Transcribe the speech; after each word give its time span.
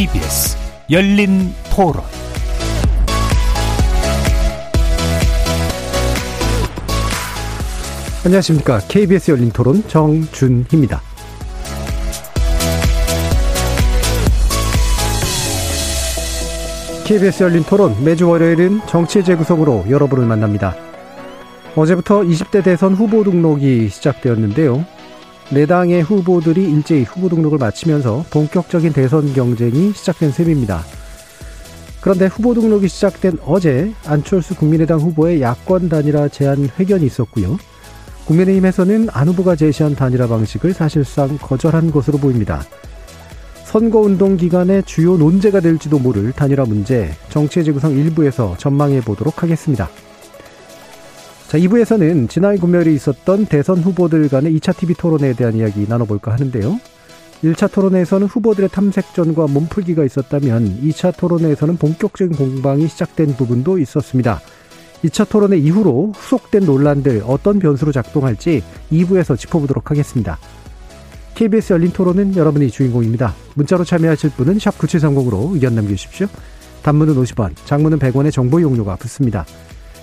KBS 0.00 0.56
열린 0.90 1.52
토론 1.74 2.02
안녕하십니까. 8.24 8.78
KBS 8.88 9.32
열린 9.32 9.50
토론 9.50 9.86
정준희입니다. 9.86 11.02
KBS 17.04 17.42
열린 17.42 17.62
토론 17.64 18.02
매주 18.02 18.26
월요일은 18.26 18.80
정치 18.86 19.22
재구성으로 19.22 19.84
여러분을 19.90 20.24
만납니다. 20.24 20.76
어제부터 21.76 22.22
20대 22.22 22.64
대선 22.64 22.94
후보 22.94 23.22
등록이 23.22 23.90
시작되었는데요. 23.90 24.82
네 25.52 25.66
당의 25.66 26.00
후보들이 26.02 26.62
일제히 26.70 27.02
후보 27.02 27.28
등록을 27.28 27.58
마치면서 27.58 28.24
본격적인 28.30 28.92
대선 28.92 29.32
경쟁이 29.32 29.92
시작된 29.92 30.30
셈입니다. 30.30 30.84
그런데 32.00 32.26
후보 32.26 32.54
등록이 32.54 32.86
시작된 32.86 33.38
어제 33.44 33.92
안철수 34.06 34.54
국민의당 34.54 35.00
후보의 35.00 35.42
야권 35.42 35.88
단일화 35.88 36.28
제안 36.28 36.70
회견이 36.78 37.04
있었고요. 37.04 37.58
국민의힘에서는 38.26 39.08
안 39.10 39.28
후보가 39.28 39.56
제시한 39.56 39.96
단일화 39.96 40.28
방식을 40.28 40.72
사실상 40.72 41.36
거절한 41.38 41.90
것으로 41.90 42.18
보입니다. 42.18 42.62
선거운동 43.64 44.36
기간에 44.36 44.82
주요 44.82 45.16
논제가 45.16 45.58
될지도 45.58 45.98
모를 45.98 46.30
단일화 46.30 46.64
문제, 46.64 47.10
정치의 47.28 47.64
재구성 47.64 47.96
일부에서 47.96 48.54
전망해 48.56 49.00
보도록 49.00 49.42
하겠습니다. 49.42 49.90
자, 51.50 51.58
2부에서는 51.58 52.28
지난 52.28 52.56
금요일에 52.60 52.92
있었던 52.92 53.46
대선 53.46 53.78
후보들 53.78 54.28
간의 54.28 54.56
2차 54.56 54.76
TV 54.76 54.94
토론에 54.94 55.32
대한 55.32 55.56
이야기 55.56 55.84
나눠볼까 55.88 56.30
하는데요. 56.30 56.78
1차 57.42 57.72
토론에서는 57.72 58.28
후보들의 58.28 58.68
탐색전과 58.68 59.48
몸풀기가 59.48 60.04
있었다면 60.04 60.80
2차 60.80 61.16
토론에서는 61.16 61.76
본격적인 61.76 62.36
공방이 62.36 62.86
시작된 62.86 63.34
부분도 63.34 63.78
있었습니다. 63.78 64.40
2차 65.02 65.28
토론의 65.28 65.60
이후로 65.64 66.12
후속된 66.14 66.66
논란들 66.66 67.24
어떤 67.26 67.58
변수로 67.58 67.90
작동할지 67.90 68.62
2부에서 68.92 69.36
짚어보도록 69.36 69.90
하겠습니다. 69.90 70.38
KBS 71.34 71.72
열린 71.72 71.90
토론은 71.90 72.36
여러분이 72.36 72.70
주인공입니다. 72.70 73.34
문자로 73.56 73.82
참여하실 73.82 74.30
분은 74.36 74.58
9730으로 74.58 75.52
의견 75.52 75.74
남겨주십시오. 75.74 76.28
단문은 76.84 77.16
50원, 77.16 77.56
장문은 77.64 77.98
100원의 77.98 78.30
정보 78.30 78.62
용료가 78.62 78.94
붙습니다. 78.94 79.44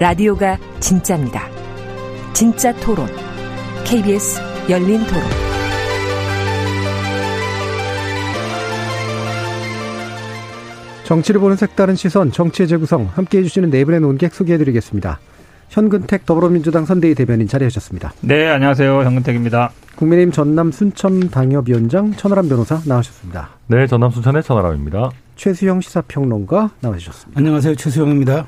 라디오가 0.00 0.56
진짜입니다. 0.78 1.42
진짜 2.32 2.72
토론, 2.74 3.08
KBS 3.84 4.40
열린 4.70 5.04
토론. 5.04 5.22
정치를 11.02 11.40
보는 11.40 11.56
색다른 11.56 11.96
시선, 11.96 12.30
정치의 12.30 12.68
재구성 12.68 13.10
함께 13.12 13.38
해 13.38 13.42
주시는 13.42 13.70
네 13.70 13.84
분의 13.84 14.00
논객 14.00 14.34
소개해드리겠습니다. 14.34 15.18
현근택 15.70 16.26
더불어민주당 16.26 16.84
선대위 16.84 17.16
대변인 17.16 17.48
자리하셨습니다. 17.48 18.12
네, 18.20 18.48
안녕하세요. 18.48 19.02
현근택입니다. 19.02 19.72
국민의힘 19.96 20.30
전남 20.30 20.70
순천 20.70 21.30
당협위원장 21.30 22.14
천하람 22.14 22.48
변호사 22.48 22.80
나오셨습니다. 22.86 23.48
네, 23.66 23.88
전남 23.88 24.12
순천의 24.12 24.44
천하람입니다. 24.44 25.10
최수영 25.34 25.80
시사평론가 25.80 26.70
나와주셨습니다. 26.80 27.36
안녕하세요. 27.36 27.74
최수영입니다. 27.74 28.46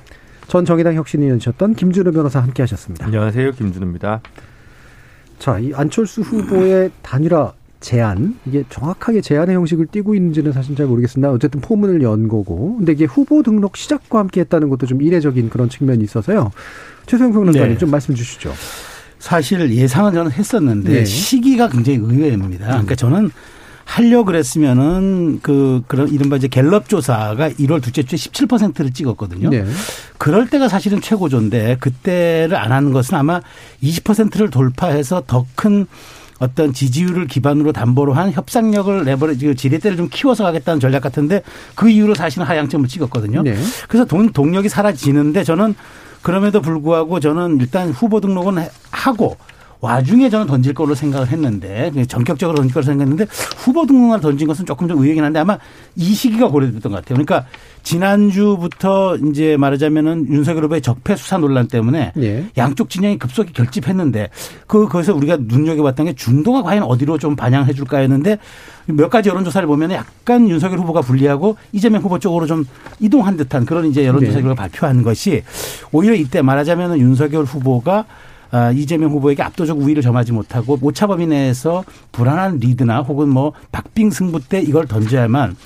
전 0.50 0.65
정의당 0.65 0.97
혁신위원이셨던 0.97 1.77
김준우 1.77 2.11
변호사 2.11 2.41
함께 2.41 2.65
하셨습니다. 2.65 3.06
안녕하세요. 3.06 3.53
김준우입니다. 3.53 4.21
자, 5.38 5.61
이 5.61 5.72
안철수 5.72 6.22
후보의 6.22 6.91
단일화 7.03 7.53
제안 7.78 8.37
이게 8.44 8.65
정확하게 8.69 9.21
제안의 9.21 9.55
형식을 9.55 9.87
띠고 9.93 10.16
있는지는 10.16 10.50
사실 10.50 10.75
잘 10.75 10.87
모르겠습니다. 10.87 11.31
어쨌든 11.31 11.60
포문을 11.60 12.03
연 12.03 12.27
거고, 12.27 12.78
근데 12.78 12.91
이게 12.91 13.05
후보 13.05 13.44
등록 13.44 13.77
시작과 13.77 14.19
함께 14.19 14.41
했다는 14.41 14.71
것도 14.71 14.87
좀 14.87 15.00
이례적인 15.00 15.50
그런 15.50 15.69
측면이 15.69 16.03
있어서요. 16.03 16.50
최수영 17.06 17.33
평론가님 17.33 17.69
네. 17.69 17.78
좀 17.78 17.93
말씀 17.93 18.16
주시죠. 18.16 18.53
사실 19.21 19.71
예상은 19.71 20.15
저는 20.15 20.33
했었는데 20.33 20.93
네. 20.93 21.05
시기가 21.05 21.69
굉장히 21.69 22.00
의외입니다. 22.00 22.66
그러니까 22.66 22.97
저는 22.97 23.31
하려 23.91 24.23
그랬으면은 24.23 25.41
그 25.43 25.83
그런 25.89 26.09
이른바 26.09 26.37
이제 26.37 26.47
갤럽 26.47 26.89
조사가 26.89 27.51
1월 27.51 27.83
둘째 27.83 28.05
주에 28.05 28.17
17%를 28.17 28.93
찍었거든요. 28.93 29.51
네. 29.51 29.65
그럴 30.17 30.49
때가 30.49 30.69
사실은 30.69 31.01
최고조인데 31.01 31.78
그때를 31.81 32.56
안 32.56 32.71
하는 32.71 32.93
것은 32.93 33.17
아마 33.17 33.41
20%를 33.83 34.51
돌파해서 34.51 35.25
더큰 35.27 35.89
어떤 36.39 36.73
지지율을 36.73 37.27
기반으로 37.27 37.73
담보로 37.73 38.12
한 38.12 38.31
협상력을 38.31 39.03
레버리지 39.03 39.56
지렛대를 39.56 39.97
좀 39.97 40.09
키워서 40.09 40.45
가겠다는 40.45 40.78
전략 40.78 41.03
같은데 41.03 41.43
그 41.75 41.91
이후로 41.91 42.15
사실은 42.15 42.47
하향점을 42.47 42.87
찍었거든요. 42.89 43.43
네. 43.43 43.57
그래서 43.89 44.05
동, 44.05 44.31
동력이 44.31 44.69
사라지는데 44.69 45.43
저는 45.43 45.75
그럼에도 46.22 46.61
불구하고 46.61 47.19
저는 47.19 47.59
일단 47.61 47.91
후보 47.91 48.21
등록은 48.21 48.65
하고 48.93 49.37
와중에 49.80 50.28
저는 50.28 50.46
던질 50.46 50.74
걸로 50.74 50.94
생각을 50.94 51.28
했는데 51.28 51.91
전격적으로 52.06 52.56
던질 52.56 52.74
걸로 52.74 52.84
생각했는데 52.84 53.26
후보 53.56 53.86
등록을 53.86 54.20
던진 54.20 54.46
것은 54.46 54.66
조금 54.66 54.88
좀 54.88 54.98
의외긴 54.98 55.24
한데 55.24 55.38
아마 55.38 55.58
이 55.96 56.14
시기가 56.14 56.48
고려됐던 56.48 56.92
것 56.92 56.98
같아요. 56.98 57.24
그러니까 57.24 57.46
지난주부터 57.82 59.16
이제 59.16 59.56
말하자면은 59.56 60.28
윤석열 60.28 60.64
후보의 60.64 60.82
적폐 60.82 61.16
수사 61.16 61.38
논란 61.38 61.66
때문에 61.66 62.12
예. 62.18 62.46
양쪽 62.58 62.91
진영이 62.91 63.18
급속히 63.18 63.54
결집했는데 63.54 64.28
그 64.66 64.86
거기서 64.86 65.14
우리가 65.14 65.38
눈여겨봤던 65.41 66.06
게 66.06 66.12
중도가 66.12 66.62
과연 66.62 66.82
어디로 66.82 67.16
좀 67.16 67.34
반영해 67.34 67.72
줄까 67.72 67.98
했는데 67.98 68.38
몇 68.86 69.08
가지 69.08 69.30
여론조사를 69.30 69.66
보면 69.66 69.92
약간 69.92 70.48
윤석열 70.48 70.78
후보가 70.80 71.00
불리하고 71.00 71.56
이재명 71.72 72.02
후보 72.02 72.18
쪽으로 72.18 72.47
좀 72.47 72.66
이동한 72.98 73.38
듯한 73.38 73.64
그런 73.64 73.86
이제 73.86 74.06
여론조사 74.06 74.36
네. 74.36 74.42
결과 74.42 74.54
발표한 74.54 75.02
것이 75.02 75.42
오히려 75.91 76.14
이때 76.14 76.42
말하자면은 76.42 76.98
윤석열 76.98 77.44
후보가 77.44 77.91
아, 77.98 78.29
이재명 78.75 79.11
후보에게 79.11 79.43
압도적 79.43 79.78
우위를 79.78 80.03
점하지 80.03 80.33
못하고 80.33 80.78
오차 80.81 81.06
범위 81.06 81.27
내에서 81.27 81.84
불안한 82.12 82.59
리드나 82.59 83.00
혹은 83.03 83.28
뭐 83.28 83.53
박빙 83.72 84.11
승부 84.11 84.41
때 84.41 84.61
이걸 84.61 84.87
던져야만 84.87 85.56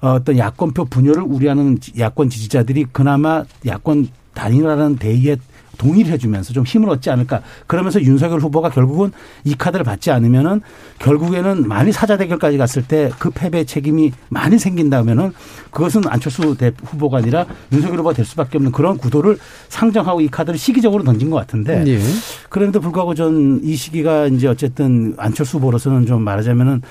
어떤 0.00 0.38
야권표 0.38 0.86
분열을 0.86 1.22
우려하는 1.22 1.78
야권 1.98 2.30
지지자들이 2.30 2.86
그나마 2.92 3.44
야권 3.66 4.08
단일화라는 4.34 4.96
대의에 4.96 5.36
동의를 5.76 6.12
해주면서 6.12 6.52
좀 6.52 6.64
힘을 6.64 6.88
얻지 6.90 7.10
않을까. 7.10 7.42
그러면서 7.66 8.00
윤석열 8.02 8.40
후보가 8.40 8.70
결국은 8.70 9.12
이 9.44 9.54
카드를 9.54 9.84
받지 9.84 10.10
않으면은 10.10 10.60
결국에는 10.98 11.66
많이 11.68 11.92
사자 11.92 12.16
대결까지 12.16 12.58
갔을 12.58 12.82
때 12.82 13.10
그 13.18 13.30
패배 13.30 13.64
책임이 13.64 14.12
많이 14.28 14.58
생긴다면은 14.58 15.32
그것은 15.70 16.02
안철수 16.06 16.56
대 16.56 16.72
후보가 16.84 17.18
아니라 17.18 17.46
윤석열 17.72 17.98
후보가 17.98 18.14
될 18.14 18.24
수밖에 18.24 18.58
없는 18.58 18.72
그런 18.72 18.98
구도를 18.98 19.38
상정하고 19.68 20.20
이 20.20 20.28
카드를 20.28 20.58
시기적으로 20.58 21.04
던진 21.04 21.30
것 21.30 21.36
같은데 21.36 21.84
예. 21.86 22.00
그럼에도 22.48 22.80
불구하고 22.80 23.14
전 23.14 23.60
이 23.62 23.74
시기가 23.76 24.26
이제 24.28 24.46
어쨌든 24.48 25.14
안철수 25.18 25.58
후보로서는 25.58 26.06
좀 26.06 26.22
말하자면은 26.22 26.82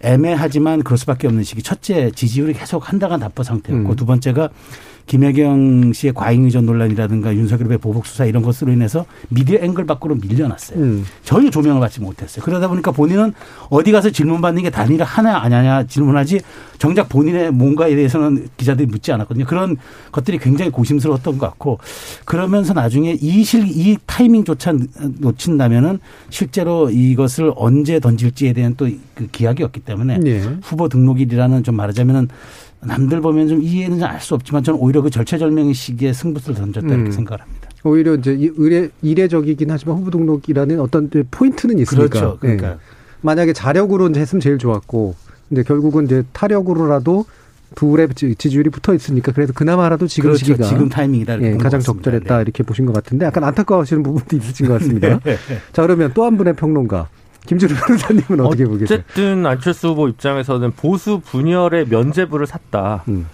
애매하지만 0.00 0.82
그럴 0.82 0.98
수밖에 0.98 1.26
없는 1.26 1.44
시기. 1.44 1.62
첫째 1.62 2.10
지지율이 2.10 2.52
계속 2.52 2.88
한 2.90 2.98
달간 2.98 3.20
답보 3.20 3.42
상태였고 3.42 3.90
음. 3.90 3.96
두 3.96 4.04
번째가 4.06 4.50
김혜경 5.06 5.92
씨의 5.92 6.14
과잉 6.14 6.44
의전 6.44 6.66
논란이라든가 6.66 7.34
윤석열의 7.34 7.78
보복 7.78 8.06
수사 8.06 8.24
이런 8.24 8.42
것으로 8.42 8.72
인해서 8.72 9.04
미디어 9.28 9.58
앵글 9.60 9.86
밖으로 9.86 10.14
밀려났어요. 10.16 10.78
음. 10.78 11.04
전혀 11.22 11.50
조명을 11.50 11.80
받지 11.80 12.00
못했어요. 12.00 12.44
그러다 12.44 12.68
보니까 12.68 12.90
본인은 12.90 13.32
어디 13.70 13.92
가서 13.92 14.10
질문 14.10 14.40
받는 14.40 14.62
게 14.62 14.70
단일화 14.70 15.04
하나 15.04 15.42
아냐냐 15.42 15.86
질문하지 15.86 16.40
정작 16.78 17.08
본인의 17.08 17.52
뭔가에 17.52 17.94
대해서는 17.94 18.48
기자들이 18.56 18.86
묻지 18.86 19.12
않았거든요. 19.12 19.44
그런 19.44 19.76
것들이 20.10 20.38
굉장히 20.38 20.70
고심스러웠던 20.70 21.38
것 21.38 21.46
같고 21.46 21.78
그러면서 22.24 22.72
나중에 22.72 23.16
이 23.20 23.44
실, 23.44 23.64
이 23.66 23.96
타이밍조차 24.06 24.74
놓친다면은 25.18 26.00
실제로 26.30 26.90
이것을 26.90 27.52
언제 27.56 28.00
던질지에 28.00 28.52
대한 28.52 28.74
또 28.74 28.88
그 29.14 29.28
기약이었기 29.30 29.80
때문에 29.80 30.18
네. 30.18 30.42
후보 30.62 30.88
등록일이라는 30.88 31.62
좀 31.62 31.76
말하자면은 31.76 32.28
남들 32.86 33.20
보면 33.20 33.48
좀 33.48 33.62
이해는 33.62 34.02
알수 34.02 34.34
없지만 34.34 34.62
저는 34.62 34.80
오히려 34.80 35.02
그 35.02 35.10
절체절명의 35.10 35.74
시기에 35.74 36.12
승부수를 36.12 36.56
던졌다 36.56 36.86
이렇게 36.86 37.02
음. 37.02 37.10
생각을 37.10 37.40
합니다. 37.40 37.68
오히려 37.84 38.14
이제 38.14 38.36
의례, 38.56 38.88
이례적이긴 39.02 39.70
하지만 39.70 39.96
후보 39.98 40.10
등록이라는 40.10 40.80
어떤 40.80 41.10
포인트는 41.30 41.78
있으니까. 41.78 42.08
그렇죠. 42.08 42.38
그러니까 42.40 42.68
네. 42.70 42.76
만약에 43.20 43.52
자력으로 43.52 44.08
이제 44.08 44.20
했으면 44.20 44.40
제일 44.40 44.58
좋았고, 44.58 45.14
근데 45.48 45.62
결국은 45.62 46.06
이제 46.06 46.22
타력으로라도 46.32 47.26
둘의 47.74 48.08
지지율이 48.14 48.70
붙어 48.70 48.94
있으니까 48.94 49.32
그래도 49.32 49.52
그나마라도 49.52 50.06
지금 50.06 50.28
그렇죠. 50.30 50.46
시기가 50.46 50.68
지금 50.68 50.88
타이밍이다 50.88 51.42
예, 51.42 51.56
가장 51.56 51.80
적절했다 51.80 52.36
네. 52.36 52.42
이렇게 52.42 52.62
보신 52.62 52.86
것 52.86 52.92
같은데 52.92 53.26
약간 53.26 53.42
안타까워하시는 53.44 54.00
부분도 54.04 54.36
있으신 54.36 54.68
것 54.68 54.74
같습니다. 54.74 55.18
네. 55.24 55.36
자 55.72 55.82
그러면 55.82 56.12
또 56.14 56.24
한 56.24 56.36
분의 56.36 56.54
평론가 56.54 57.08
김준우 57.46 57.74
변호사님은 57.74 58.40
어떻게 58.40 58.64
보겠어요? 58.64 58.98
어쨌든 58.98 59.44
안철수 59.44 59.88
후보 59.88 60.08
입장에서는 60.08 60.70
보수 60.72 61.20
분열의 61.20 61.88
면제부를 61.88 62.46
샀다. 62.46 63.04
음. 63.08 63.26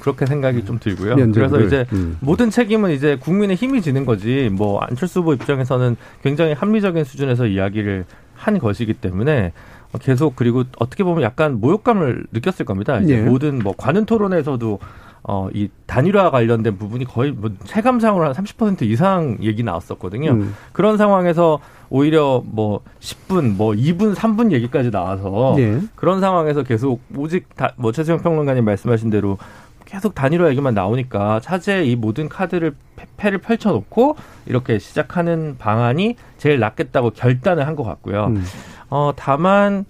그렇게 0.00 0.26
생각이 0.26 0.64
좀 0.64 0.78
들고요. 0.78 1.16
면제부를. 1.16 1.48
그래서 1.50 1.66
이제 1.66 1.86
음. 1.92 2.16
모든 2.20 2.50
책임은 2.50 2.92
이제 2.92 3.16
국민의 3.16 3.56
힘이 3.56 3.82
지는 3.82 4.04
거지. 4.04 4.48
뭐 4.52 4.80
안철수 4.80 5.20
후보 5.20 5.34
입장에서는 5.34 5.96
굉장히 6.22 6.52
합리적인 6.52 7.04
수준에서 7.04 7.46
이야기를 7.46 8.04
한 8.34 8.58
것이기 8.58 8.94
때문에 8.94 9.52
계속 10.00 10.36
그리고 10.36 10.64
어떻게 10.78 11.04
보면 11.04 11.22
약간 11.22 11.60
모욕감을 11.60 12.26
느꼈을 12.32 12.64
겁니다. 12.64 12.98
이제 13.00 13.18
예. 13.18 13.20
모든 13.22 13.58
뭐 13.58 13.74
관훈 13.76 14.06
토론에서도 14.06 14.78
어, 15.24 15.48
이 15.54 15.68
단일화 15.86 16.30
관련된 16.30 16.76
부분이 16.78 17.04
거의 17.04 17.30
뭐 17.30 17.50
체감상으로 17.64 18.24
한 18.24 18.32
30% 18.32 18.82
이상 18.82 19.38
얘기 19.40 19.62
나왔었거든요. 19.62 20.32
음. 20.32 20.54
그런 20.72 20.96
상황에서 20.96 21.60
오히려 21.96 22.42
뭐 22.46 22.80
10분, 23.00 23.54
뭐 23.56 23.72
2분, 23.72 24.14
3분 24.14 24.50
얘기까지 24.52 24.90
나와서 24.90 25.54
예. 25.58 25.78
그런 25.94 26.20
상황에서 26.20 26.62
계속 26.62 27.02
오직 27.14 27.54
다, 27.54 27.74
뭐 27.76 27.92
최수영 27.92 28.22
평론가님 28.22 28.64
말씀하신 28.64 29.10
대로 29.10 29.36
계속 29.84 30.14
단일화 30.14 30.48
얘기만 30.52 30.72
나오니까 30.72 31.40
차제의 31.40 31.90
이 31.90 31.96
모든 31.96 32.30
카드를 32.30 32.74
패- 32.96 33.04
패를 33.18 33.38
펼쳐놓고 33.38 34.16
이렇게 34.46 34.78
시작하는 34.78 35.56
방안이 35.58 36.16
제일 36.38 36.58
낫겠다고 36.60 37.10
결단을 37.10 37.66
한 37.66 37.76
것 37.76 37.82
같고요. 37.84 38.28
음. 38.28 38.42
어 38.88 39.12
다만 39.14 39.84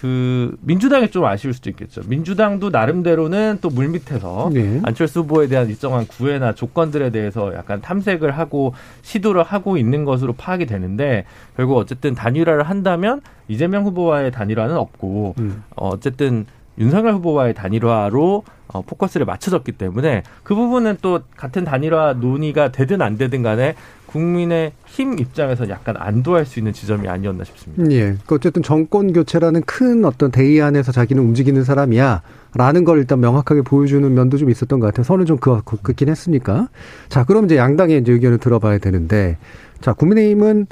그 0.00 0.56
민주당이 0.62 1.10
좀 1.10 1.26
아쉬울 1.26 1.52
수도 1.52 1.68
있겠죠. 1.68 2.00
민주당도 2.06 2.70
나름대로는 2.70 3.58
또 3.60 3.68
물밑에서 3.68 4.50
예. 4.54 4.80
안철수 4.82 5.20
후보에 5.20 5.46
대한 5.46 5.68
일정한 5.68 6.06
구애나 6.06 6.54
조건들에 6.54 7.10
대해서 7.10 7.52
약간 7.54 7.82
탐색을 7.82 8.30
하고 8.30 8.72
시도를 9.02 9.42
하고 9.42 9.76
있는 9.76 10.06
것으로 10.06 10.32
파악이 10.32 10.64
되는데 10.64 11.26
결국 11.54 11.76
어쨌든 11.76 12.14
단일화를 12.14 12.62
한다면 12.62 13.20
이재명 13.48 13.84
후보와의 13.84 14.30
단일화는 14.30 14.74
없고 14.74 15.34
음. 15.38 15.64
어, 15.76 15.90
어쨌든 15.90 16.46
윤석열 16.78 17.14
후보와의 17.14 17.52
단일화로 17.52 18.44
어, 18.68 18.82
포커스를 18.82 19.26
맞춰졌기 19.26 19.72
때문에 19.72 20.22
그 20.42 20.54
부분은 20.54 20.98
또 21.02 21.20
같은 21.36 21.64
단일화 21.64 22.14
논의가 22.14 22.72
되든 22.72 23.02
안 23.02 23.18
되든 23.18 23.42
간에 23.42 23.74
국민의 24.10 24.72
힘 24.86 25.18
입장에서 25.18 25.68
약간 25.68 25.94
안도할 25.96 26.44
수 26.44 26.58
있는 26.58 26.72
지점이 26.72 27.06
아니었나 27.08 27.44
싶습니다. 27.44 27.90
예. 27.92 28.16
그 28.26 28.34
어쨌든 28.34 28.60
정권 28.62 29.12
교체라는 29.12 29.62
큰 29.62 30.04
어떤 30.04 30.32
대의 30.32 30.60
안에서 30.62 30.90
자기는 30.90 31.22
움직이는 31.22 31.62
사람이야. 31.62 32.22
라는 32.54 32.84
걸 32.84 32.98
일단 32.98 33.20
명확하게 33.20 33.62
보여주는 33.62 34.12
면도 34.12 34.36
좀 34.36 34.50
있었던 34.50 34.80
것 34.80 34.86
같아요. 34.86 35.04
선을 35.04 35.26
좀 35.26 35.36
그, 35.38 35.60
그, 35.64 35.76
긋긴 35.76 36.08
했으니까. 36.08 36.68
자, 37.08 37.24
그럼 37.24 37.44
이제 37.44 37.56
양당의 37.56 38.00
이제 38.00 38.10
의견을 38.12 38.38
들어봐야 38.38 38.78
되는데. 38.78 39.38
자, 39.80 39.92
국민의힘은, 39.92 40.66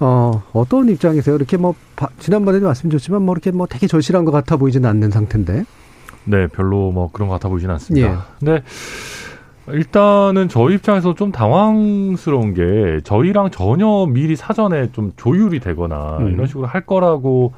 어, 0.00 0.42
어떤 0.54 0.88
입장이세요? 0.88 1.36
이렇게 1.36 1.58
뭐, 1.58 1.74
바- 1.94 2.08
지난번에도 2.18 2.64
말씀드렸지만 2.66 3.20
뭐 3.20 3.34
이렇게 3.34 3.50
뭐 3.50 3.66
되게 3.66 3.86
절실한 3.86 4.24
것 4.24 4.30
같아 4.32 4.56
보이지는 4.56 4.88
않는 4.88 5.10
상태인데. 5.10 5.64
네, 6.24 6.46
별로 6.46 6.90
뭐 6.90 7.10
그런 7.12 7.28
것 7.28 7.34
같아 7.34 7.48
보이진 7.50 7.68
않습니다. 7.68 8.08
예. 8.10 8.16
근데 8.38 8.62
일단은 9.68 10.48
저희 10.48 10.74
입장에서 10.74 11.14
좀 11.14 11.30
당황스러운 11.30 12.54
게 12.54 13.00
저희랑 13.04 13.50
전혀 13.50 14.06
미리 14.06 14.34
사전에 14.34 14.90
좀 14.92 15.12
조율이 15.16 15.60
되거나 15.60 16.18
음. 16.18 16.32
이런 16.32 16.46
식으로 16.46 16.66
할 16.66 16.80
거라고 16.80 17.52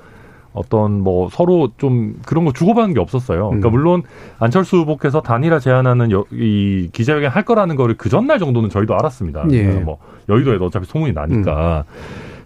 어떤 0.53 1.01
뭐 1.01 1.29
서로 1.31 1.71
좀 1.79 2.17
그런 2.25 2.45
거 2.45 2.53
주고받은 2.53 2.95
게 2.95 3.01
없었어요. 3.01 3.49
그러니까 3.49 3.71
음. 3.71 3.73
물론 3.73 4.03
안철수 4.39 4.77
후보께서 4.79 5.21
단일화 5.21 5.59
제안하는 5.59 6.13
여, 6.13 6.25
이 6.31 6.91
기자회견 6.93 7.31
할 7.31 7.45
거라는 7.45 7.75
거를 7.75 7.97
그 7.97 8.09
전날 8.09 8.39
정도는 8.39 8.71
저희도 8.71 8.95
알았습니다. 8.95 9.47
예. 9.51 9.63
그러니까 9.63 9.85
뭐 9.85 9.99
여의도에도 10.29 10.67
어차피 10.67 10.87
소문이 10.87 11.13
나니까 11.13 11.85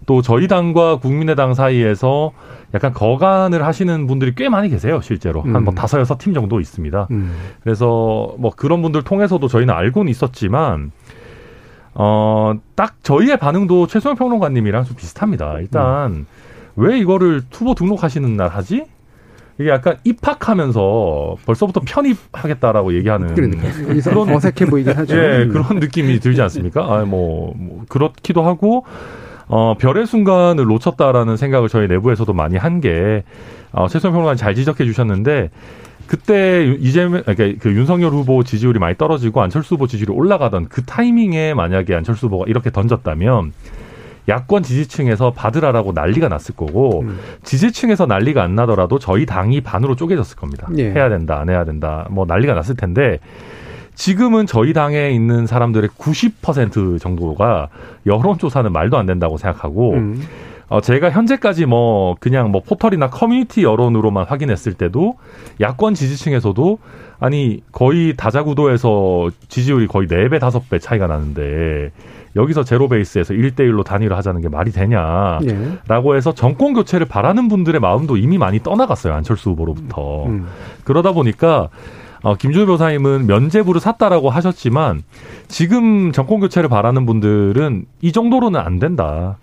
또 0.06 0.22
저희 0.22 0.48
당과 0.48 0.96
국민의당 1.00 1.52
사이에서 1.52 2.32
약간 2.74 2.92
거간을 2.92 3.64
하시는 3.64 4.06
분들이 4.06 4.34
꽤 4.34 4.48
많이 4.48 4.68
계세요, 4.68 5.00
실제로. 5.02 5.40
한뭐 5.42 5.72
음. 5.72 5.74
다섯, 5.74 5.98
여섯 6.00 6.18
팀 6.18 6.34
정도 6.34 6.60
있습니다. 6.60 7.08
음. 7.10 7.34
그래서 7.62 8.34
뭐 8.38 8.50
그런 8.54 8.82
분들 8.82 9.02
통해서도 9.04 9.48
저희는 9.48 9.72
알고는 9.72 10.10
있었지만, 10.10 10.92
어, 11.94 12.54
딱 12.74 12.96
저희의 13.02 13.38
반응도 13.38 13.86
최소영 13.86 14.16
평론가님이랑 14.16 14.84
좀 14.84 14.96
비슷합니다. 14.96 15.58
일단, 15.60 16.10
음. 16.12 16.26
왜 16.76 16.98
이거를 16.98 17.42
투보 17.50 17.74
등록하시는 17.74 18.36
날 18.36 18.48
하지? 18.48 18.84
이게 19.58 19.70
약간 19.70 19.96
입학하면서 20.04 21.36
벌써부터 21.44 21.80
편입하겠다라고 21.84 22.94
얘기하는. 22.94 23.34
그런- 23.34 24.28
어색해 24.36 24.66
보이긴 24.66 24.92
하죠. 24.96 25.16
예, 25.16 25.42
음. 25.44 25.48
그런 25.52 25.80
느낌이 25.80 26.20
들지 26.20 26.40
않습니까? 26.42 26.82
아, 26.84 27.04
뭐, 27.04 27.54
뭐, 27.56 27.84
그렇기도 27.88 28.42
하고, 28.42 28.84
어, 29.48 29.74
별의 29.78 30.06
순간을 30.06 30.64
놓쳤다라는 30.64 31.36
생각을 31.36 31.68
저희 31.68 31.88
내부에서도 31.88 32.32
많이 32.32 32.56
한 32.56 32.80
게, 32.80 33.24
어, 33.72 33.88
최소영 33.88 34.12
평론가님 34.12 34.36
잘 34.36 34.54
지적해 34.54 34.84
주셨는데, 34.84 35.50
그때 36.06 36.64
이재명, 36.80 37.22
그러니까 37.22 37.58
그 37.60 37.70
윤석열 37.74 38.12
후보 38.12 38.42
지지율이 38.42 38.78
많이 38.78 38.96
떨어지고 38.96 39.42
안철수 39.42 39.74
후보 39.74 39.86
지지율이 39.86 40.12
올라가던 40.12 40.68
그 40.68 40.82
타이밍에 40.84 41.52
만약에 41.54 41.94
안철수 41.94 42.26
후보가 42.26 42.44
이렇게 42.48 42.70
던졌다면, 42.70 43.52
야권 44.28 44.62
지지층에서 44.62 45.32
받으라라고 45.32 45.92
난리가 45.92 46.28
났을 46.28 46.54
거고, 46.54 47.00
음. 47.00 47.18
지지층에서 47.44 48.04
난리가 48.06 48.42
안 48.42 48.54
나더라도 48.54 48.98
저희 48.98 49.24
당이 49.24 49.62
반으로 49.62 49.96
쪼개졌을 49.96 50.36
겁니다. 50.36 50.68
예. 50.76 50.90
해야 50.90 51.08
된다, 51.08 51.40
안 51.40 51.48
해야 51.48 51.64
된다, 51.64 52.06
뭐 52.10 52.26
난리가 52.26 52.52
났을 52.52 52.76
텐데, 52.76 53.20
지금은 53.98 54.46
저희 54.46 54.72
당에 54.72 55.10
있는 55.10 55.48
사람들의 55.48 55.90
90% 55.98 57.00
정도가 57.00 57.68
여론조사는 58.06 58.72
말도 58.72 58.96
안 58.96 59.06
된다고 59.06 59.38
생각하고, 59.38 59.94
음. 59.94 60.22
어, 60.68 60.80
제가 60.80 61.10
현재까지 61.10 61.66
뭐, 61.66 62.14
그냥 62.20 62.52
뭐 62.52 62.62
포털이나 62.64 63.10
커뮤니티 63.10 63.64
여론으로만 63.64 64.26
확인했을 64.26 64.74
때도, 64.74 65.16
야권 65.60 65.94
지지층에서도, 65.94 66.78
아니, 67.18 67.60
거의 67.72 68.14
다자구도에서 68.16 69.30
지지율이 69.48 69.88
거의 69.88 70.06
4배, 70.06 70.38
5배 70.38 70.80
차이가 70.80 71.08
나는데, 71.08 71.90
여기서 72.36 72.62
제로 72.62 72.86
베이스에서 72.86 73.34
1대1로 73.34 73.84
단일화 73.84 74.16
하자는 74.18 74.42
게 74.42 74.48
말이 74.48 74.70
되냐. 74.70 75.40
예. 75.48 75.58
라고 75.88 76.14
해서 76.14 76.32
정권 76.34 76.72
교체를 76.72 77.08
바라는 77.08 77.48
분들의 77.48 77.80
마음도 77.80 78.16
이미 78.16 78.38
많이 78.38 78.62
떠나갔어요. 78.62 79.12
안철수 79.12 79.50
후보로부터. 79.50 80.26
음. 80.26 80.46
그러다 80.84 81.10
보니까 81.10 81.68
어, 82.22 82.34
김준우 82.34 82.66
변호사님은 82.66 83.26
면죄부를 83.26 83.80
샀다라고 83.80 84.30
하셨지만 84.30 85.02
지금 85.46 86.12
정권 86.12 86.40
교체를 86.40 86.68
바라는 86.68 87.06
분들은 87.06 87.86
이 88.00 88.12
정도로는 88.12 88.60
안 88.60 88.78
된다. 88.78 89.38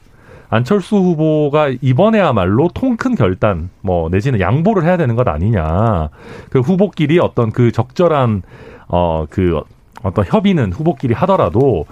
안철수 0.50 0.98
후보가 0.98 1.74
이번에야말로 1.82 2.70
통 2.74 2.98
큰 2.98 3.16
결단, 3.16 3.70
뭐 3.82 4.10
내지는 4.10 4.40
양보를 4.40 4.84
해야 4.84 4.96
되는 4.96 5.16
것 5.16 5.28
아니냐. 5.28 6.10
그 6.50 6.60
후보끼리 6.60 7.20
어떤 7.20 7.52
그 7.52 7.72
적절한 7.72 8.44
어그 8.88 9.62
어떤 10.04 10.26
협의는 10.26 10.72
후보끼리 10.72 11.14
하더라도 11.16 11.86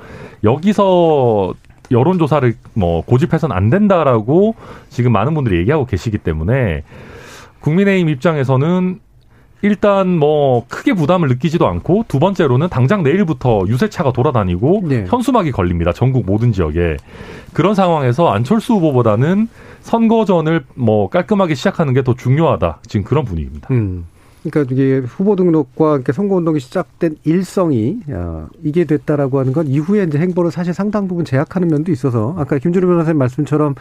여기서 0.44 1.54
여론조사를 1.92 2.54
뭐 2.74 3.02
고집해서는 3.02 3.56
안 3.56 3.70
된다라고 3.70 4.56
지금 4.90 5.12
많은 5.12 5.34
분들이 5.34 5.58
얘기하고 5.60 5.86
계시기 5.86 6.18
때문에 6.20 6.84
국민의힘 7.60 8.10
입장에서는 8.10 9.00
일단 9.64 10.10
뭐 10.18 10.66
크게 10.68 10.94
부담을 10.94 11.30
느끼지도 11.30 11.66
않고 11.66 12.04
두 12.10 12.20
번째로는 12.20 12.68
당장 12.68 13.02
내일부터 13.02 13.64
유세차가 13.66 14.12
돌아다니고 14.12 14.82
네. 14.84 15.06
현수막이 15.08 15.52
걸립니다. 15.52 15.94
전국 15.94 16.26
모든 16.26 16.52
지역에. 16.52 16.98
그런 17.54 17.74
상황에서 17.74 18.28
안철수 18.30 18.74
후보보다는 18.74 19.48
선거전을 19.82 20.66
뭐 20.76 21.10
깔끔하게 21.10 21.56
시작하는 21.56 21.94
게 21.94 22.04
더 22.04 22.14
중요하다. 22.14 22.80
지금 22.86 23.06
그런 23.06 23.24
분위기입니다. 23.24 23.70
음. 23.72 24.06
그러니까 24.44 24.74
이게 24.74 24.98
후보 24.98 25.38
등록과 25.38 26.02
선거 26.12 26.36
운동이 26.36 26.60
시작된 26.60 27.16
일성이 27.24 28.00
어, 28.10 28.48
이게 28.62 28.84
됐다라고 28.84 29.40
하는 29.40 29.54
건 29.54 29.68
이후에 29.68 30.04
이제 30.04 30.20
행보를 30.20 30.52
사실 30.52 30.74
상당 30.74 31.08
부분 31.08 31.24
제약하는 31.24 31.70
면도 31.70 31.94
있어서 31.94 32.36
아까 32.38 32.58
김준호 32.58 32.86
변호사님 32.86 33.18
말씀처럼 33.18 33.76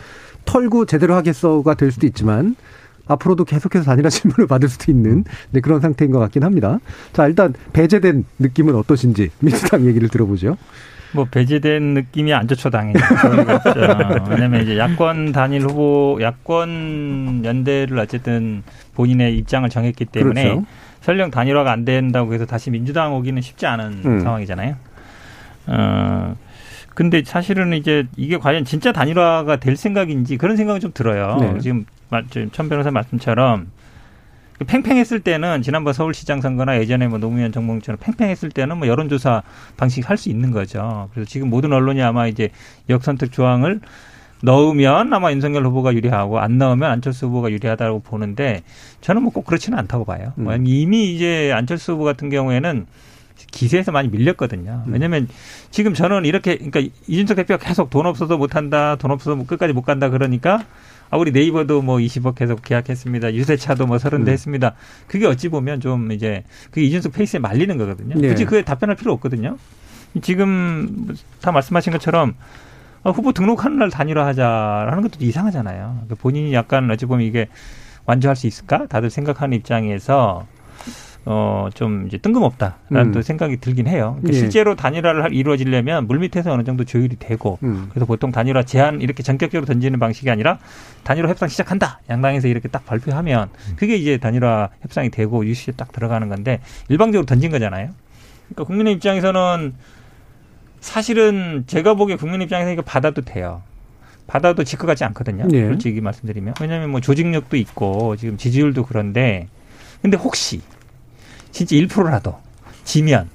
털고 0.45 0.87
제대로 0.87 1.17
하겠어가 1.17 1.75
될 1.75 1.91
수도 1.91 2.07
있지만 2.07 2.55
앞으로도 3.12 3.45
계속해서 3.45 3.85
단일화 3.85 4.09
질문을 4.11 4.47
받을 4.47 4.69
수도 4.69 4.90
있는 4.90 5.25
네, 5.50 5.61
그런 5.61 5.81
상태인 5.81 6.11
것 6.11 6.19
같긴 6.19 6.45
합니다. 6.45 6.78
자 7.12 7.26
일단 7.26 7.54
배제된 7.73 8.25
느낌은 8.38 8.75
어떠신지 8.75 9.31
민주당 9.40 9.87
얘기를 9.87 10.09
들어보죠. 10.09 10.57
뭐 11.14 11.26
배제된 11.31 11.95
느낌이 11.95 12.33
안 12.33 12.49
좋죠 12.49 12.71
당연히. 12.71 12.99
그렇죠. 12.99 13.73
왜냐면 14.31 14.62
이제 14.62 14.78
야권 14.78 15.33
단일 15.33 15.62
후보, 15.62 16.19
야권 16.21 17.42
연대를 17.45 17.99
어쨌든 17.99 18.62
본인의 18.95 19.37
입장을 19.38 19.69
정했기 19.69 20.07
때문에 20.07 20.42
그렇죠. 20.45 20.66
설령 21.02 21.31
단일화가 21.31 21.71
안 21.71 21.85
된다고 21.85 22.33
해서 22.33 22.47
다시 22.47 22.71
민주당 22.71 23.14
오기는 23.14 23.42
쉽지 23.42 23.66
않은 23.66 24.02
음. 24.04 24.21
상황이잖아요. 24.21 24.76
어. 25.66 26.37
근데 26.95 27.23
사실은 27.25 27.73
이제 27.73 28.07
이게 28.17 28.37
과연 28.39 28.65
진짜 28.65 28.93
단일화가 28.93 29.57
될 29.57 29.77
생각인지 29.77 30.37
그런 30.37 30.57
생각은 30.57 30.81
좀 30.81 30.93
들어요. 30.93 31.37
네. 31.41 31.59
지금 31.61 31.85
천 32.53 32.69
변호사 32.69 32.91
말씀처럼 32.91 33.69
팽팽했을 34.67 35.21
때는 35.21 35.63
지난번 35.63 35.93
서울시장 35.93 36.41
선거나 36.41 36.79
예전에 36.79 37.09
뭐 37.09 37.19
노무현 37.19 37.51
정몽처럼 37.51 37.99
팽팽했을 37.99 38.51
때는 38.51 38.79
뭐 38.79 38.87
여론조사 38.87 39.43
방식 39.77 40.09
할 40.09 40.17
수 40.17 40.29
있는 40.29 40.51
거죠. 40.53 41.09
그래서 41.13 41.29
지금 41.29 41.51
모든 41.51 41.73
언론이 41.73 42.01
아마 42.03 42.27
이제 42.29 42.51
역선택 42.89 43.33
조항을 43.33 43.81
넣으면 44.43 45.13
아마 45.13 45.33
윤석열 45.33 45.65
후보가 45.67 45.95
유리하고 45.95 46.39
안 46.41 46.59
넣으면 46.59 46.91
안철수 46.91 47.27
후보가 47.27 47.51
유리하다고 47.51 48.01
보는데 48.01 48.63
저는 49.01 49.23
뭐 49.23 49.33
꼭 49.33 49.47
그렇지는 49.47 49.79
않다고 49.79 50.05
봐요. 50.05 50.33
음. 50.39 50.65
이미 50.67 51.13
이제 51.15 51.53
안철수 51.55 51.93
후보 51.93 52.05
같은 52.05 52.29
경우에는 52.29 52.87
기세에서 53.52 53.92
많이 53.92 54.09
밀렸거든요. 54.09 54.82
음. 54.87 54.92
왜냐하면 54.92 55.28
지금 55.71 55.94
저는 55.94 56.25
이렇게 56.25 56.56
그러니까 56.56 56.80
이준석 57.06 57.37
대표가 57.37 57.64
계속 57.64 57.90
돈 57.90 58.06
없어서 58.06 58.37
못 58.37 58.56
한다, 58.56 58.97
돈 58.97 59.12
없어서 59.12 59.37
뭐 59.37 59.47
끝까지 59.47 59.73
못 59.73 59.82
간다 59.82 60.09
그러니까 60.09 60.64
아 61.11 61.16
우리 61.18 61.30
네이버도 61.30 61.82
뭐 61.82 61.99
20억 61.99 62.35
계속 62.35 62.62
계약했습니다. 62.62 63.35
유세차도 63.35 63.87
뭐 63.87 63.99
30대 63.99 64.26
음. 64.26 64.28
했습니다. 64.28 64.75
그게 65.06 65.26
어찌 65.26 65.49
보면 65.49 65.80
좀 65.80 66.11
이제 66.11 66.42
그게 66.71 66.82
이준석 66.82 67.12
페이스에 67.12 67.38
말리는 67.38 67.76
거거든요. 67.78 68.16
네. 68.18 68.28
굳이 68.28 68.44
그에 68.44 68.62
답변할 68.62 68.97
필요 68.97 69.12
없거든요. 69.12 69.59
지금 70.21 71.14
다 71.40 71.52
말씀하신 71.52 71.92
것처럼 71.92 72.35
아, 73.04 73.11
후보 73.11 73.32
등록하는 73.32 73.78
날 73.78 73.90
단일화하자라는 73.90 75.02
것도 75.02 75.25
이상하잖아요. 75.25 75.92
그러니까 76.04 76.14
본인이 76.16 76.52
약간 76.54 76.90
어찌 76.90 77.06
보면 77.06 77.26
이게 77.26 77.49
완주할 78.06 78.37
수 78.37 78.47
있을까? 78.47 78.87
다들 78.87 79.11
생각하는 79.11 79.56
입장에서 79.56 80.47
어, 81.25 81.69
좀 81.75 82.07
이제 82.09 82.19
뜬금없다라는 82.19 83.11
음. 83.11 83.12
또 83.12 83.23
생각이 83.23 83.59
들긴 83.59 83.87
해요. 83.87 84.17
그러니까 84.19 84.35
예. 84.35 84.38
실제로 84.41 84.75
단일화를 84.75 85.33
이루어지려면 85.33 86.07
물밑에서 86.09 86.52
어느 86.52 86.64
정도 86.64 86.85
조율이 86.85 87.17
되고 87.19 87.59
음. 87.62 87.87
그래서 87.91 88.07
보통 88.07 88.33
단일화 88.33 88.64
제한 88.64 89.00
이렇게 89.00 89.23
전격적으로 89.23 89.67
던지는 89.67 90.00
방식이 90.00 90.29
아니라 90.31 90.59
단일화 91.05 91.29
협상 91.29 91.49
시작한다. 91.49 92.00
양당에서 92.11 92.49
이렇게 92.49 92.69
딱 92.69 92.85
발표하면 92.87 93.50
음. 93.52 93.73
그게 93.76 93.97
이제 93.97 94.19
단일화 94.19 94.71
협상이 94.81 95.11
되고 95.11 95.47
유시에 95.47 95.75
딱 95.76 95.93
들어가는 95.93 96.29
건데 96.29 96.61
일방적으로 96.88 97.25
던진 97.25 97.50
거잖아요. 97.50 97.91
그러니까 98.49 98.64
국민의 98.64 98.95
입장에서는 98.95 99.75
사실은 100.81 101.64
제가 101.69 101.95
보기에 101.95 102.17
국민 102.17 102.43
입장에서 102.43 102.73
이거 102.73 102.83
받아도 102.83 103.23
돼요. 103.23 103.62
받아도 104.26 104.64
지크 104.64 104.87
같지 104.87 105.05
않거든요. 105.05 105.47
네. 105.47 105.67
솔직히 105.67 106.00
말씀드리면. 106.00 106.55
왜냐하면 106.61 106.91
뭐 106.91 107.00
조직력도 107.00 107.57
있고 107.57 108.17
지금 108.17 108.37
지지율도 108.37 108.87
그런데 108.87 109.47
근데 110.00 110.17
혹시 110.17 110.61
진짜 111.52 111.76
1%라도 111.76 112.38
지면 112.85 113.28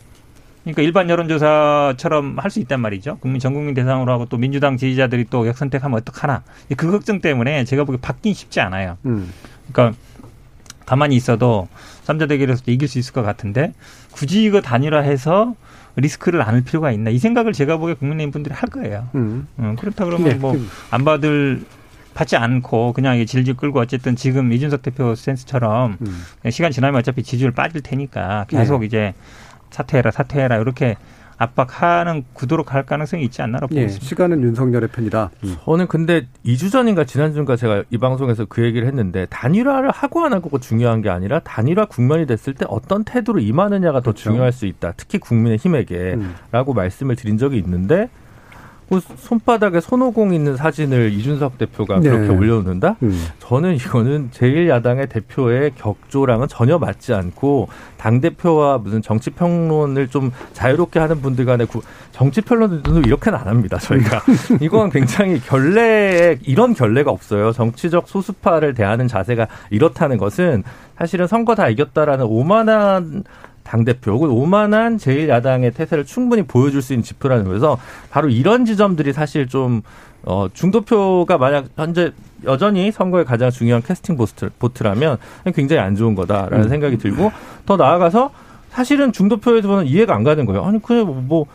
그러니까 0.63 0.81
일반 0.81 1.09
여론조사처럼 1.09 2.39
할 2.39 2.51
수 2.51 2.59
있단 2.59 2.81
말이죠. 2.81 3.17
국민 3.19 3.39
전 3.39 3.53
국민 3.53 3.73
대상으로 3.73 4.11
하고 4.11 4.25
또 4.25 4.37
민주당 4.37 4.77
지지자들이 4.77 5.25
또 5.29 5.47
역선택하면 5.47 5.97
어떡하나. 5.99 6.43
그 6.75 6.91
걱정 6.91 7.21
때문에 7.21 7.63
제가 7.63 7.83
보기에 7.85 7.99
바뀐 8.01 8.33
쉽지 8.33 8.59
않아요. 8.59 8.97
음. 9.05 9.31
그러니까 9.71 9.97
가만히 10.85 11.15
있어도 11.15 11.67
삼자 12.03 12.25
대결에서 12.25 12.63
도 12.63 12.71
이길 12.71 12.87
수 12.87 12.99
있을 12.99 13.13
것 13.13 13.21
같은데 13.21 13.73
굳이 14.11 14.43
이거 14.43 14.61
단일화해서 14.61 15.55
리스크를 15.97 16.41
안을 16.41 16.63
필요가 16.63 16.91
있나 16.91 17.09
이 17.09 17.17
생각을 17.17 17.53
제가 17.53 17.77
보기에 17.77 17.95
국민의힘 17.95 18.31
분들이 18.31 18.53
할 18.53 18.69
거예요. 18.69 19.09
음. 19.15 19.47
음, 19.59 19.75
그렇다 19.75 20.05
그러면 20.05 20.29
네. 20.29 20.35
뭐안 20.35 21.03
받을 21.03 21.65
받지 22.17 22.35
않고 22.35 22.93
그냥 22.93 23.23
질질 23.23 23.55
끌고 23.57 23.79
어쨌든 23.79 24.15
지금 24.15 24.51
이준석 24.51 24.81
대표 24.81 25.13
센스처럼 25.13 25.97
음. 26.01 26.49
시간 26.49 26.71
지나면 26.71 26.97
어차피 26.97 27.21
지지율 27.21 27.51
빠질 27.51 27.81
테니까 27.81 28.45
계속 28.49 28.79
네. 28.79 28.87
이제 28.87 29.13
사퇴해라 29.69 30.09
사퇴해라 30.09 30.57
이렇게 30.57 30.95
압박하는 31.37 32.25
구도로 32.33 32.63
갈 32.63 32.87
가능성이 32.87 33.23
있지 33.25 33.43
않나라고 33.43 33.75
예, 33.75 33.81
보겠습니다. 33.81 34.07
시간은 34.07 34.41
윤석열의 34.41 34.89
편이다. 34.89 35.29
음. 35.43 35.57
저는 35.63 35.85
근데 35.85 36.25
2주 36.43 36.71
전인가 36.71 37.03
지난주인가 37.03 37.55
제가 37.55 37.83
이 37.91 37.99
방송에서 37.99 38.45
그 38.45 38.63
얘기를 38.63 38.87
했는데 38.87 39.27
단일화를 39.29 39.91
하고 39.91 40.25
안 40.25 40.33
하고가 40.33 40.57
중요한 40.57 41.03
게 41.03 41.11
아니라 41.11 41.37
단일화 41.41 41.85
국면이 41.85 42.25
됐을 42.25 42.55
때 42.55 42.65
어떤 42.67 43.03
태도로 43.03 43.39
임하느냐가 43.39 43.99
그렇죠. 44.01 44.11
더 44.11 44.13
중요할 44.31 44.51
수 44.51 44.65
있다. 44.65 44.93
특히 44.97 45.19
국민의 45.19 45.59
힘에게라고 45.59 46.71
음. 46.71 46.75
말씀을 46.75 47.15
드린 47.15 47.37
적이 47.37 47.59
있는데 47.59 48.09
그 48.89 49.01
손바닥에 49.17 49.81
손오공 49.81 50.33
있는 50.33 50.55
사진을 50.55 51.11
이준석 51.11 51.57
대표가 51.57 51.99
네. 51.99 52.09
그렇게 52.09 52.29
올려놓는다? 52.29 52.95
음. 53.03 53.25
저는 53.39 53.75
이거는 53.75 54.29
제1야당의 54.31 55.09
대표의 55.09 55.71
격조랑은 55.75 56.47
전혀 56.47 56.77
맞지 56.77 57.13
않고 57.13 57.67
당대표와 57.97 58.77
무슨 58.77 59.01
정치평론을 59.01 60.07
좀 60.07 60.31
자유롭게 60.53 60.99
하는 60.99 61.21
분들 61.21 61.45
간에 61.45 61.65
정치평론도 62.11 62.99
이렇게는 63.01 63.37
안 63.37 63.47
합니다, 63.47 63.77
저희가. 63.77 64.21
이건 64.61 64.89
굉장히 64.89 65.39
결례, 65.41 66.37
이런 66.43 66.73
결례가 66.73 67.11
없어요. 67.11 67.51
정치적 67.51 68.07
소수파를 68.07 68.73
대하는 68.73 69.07
자세가 69.07 69.47
이렇다는 69.69 70.17
것은 70.17 70.63
사실은 70.97 71.27
선거 71.27 71.55
다 71.55 71.67
이겼다라는 71.69 72.25
오만한 72.25 73.23
당대표 73.67 74.13
혹은 74.13 74.29
오만한 74.29 74.97
제1야당의 74.97 75.75
태세를 75.75 76.05
충분히 76.05 76.43
보여줄 76.43 76.81
수 76.81 76.93
있는 76.93 77.03
지표라는 77.03 77.45
거에서 77.45 77.77
바로 78.09 78.29
이런 78.29 78.65
지점들이 78.65 79.11
사실 79.13 79.47
좀 79.47 79.81
어, 80.23 80.47
중도표가 80.53 81.37
만약 81.37 81.65
현재 81.75 82.11
여전히 82.45 82.91
선거의 82.91 83.25
가장 83.25 83.51
중요한 83.51 83.81
캐스팅 83.83 84.17
보트, 84.17 84.49
보트라면 84.57 85.17
굉장히 85.53 85.81
안 85.81 85.95
좋은 85.95 86.15
거다라는 86.15 86.65
음. 86.65 86.69
생각이 86.69 86.97
들고 86.97 87.31
더 87.65 87.77
나아가서 87.77 88.31
사실은 88.69 89.11
중도표에서는 89.11 89.85
이해가 89.85 90.15
안 90.15 90.23
가는 90.23 90.45
거예요. 90.45 90.63
아니, 90.63 90.81
그냥 90.81 91.05
뭐, 91.05 91.21
뭐 91.21 91.45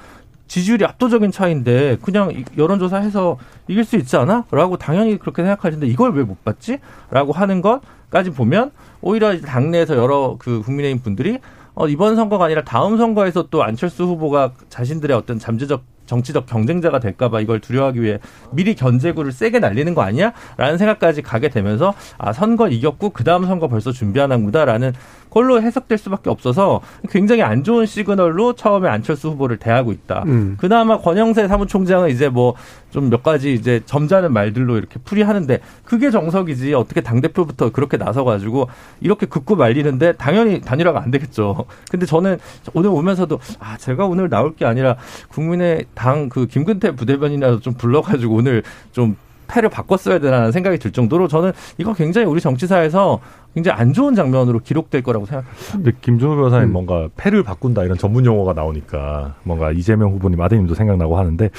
지지율이 0.48 0.84
압도적인 0.84 1.30
차인데 1.30 1.98
그냥 2.02 2.44
여론조사해서 2.58 3.38
이길 3.68 3.84
수 3.84 3.96
있지 3.96 4.16
않아? 4.16 4.44
라고 4.50 4.76
당연히 4.76 5.18
그렇게 5.18 5.42
생각하시는데 5.42 5.86
이걸 5.86 6.12
왜못 6.12 6.44
받지? 6.44 6.78
라고 7.10 7.32
하는 7.32 7.62
것까지 7.62 8.30
보면 8.30 8.70
오히려 9.00 9.40
당내에서 9.40 9.96
여러 9.96 10.36
그 10.38 10.60
국민의힘 10.62 11.02
분들이 11.02 11.38
어, 11.74 11.88
이번 11.88 12.16
선거가 12.16 12.46
아니라 12.46 12.62
다음 12.64 12.98
선거에서 12.98 13.46
또 13.50 13.62
안철수 13.62 14.04
후보가 14.04 14.52
자신들의 14.68 15.16
어떤 15.16 15.38
잠재적 15.38 15.84
정치적 16.04 16.46
경쟁자가 16.46 16.98
될까봐 16.98 17.40
이걸 17.40 17.60
두려워하기 17.60 18.02
위해 18.02 18.18
미리 18.50 18.74
견제구를 18.74 19.32
세게 19.32 19.60
날리는 19.60 19.94
거 19.94 20.02
아니야? 20.02 20.32
라는 20.56 20.76
생각까지 20.76 21.22
가게 21.22 21.48
되면서 21.48 21.94
아 22.18 22.32
선거 22.32 22.68
이겼고 22.68 23.10
그 23.10 23.24
다음 23.24 23.46
선거 23.46 23.68
벌써 23.68 23.92
준비하는구나라는 23.92 24.92
걸로 25.32 25.62
해석될 25.62 25.96
수밖에 25.98 26.28
없어서 26.30 26.80
굉장히 27.08 27.42
안 27.42 27.64
좋은 27.64 27.86
시그널로 27.86 28.52
처음에 28.52 28.88
안철수 28.88 29.30
후보를 29.30 29.56
대하고 29.56 29.92
있다. 29.92 30.24
음. 30.26 30.56
그나마 30.58 30.98
권영세 30.98 31.48
사무총장은 31.48 32.10
이제 32.10 32.28
뭐 32.28 32.54
좀 32.92 33.08
몇 33.08 33.22
가지 33.22 33.54
이제 33.54 33.80
점잖은 33.86 34.32
말들로 34.34 34.76
이렇게 34.76 35.00
풀이하는데 35.02 35.60
그게 35.84 36.10
정석이지 36.10 36.74
어떻게 36.74 37.00
당 37.00 37.20
대표부터 37.22 37.70
그렇게 37.72 37.96
나서 37.96 38.22
가지고 38.22 38.68
이렇게 39.00 39.24
긋고 39.26 39.56
말리는데 39.56 40.12
당연히 40.12 40.60
단일화가 40.60 41.02
안 41.02 41.10
되겠죠. 41.10 41.64
근데 41.90 42.04
저는 42.04 42.38
오늘 42.74 42.90
오면서도 42.90 43.40
아 43.58 43.78
제가 43.78 44.04
오늘 44.06 44.28
나올 44.28 44.54
게 44.54 44.66
아니라 44.66 44.96
국민의 45.30 45.86
당 45.94 46.28
그 46.28 46.46
김근태 46.46 46.94
부대변이라도 46.94 47.60
좀 47.60 47.72
불러가지고 47.74 48.34
오늘 48.34 48.62
좀 48.92 49.16
패를 49.48 49.68
바꿨어야 49.70 50.18
되라는 50.18 50.52
생각이 50.52 50.78
들 50.78 50.92
정도로 50.92 51.28
저는 51.28 51.52
이거 51.78 51.92
굉장히 51.94 52.26
우리 52.26 52.40
정치사에서 52.40 53.20
굉장히 53.54 53.80
안 53.80 53.92
좋은 53.92 54.14
장면으로 54.14 54.60
기록될 54.60 55.02
거라고 55.02 55.26
생각합니다. 55.26 55.72
근데 55.72 55.92
김종우 56.00 56.36
변호사님 56.36 56.68
음. 56.68 56.72
뭔가 56.72 57.08
패를 57.16 57.42
바꾼다 57.42 57.84
이런 57.84 57.98
전문 57.98 58.24
용어가 58.24 58.52
나오니까 58.54 59.34
뭔가 59.42 59.72
이재명 59.72 60.12
후보님 60.12 60.40
아드님도 60.40 60.74
생각나고 60.74 61.18
하는데 61.18 61.50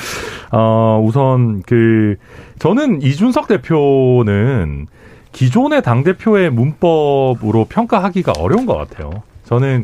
어 0.51 1.01
우선 1.03 1.61
그 1.63 2.15
저는 2.59 3.01
이준석 3.01 3.47
대표는 3.47 4.87
기존의 5.31 5.81
당 5.81 6.03
대표의 6.03 6.51
문법으로 6.51 7.65
평가하기가 7.65 8.33
어려운 8.37 8.65
것 8.65 8.75
같아요. 8.75 9.23
저는 9.45 9.83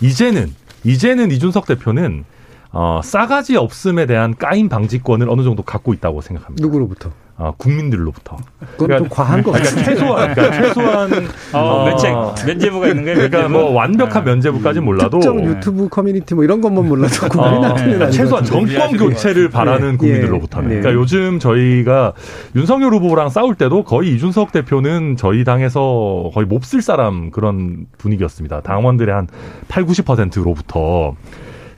이제는 0.00 0.52
이제는 0.84 1.30
이준석 1.30 1.66
대표는 1.66 2.24
어, 2.72 3.00
싸가지 3.02 3.56
없음에 3.56 4.06
대한 4.06 4.36
까임 4.36 4.68
방지권을 4.68 5.28
어느 5.28 5.42
정도 5.42 5.62
갖고 5.62 5.92
있다고 5.92 6.20
생각합니다. 6.20 6.64
누구로부터? 6.64 7.10
어, 7.40 7.54
국민들로부터. 7.56 8.36
그건 8.72 8.76
그러니까, 8.76 8.98
좀 8.98 9.08
과한 9.08 9.42
거 9.42 9.52
그러니까 9.52 9.82
최소한, 9.82 10.34
그러니까 10.34 10.62
최소한 10.62 11.10
어, 11.54 11.58
어, 11.58 11.84
면책 11.86 12.46
면제부가 12.46 12.88
있는 12.88 13.04
거예요. 13.04 13.16
그러니까 13.16 13.48
뭐 13.48 13.70
완벽한 13.70 14.24
네. 14.24 14.32
면제부까지는 14.32 14.84
몰라도 14.84 15.20
특정 15.20 15.42
유튜브 15.42 15.88
커뮤니티 15.88 16.34
뭐 16.34 16.44
이런 16.44 16.60
것만 16.60 16.86
몰라도 16.86 17.28
국민이 17.30 17.64
어, 17.64 17.74
네. 17.74 18.10
최소한 18.10 18.44
정권 18.44 18.94
교체를 18.94 19.48
바라는 19.48 19.92
네. 19.92 19.96
국민들로부터는. 19.96 20.68
네. 20.68 20.80
그러니까 20.80 21.00
요즘 21.00 21.38
저희가 21.38 22.12
윤석열 22.54 22.92
후보랑 22.92 23.30
싸울 23.30 23.54
때도 23.54 23.84
거의 23.84 24.14
이준석 24.14 24.52
대표는 24.52 25.16
저희 25.16 25.42
당에서 25.42 26.30
거의 26.34 26.46
몹쓸 26.46 26.82
사람 26.82 27.30
그런 27.30 27.86
분위기였습니다. 27.96 28.60
당원들의 28.60 29.14
한 29.14 29.28
8, 29.68 29.86
90%로부터. 29.86 31.14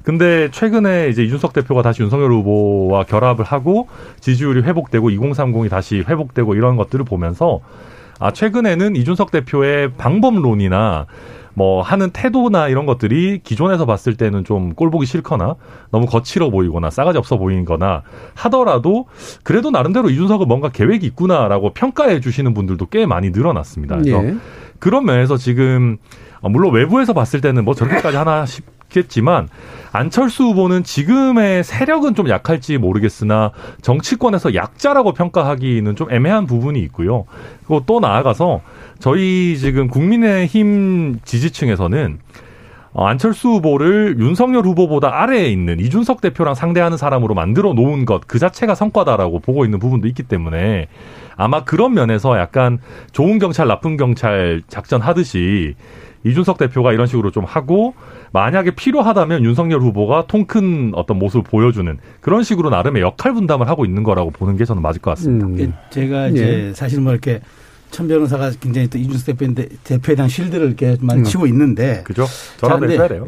근데 0.02 0.50
최근에 0.50 1.08
이제 1.08 1.22
이준석 1.22 1.52
대표가 1.52 1.82
다시 1.82 2.02
윤석열 2.02 2.32
후보와 2.32 3.04
결합을 3.04 3.44
하고 3.44 3.88
지지율이 4.20 4.62
회복되고 4.62 5.10
2030이 5.10 5.70
다시 5.70 5.98
회복되고 6.00 6.54
이런 6.54 6.76
것들을 6.76 7.04
보면서 7.04 7.60
아 8.18 8.32
최근에는 8.32 8.96
이준석 8.96 9.30
대표의 9.30 9.92
방법론이나 9.94 11.06
뭐 11.54 11.82
하는 11.82 12.10
태도나 12.10 12.68
이런 12.68 12.86
것들이 12.86 13.40
기존에서 13.42 13.84
봤을 13.84 14.16
때는 14.16 14.44
좀 14.44 14.72
꼴보기 14.74 15.06
싫거나 15.06 15.56
너무 15.90 16.06
거칠어 16.06 16.50
보이거나 16.50 16.90
싸가지 16.90 17.18
없어 17.18 17.36
보이거나 17.36 18.02
하더라도 18.34 19.06
그래도 19.42 19.70
나름대로 19.70 20.08
이준석은 20.08 20.48
뭔가 20.48 20.70
계획이 20.70 21.06
있구나라고 21.06 21.74
평가해 21.74 22.20
주시는 22.20 22.54
분들도 22.54 22.86
꽤 22.86 23.06
많이 23.06 23.30
늘어났습니다. 23.30 23.98
그래서 23.98 24.24
예. 24.24 24.36
그런 24.78 25.04
면에서 25.04 25.36
지금 25.36 25.98
어, 26.40 26.48
물론 26.48 26.72
외부에서 26.72 27.12
봤을 27.12 27.40
때는 27.40 27.64
뭐 27.64 27.74
저렇게까지 27.74 28.16
하나 28.16 28.44
싶겠지만 28.92 29.48
안철수 29.92 30.44
후보는 30.44 30.84
지금의 30.84 31.64
세력은 31.64 32.14
좀 32.14 32.28
약할지 32.28 32.78
모르겠으나 32.78 33.52
정치권에서 33.82 34.54
약자라고 34.54 35.12
평가하기는 35.12 35.96
좀 35.96 36.10
애매한 36.10 36.46
부분이 36.46 36.80
있고요. 36.84 37.24
그리고 37.66 37.82
또 37.86 38.00
나아가서 38.00 38.60
저희 38.98 39.56
지금 39.58 39.88
국민의힘 39.88 41.20
지지층에서는 41.24 42.18
어, 42.94 43.06
안철수 43.06 43.48
후보를 43.48 44.16
윤석열 44.18 44.66
후보보다 44.66 45.22
아래에 45.22 45.48
있는 45.48 45.80
이준석 45.80 46.20
대표랑 46.20 46.54
상대하는 46.54 46.98
사람으로 46.98 47.34
만들어 47.34 47.72
놓은 47.72 48.04
것 48.04 48.20
그 48.26 48.38
자체가 48.38 48.74
성과다라고 48.74 49.38
보고 49.40 49.64
있는 49.64 49.78
부분도 49.78 50.06
있기 50.08 50.22
때문에 50.24 50.88
아마 51.36 51.64
그런 51.64 51.94
면에서 51.94 52.38
약간 52.38 52.78
좋은 53.12 53.38
경찰 53.38 53.66
나쁜 53.66 53.96
경찰 53.96 54.62
작전 54.68 55.00
하듯이 55.00 55.74
이준석 56.24 56.58
대표가 56.58 56.92
이런 56.92 57.06
식으로 57.06 57.30
좀 57.30 57.44
하고 57.44 57.94
만약에 58.32 58.72
필요하다면 58.72 59.44
윤석열 59.44 59.80
후보가 59.80 60.26
통큰 60.26 60.92
어떤 60.94 61.18
모습을 61.18 61.42
보여주는 61.42 61.98
그런 62.20 62.42
식으로 62.42 62.70
나름의 62.70 63.02
역할 63.02 63.34
분담을 63.34 63.68
하고 63.68 63.84
있는 63.84 64.02
거라고 64.02 64.30
보는 64.30 64.56
게 64.56 64.64
저는 64.64 64.82
맞을 64.82 65.00
것 65.00 65.10
같습니다. 65.12 65.46
음. 65.46 65.74
제가 65.90 66.28
이제 66.28 66.68
예. 66.68 66.72
사실 66.74 67.00
뭐 67.00 67.12
이렇게 67.12 67.40
천 67.90 68.08
변호사가 68.08 68.52
굉장히 68.60 68.88
또 68.88 68.98
이준석 68.98 69.26
대표인데 69.26 69.68
대표에 69.84 70.14
대한 70.14 70.28
실드를 70.28 70.66
이렇게 70.66 70.96
많이 71.00 71.24
치고 71.24 71.44
음. 71.44 71.48
있는데. 71.48 72.02
그죠? 72.04 72.26
저라도 72.56 72.90
해야 72.90 73.06
돼요. 73.06 73.26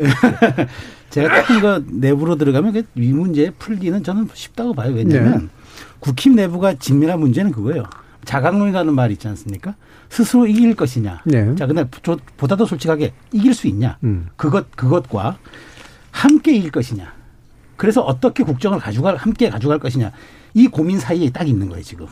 제가 1.11 1.43
조금 1.43 1.61
그 1.61 1.87
내부로 1.93 2.37
들어가면 2.37 2.83
이 2.97 3.13
문제 3.13 3.51
풀기는 3.51 4.03
저는 4.03 4.29
쉽다고 4.33 4.75
봐요. 4.75 4.93
왜냐하면 4.95 5.39
네. 5.39 5.47
국힘 6.01 6.35
내부가 6.35 6.75
진밀한 6.75 7.21
문제는 7.21 7.53
그거예요. 7.53 7.85
자강론이라는 8.25 8.95
말이 8.95 9.13
있지 9.13 9.29
않습니까? 9.29 9.75
스스로 10.09 10.47
이길 10.47 10.75
것이냐. 10.75 11.23
네. 11.25 11.55
자, 11.57 11.67
근데 11.67 11.85
보다 12.37 12.57
더 12.57 12.65
솔직하게 12.65 13.13
이길 13.33 13.55
수 13.55 13.67
있냐. 13.69 13.99
음. 14.05 14.29
그것, 14.37 14.71
그것과 14.77 15.39
함께 16.11 16.55
이길 16.55 16.71
것이냐. 16.71 17.13
그래서 17.77 18.01
어떻게 18.03 18.45
국정을 18.45 18.79
가져갈, 18.79 19.17
함께 19.17 19.51
가져갈 19.51 19.79
것이냐. 19.79 20.13
이 20.55 20.69
고민 20.69 21.01
사이에 21.01 21.31
딱 21.31 21.49
있는 21.49 21.69
거예요, 21.69 21.83
지금. 21.83 22.07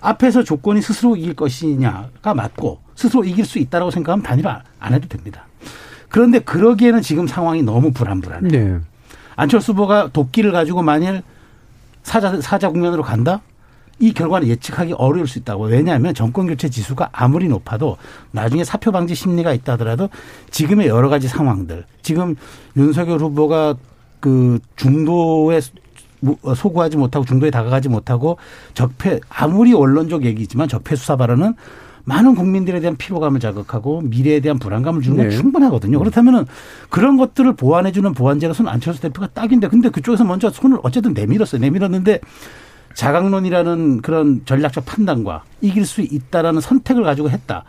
앞에서 0.00 0.42
조건이 0.42 0.82
스스로 0.82 1.16
이길 1.16 1.34
것이냐가 1.34 2.34
맞고 2.34 2.80
스스로 2.94 3.24
이길 3.24 3.44
수 3.44 3.58
있다라고 3.58 3.90
생각하면 3.90 4.22
단일화 4.22 4.62
안 4.78 4.94
해도 4.94 5.08
됩니다. 5.08 5.46
그런데 6.08 6.38
그러기에는 6.38 7.02
지금 7.02 7.26
상황이 7.26 7.62
너무 7.62 7.92
불안불안해. 7.92 8.48
네. 8.48 8.78
안철수 9.36 9.72
후보가 9.72 10.10
도끼를 10.12 10.52
가지고 10.52 10.82
만일 10.82 11.22
사자 12.02 12.40
사자 12.40 12.68
국면으로 12.70 13.02
간다? 13.02 13.42
이 13.98 14.12
결과는 14.12 14.48
예측하기 14.48 14.94
어려울 14.94 15.26
수 15.26 15.38
있다고. 15.38 15.64
왜냐하면 15.64 16.14
정권 16.14 16.46
교체 16.46 16.68
지수가 16.68 17.10
아무리 17.12 17.48
높아도 17.48 17.96
나중에 18.30 18.64
사표 18.64 18.92
방지 18.92 19.14
심리가 19.14 19.52
있다 19.52 19.72
하더라도 19.74 20.10
지금의 20.50 20.88
여러 20.88 21.08
가지 21.08 21.28
상황들, 21.28 21.84
지금 22.02 22.36
윤석열 22.76 23.20
후보가 23.20 23.76
그 24.20 24.58
중도에 24.76 25.60
어, 26.42 26.54
소구하지 26.54 26.96
못하고 26.96 27.24
중도에 27.24 27.50
다가가지 27.50 27.88
못하고 27.88 28.38
적폐 28.74 29.20
아무리 29.28 29.72
원론적 29.72 30.24
얘기지만 30.24 30.68
적폐 30.68 30.96
수사 30.96 31.16
발언은 31.16 31.54
많은 32.04 32.36
국민들에 32.36 32.80
대한 32.80 32.96
피로감을 32.96 33.40
자극하고 33.40 34.00
미래에 34.02 34.40
대한 34.40 34.58
불안감을 34.58 35.02
주는 35.02 35.16
건 35.16 35.28
네. 35.28 35.36
충분하거든요. 35.36 35.98
그렇다면은 35.98 36.46
그런 36.88 37.16
것들을 37.16 37.52
보완해주는 37.54 38.14
보완제로서는 38.14 38.70
안철수 38.70 39.00
대표가 39.00 39.26
딱인데 39.28 39.68
근데 39.68 39.88
그쪽에서 39.88 40.24
먼저 40.24 40.48
손을 40.48 40.78
어쨌든 40.82 41.12
내밀었어요. 41.14 41.60
내밀었는데 41.60 42.20
자강론이라는 42.96 44.00
그런 44.00 44.40
전략적 44.46 44.86
판단과 44.86 45.44
이길 45.60 45.84
수 45.84 46.00
있다라는 46.00 46.60
선택을 46.62 47.04
가지고 47.04 47.28
했다. 47.30 47.64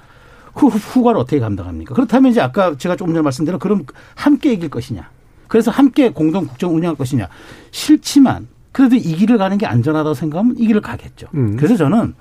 그 0.53 0.67
후과를 0.67 1.19
어떻게 1.19 1.39
감당합니까? 1.39 1.93
그렇다면 1.93 2.31
이제 2.31 2.41
아까 2.41 2.75
제가 2.77 2.95
조금 2.95 3.13
전에 3.13 3.21
말씀드린 3.21 3.59
그럼 3.59 3.83
함께 4.15 4.53
이길 4.53 4.69
것이냐. 4.69 5.09
그래서 5.47 5.69
함께 5.69 6.09
공동 6.09 6.47
국정 6.47 6.73
운영할 6.73 6.95
것이냐. 6.95 7.27
싫지만 7.71 8.47
그래도 8.71 8.95
이 8.95 9.01
길을 9.15 9.37
가는 9.37 9.57
게 9.57 9.65
안전하다고 9.65 10.13
생각하면 10.13 10.55
이 10.57 10.65
길을 10.65 10.81
가겠죠. 10.81 11.27
음. 11.35 11.57
그래서 11.57 11.75
저는 11.75 12.15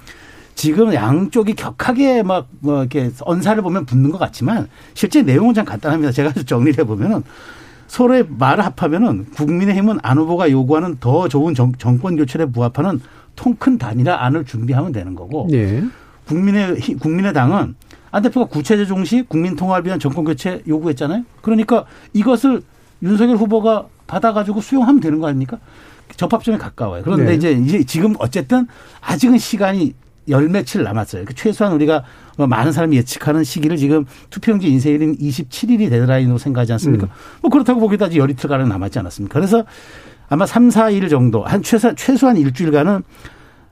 지금 0.56 0.92
양쪽이 0.92 1.54
격하게 1.54 2.24
막 2.24 2.48
뭐 2.60 2.80
이렇게 2.80 3.10
언사를 3.20 3.62
보면 3.62 3.86
붙는 3.86 4.10
것 4.10 4.18
같지만 4.18 4.68
실제 4.94 5.22
내용은 5.22 5.54
참 5.54 5.64
간단합니다. 5.64 6.10
제가 6.12 6.32
정리를 6.44 6.78
해보면은 6.80 7.22
서로의 7.86 8.26
말을 8.28 8.64
합하면은 8.64 9.26
국민의힘은 9.34 9.98
안 10.02 10.18
후보가 10.18 10.50
요구하는 10.50 10.96
더 11.00 11.28
좋은 11.28 11.54
정, 11.54 11.72
권 11.98 12.16
교체에 12.16 12.46
부합하는 12.46 13.00
통 13.34 13.56
큰 13.58 13.78
단일화 13.78 14.24
안을 14.24 14.44
준비하면 14.44 14.92
되는 14.92 15.14
거고 15.14 15.46
네. 15.50 15.84
국민의 16.26 16.76
국민의당은 16.98 17.74
안 18.10 18.22
대표가 18.22 18.46
구체제 18.46 18.86
종시 18.86 19.22
국민 19.28 19.56
통합을 19.56 19.86
위한 19.86 19.98
정권 20.00 20.24
교체 20.24 20.62
요구했잖아요. 20.66 21.24
그러니까 21.42 21.84
이것을 22.12 22.62
윤석열 23.02 23.36
후보가 23.36 23.86
받아가지고 24.06 24.60
수용하면 24.60 25.00
되는 25.00 25.20
거 25.20 25.26
아닙니까? 25.26 25.58
접합점에 26.16 26.56
가까워요. 26.56 27.02
그런데 27.04 27.26
네. 27.26 27.34
이제 27.34 27.52
이제 27.52 27.84
지금 27.84 28.14
어쨌든 28.18 28.66
아직은 29.02 29.38
시간이 29.38 29.94
열 30.28 30.48
며칠 30.48 30.82
남았어요. 30.82 31.24
그 31.24 31.34
최소한 31.34 31.74
우리가 31.74 31.92
뭐 31.98 32.04
많은 32.36 32.72
사람이 32.72 32.96
예측하는 32.98 33.44
시기를 33.44 33.76
지금 33.76 34.04
투표용지 34.30 34.68
인쇄일인 34.68 35.16
27일이 35.16 35.88
데드라인으로 35.88 36.38
생각하지 36.38 36.72
않습니까? 36.74 37.06
음. 37.06 37.10
뭐 37.40 37.50
그렇다고 37.50 37.80
보기에도 37.80 38.04
아직 38.04 38.18
열 38.18 38.30
이틀가량 38.30 38.68
남았지 38.68 38.98
않았습니까? 38.98 39.34
그래서 39.34 39.64
아마 40.28 40.44
3, 40.44 40.68
4일 40.68 41.08
정도 41.08 41.44
한 41.44 41.62
최소, 41.62 41.94
최소한 41.94 42.36
일주일간은 42.36 43.02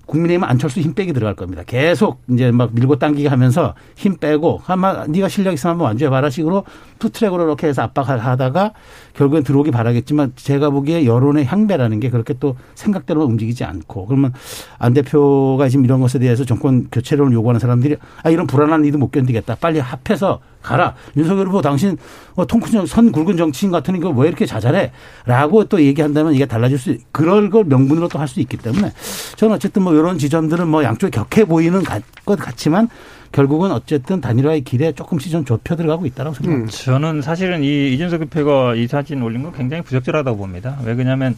국민의힘은 0.06 0.46
안철수 0.48 0.80
힘 0.80 0.94
빼기 0.94 1.12
들어갈 1.12 1.34
겁니다. 1.34 1.62
계속 1.66 2.22
이제 2.30 2.50
막 2.50 2.70
밀고 2.74 2.98
당기기 2.98 3.26
하면서 3.26 3.74
힘 3.96 4.16
빼고 4.16 4.62
아마 4.66 5.06
네가 5.06 5.28
실력 5.28 5.52
있으면 5.52 5.72
한번 5.72 5.86
완주해 5.86 6.10
봐라 6.10 6.30
식으로 6.30 6.64
투트랙으로 6.98 7.44
이렇게 7.44 7.68
해서 7.68 7.82
압박하다가 7.82 8.72
결국엔 9.16 9.44
들어오기 9.44 9.70
바라겠지만 9.70 10.32
제가 10.36 10.70
보기에 10.70 11.04
여론의 11.06 11.44
향배라는 11.44 12.00
게 12.00 12.10
그렇게 12.10 12.34
또 12.40 12.56
생각대로 12.74 13.24
움직이지 13.24 13.64
않고 13.64 14.06
그러면 14.06 14.32
안 14.78 14.92
대표가 14.94 15.68
지금 15.68 15.84
이런 15.84 16.00
것에 16.00 16.18
대해서 16.18 16.44
정권 16.44 16.88
교체론을 16.90 17.32
요구하는 17.32 17.60
사람들이 17.60 17.96
아 18.22 18.30
이런 18.30 18.46
불안한 18.46 18.84
일도 18.84 18.98
못 18.98 19.10
견디겠다. 19.10 19.56
빨리 19.56 19.78
합해서 19.78 20.40
가라. 20.62 20.94
윤석열 21.16 21.48
후보 21.48 21.60
당신 21.60 21.96
어, 22.36 22.46
통큰 22.46 22.86
선 22.86 23.12
굵은 23.12 23.36
정치인 23.36 23.70
같은 23.70 24.00
거왜 24.00 24.28
이렇게 24.28 24.46
자잘해? 24.46 24.92
라고 25.26 25.64
또 25.64 25.80
얘기한다면 25.82 26.32
이게 26.34 26.46
달라질 26.46 26.78
수, 26.78 26.96
그럴 27.12 27.50
걸 27.50 27.64
명분으로 27.64 28.08
또 28.08 28.18
할 28.18 28.26
수 28.26 28.40
있기 28.40 28.56
때문에 28.56 28.90
저는 29.36 29.54
어쨌든 29.56 29.82
뭐 29.82 29.92
이런 29.92 30.16
지점들은 30.18 30.66
뭐 30.66 30.82
양쪽이 30.82 31.10
격해 31.10 31.44
보이는 31.44 31.82
것 32.24 32.38
같지만 32.38 32.88
결국은 33.34 33.72
어쨌든 33.72 34.20
단일화의 34.20 34.60
길에 34.60 34.92
조금씩 34.92 35.32
좀 35.32 35.44
좁혀 35.44 35.74
들어가고 35.74 36.06
있다고 36.06 36.34
생각합니다. 36.34 36.66
음, 36.66 36.68
저는 36.70 37.20
사실은 37.20 37.64
이 37.64 37.92
이준석 37.92 38.20
대표가 38.20 38.76
이 38.76 38.86
사진 38.86 39.22
올린 39.22 39.42
건 39.42 39.52
굉장히 39.52 39.82
부적절하다고 39.82 40.36
봅니다. 40.36 40.78
왜 40.84 40.94
그러냐면 40.94 41.36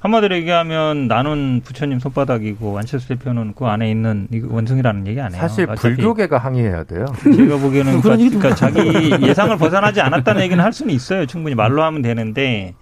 한마디로 0.00 0.34
얘기하면 0.34 1.06
나는 1.06 1.60
부처님 1.64 2.00
손바닥이고 2.00 2.76
안철수 2.76 3.06
대표는 3.08 3.54
그 3.54 3.66
안에 3.66 3.88
있는 3.88 4.26
원숭이라는 4.48 5.06
얘기 5.06 5.20
아니에요. 5.20 5.40
사실 5.40 5.66
불교계가 5.66 6.38
항의해야 6.38 6.82
돼요. 6.82 7.06
제가 7.22 7.58
보기에는 7.58 8.00
그러니까, 8.00 8.38
그러니까 8.38 8.54
자기 8.56 8.80
예상을 9.24 9.56
벗어나지 9.58 10.00
않았다는 10.00 10.42
얘기는 10.42 10.62
할 10.62 10.72
수는 10.72 10.92
있어요. 10.92 11.24
충분히 11.26 11.54
말로 11.54 11.84
하면 11.84 12.02
되는데 12.02 12.74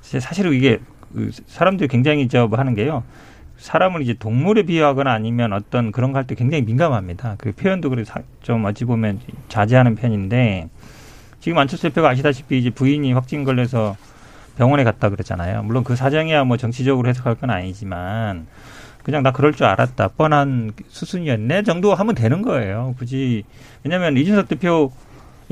사실 0.00 0.46
은 0.46 0.54
이게 0.54 0.78
그 1.14 1.30
사람들이 1.46 1.88
굉장히 1.88 2.26
저뭐 2.26 2.52
하는 2.56 2.74
게요. 2.74 3.02
사람을 3.62 4.02
이제 4.02 4.14
동물에 4.14 4.62
비유하거나 4.64 5.12
아니면 5.12 5.52
어떤 5.52 5.92
그런 5.92 6.12
거 6.12 6.18
할 6.18 6.26
때 6.26 6.34
굉장히 6.34 6.62
민감합니다. 6.64 7.36
그 7.38 7.52
표현도 7.52 7.90
그래서 7.90 8.14
좀 8.42 8.64
어찌 8.64 8.84
보면 8.84 9.20
자제하는 9.48 9.94
편인데 9.94 10.68
지금 11.40 11.58
안철수 11.58 11.84
대표가 11.84 12.10
아시다시피 12.10 12.58
이제 12.58 12.70
부인이 12.70 13.12
확진 13.12 13.44
걸려서 13.44 13.96
병원에 14.56 14.84
갔다 14.84 15.08
그랬잖아요. 15.08 15.62
물론 15.62 15.82
그 15.84 15.96
사정이야 15.96 16.44
뭐 16.44 16.56
정치적으로 16.56 17.08
해석할 17.08 17.36
건 17.36 17.50
아니지만 17.50 18.46
그냥 19.02 19.22
나 19.22 19.32
그럴 19.32 19.52
줄 19.52 19.66
알았다. 19.66 20.08
뻔한 20.08 20.72
수순이었네 20.88 21.62
정도 21.62 21.94
하면 21.94 22.14
되는 22.14 22.42
거예요. 22.42 22.94
굳이 22.98 23.44
왜냐하면 23.82 24.16
이준석 24.16 24.48
대표 24.48 24.92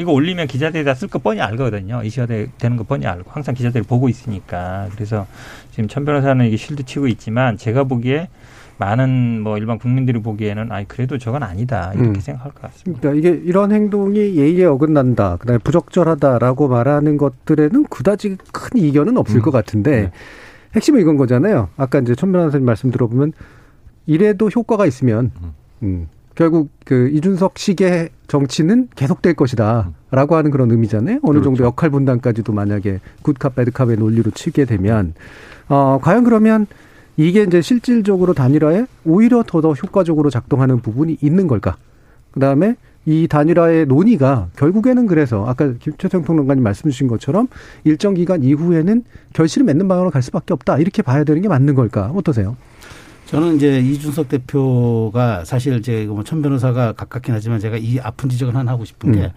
이거 0.00 0.12
올리면 0.12 0.46
기자들이 0.46 0.84
다쓸거 0.84 1.18
뻔히 1.18 1.40
알거든요. 1.40 2.02
이슈가 2.02 2.26
되는 2.58 2.76
거 2.76 2.84
뻔히 2.84 3.06
알고 3.06 3.30
항상 3.30 3.54
기자들이 3.54 3.84
보고 3.84 4.08
있으니까 4.08 4.88
그래서 4.94 5.26
지금 5.70 5.88
천 5.88 6.04
변호사는 6.04 6.44
이게 6.46 6.56
실드 6.56 6.84
치고 6.84 7.06
있지만 7.08 7.56
제가 7.56 7.84
보기에 7.84 8.28
많은 8.78 9.42
뭐 9.42 9.58
일반 9.58 9.78
국민들이 9.78 10.20
보기에는 10.20 10.72
아이 10.72 10.86
그래도 10.86 11.18
저건 11.18 11.42
아니다 11.42 11.92
이렇게 11.94 12.08
음. 12.08 12.14
생각할 12.14 12.52
것 12.52 12.62
같습니다. 12.62 13.00
그러니까 13.02 13.18
이게 13.28 13.42
이런 13.44 13.72
행동이 13.72 14.36
예의에 14.36 14.64
어긋난다, 14.64 15.36
그다음에 15.36 15.58
부적절하다라고 15.58 16.68
말하는 16.68 17.18
것들에는 17.18 17.84
그다지 17.84 18.38
큰 18.52 18.80
이견은 18.80 19.18
없을 19.18 19.36
음. 19.36 19.42
것 19.42 19.50
같은데 19.50 19.90
네. 19.90 20.10
핵심은 20.74 21.00
이건 21.00 21.18
거잖아요. 21.18 21.68
아까 21.76 21.98
이제 21.98 22.14
천변 22.14 22.46
호사님 22.46 22.64
말씀 22.64 22.90
들어보면 22.90 23.32
이래도 24.06 24.48
효과가 24.48 24.86
있으면 24.86 25.30
음. 25.82 26.08
음. 26.40 26.50
결국 26.50 26.70
그 26.84 27.08
이준석 27.12 27.58
식의 27.58 28.08
정치는 28.26 28.88
계속될 28.96 29.34
것이다라고 29.34 30.36
하는 30.36 30.50
그런 30.50 30.70
의미잖아요. 30.70 31.18
어느 31.22 31.32
그렇죠. 31.40 31.44
정도 31.44 31.64
역할 31.64 31.90
분담까지도 31.90 32.52
만약에 32.52 33.00
굿캅 33.22 33.54
배드캅의 33.54 33.96
논리로 33.98 34.30
치게 34.30 34.64
되면 34.64 35.12
어 35.68 35.98
과연 36.02 36.24
그러면 36.24 36.66
이게 37.16 37.42
이제 37.42 37.60
실질적으로 37.60 38.32
단일화에 38.32 38.86
오히려 39.04 39.44
더 39.46 39.60
더 39.60 39.72
효과적으로 39.72 40.30
작동하는 40.30 40.80
부분이 40.80 41.18
있는 41.20 41.46
걸까? 41.46 41.76
그 42.32 42.40
다음에 42.40 42.76
이 43.06 43.26
단일화의 43.28 43.86
논의가 43.86 44.48
결국에는 44.56 45.06
그래서 45.06 45.44
아까 45.46 45.74
최태형 45.80 46.24
평론가님 46.24 46.62
말씀 46.62 46.90
주신 46.90 47.08
것처럼 47.08 47.48
일정 47.84 48.14
기간 48.14 48.42
이후에는 48.42 49.04
결실을 49.32 49.64
맺는 49.66 49.88
방향으로 49.88 50.10
갈 50.10 50.22
수밖에 50.22 50.54
없다. 50.54 50.78
이렇게 50.78 51.02
봐야 51.02 51.24
되는 51.24 51.42
게 51.42 51.48
맞는 51.48 51.74
걸까? 51.74 52.12
어떠세요? 52.14 52.56
저는 53.30 53.54
이제 53.54 53.78
이준석 53.78 54.28
대표가 54.28 55.44
사실 55.44 55.78
이제 55.78 56.04
뭐천 56.06 56.42
변호사가 56.42 56.94
가깝긴 56.94 57.32
하지만 57.32 57.60
제가 57.60 57.76
이 57.76 58.00
아픈 58.00 58.28
지적을 58.28 58.56
하나 58.56 58.72
하고 58.72 58.84
싶은 58.84 59.12
게 59.12 59.20
음. 59.20 59.30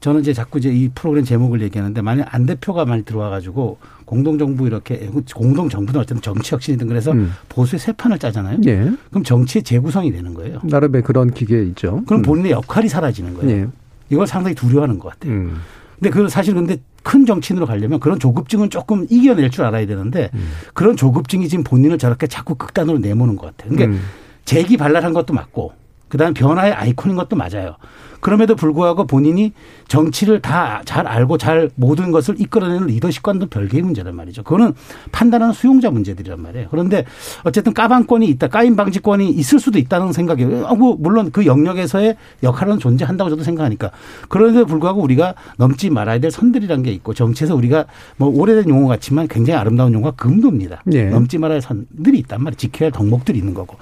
저는 0.00 0.22
이제 0.22 0.32
자꾸 0.32 0.58
이제 0.58 0.70
이 0.70 0.88
프로그램 0.88 1.22
제목을 1.22 1.60
얘기하는데 1.60 2.00
만약 2.00 2.34
안 2.34 2.46
대표가 2.46 2.86
많이 2.86 3.04
들어와 3.04 3.28
가지고 3.28 3.76
공동정부 4.06 4.66
이렇게 4.66 5.10
공동정부는 5.34 6.00
어쨌든 6.00 6.22
정치 6.22 6.54
혁신이든 6.54 6.86
그래서 6.86 7.12
음. 7.12 7.32
보수의 7.50 7.78
새 7.78 7.92
판을 7.92 8.18
짜잖아요. 8.18 8.60
예. 8.66 8.90
그럼 9.10 9.22
정치의 9.22 9.64
재구성이 9.64 10.10
되는 10.10 10.32
거예요. 10.32 10.60
나름의 10.62 11.02
그런 11.02 11.30
기계 11.30 11.62
있죠. 11.64 12.02
그럼 12.06 12.20
음. 12.20 12.22
본인의 12.22 12.52
역할이 12.52 12.88
사라지는 12.88 13.34
거예요. 13.34 13.50
예. 13.50 13.66
이걸 14.08 14.26
상당히 14.26 14.54
두려워하는 14.54 14.98
것 14.98 15.10
같아요. 15.10 15.32
음. 15.34 15.60
근데 15.98 16.10
그 16.10 16.28
사실 16.28 16.54
근데 16.54 16.78
큰 17.02 17.26
정치인으로 17.26 17.66
가려면 17.66 18.00
그런 18.00 18.18
조급증은 18.18 18.70
조금 18.70 19.06
이겨낼 19.10 19.50
줄 19.50 19.64
알아야 19.64 19.86
되는데 19.86 20.30
음. 20.34 20.48
그런 20.72 20.96
조급증이 20.96 21.48
지금 21.48 21.64
본인을 21.64 21.98
저렇게 21.98 22.26
자꾸 22.26 22.54
극단으로 22.54 22.98
내모는 22.98 23.36
것 23.36 23.46
같아요. 23.46 23.74
그러니까 23.74 23.96
음. 23.96 24.04
재기 24.44 24.76
발랄한 24.76 25.12
것도 25.12 25.34
맞고 25.34 25.72
그다음 26.08 26.34
변화의 26.34 26.72
아이콘인 26.72 27.16
것도 27.16 27.36
맞아요. 27.36 27.76
그럼에도 28.24 28.56
불구하고 28.56 29.06
본인이 29.06 29.52
정치를 29.88 30.40
다 30.40 30.64
잘 30.84 31.06
알고 31.06 31.38
잘 31.38 31.70
모든 31.74 32.10
것을 32.10 32.40
이끌어내는 32.40 32.86
리더십과는 32.86 33.48
별개의 33.48 33.82
문제란 33.82 34.14
말이죠. 34.14 34.42
그거는 34.42 34.72
판단하는 35.12 35.52
수용자 35.52 35.90
문제들이란 35.90 36.40
말이에요. 36.40 36.68
그런데 36.70 37.04
어쨌든 37.42 37.74
까방권이 37.74 38.26
있다, 38.28 38.48
까임 38.48 38.76
방지권이 38.76 39.30
있을 39.30 39.58
수도 39.58 39.78
있다는 39.78 40.12
생각이에요. 40.12 40.66
아, 40.66 40.74
뭐 40.74 40.96
물론 40.98 41.30
그 41.30 41.46
영역에서의 41.46 42.16
역할은 42.42 42.78
존재한다고 42.78 43.30
저도 43.30 43.42
생각하니까. 43.42 43.90
그런데도 44.28 44.66
불구하고 44.66 45.02
우리가 45.02 45.34
넘지 45.56 45.90
말아야 45.90 46.18
될 46.18 46.30
선들이란 46.30 46.82
게 46.82 46.92
있고 46.92 47.14
정치에서 47.14 47.54
우리가 47.54 47.86
뭐 48.16 48.28
오래된 48.28 48.68
용어 48.68 48.86
같지만 48.88 49.28
굉장히 49.28 49.58
아름다운 49.58 49.92
용어가 49.92 50.12
금도입니다. 50.16 50.82
네. 50.84 51.06
넘지 51.10 51.38
말아야 51.38 51.56
할 51.56 51.62
선들이 51.62 52.18
있단 52.20 52.42
말이에요. 52.42 52.56
지켜야 52.56 52.86
할 52.86 52.92
덕목들이 52.92 53.38
있는 53.38 53.54
거고. 53.54 53.76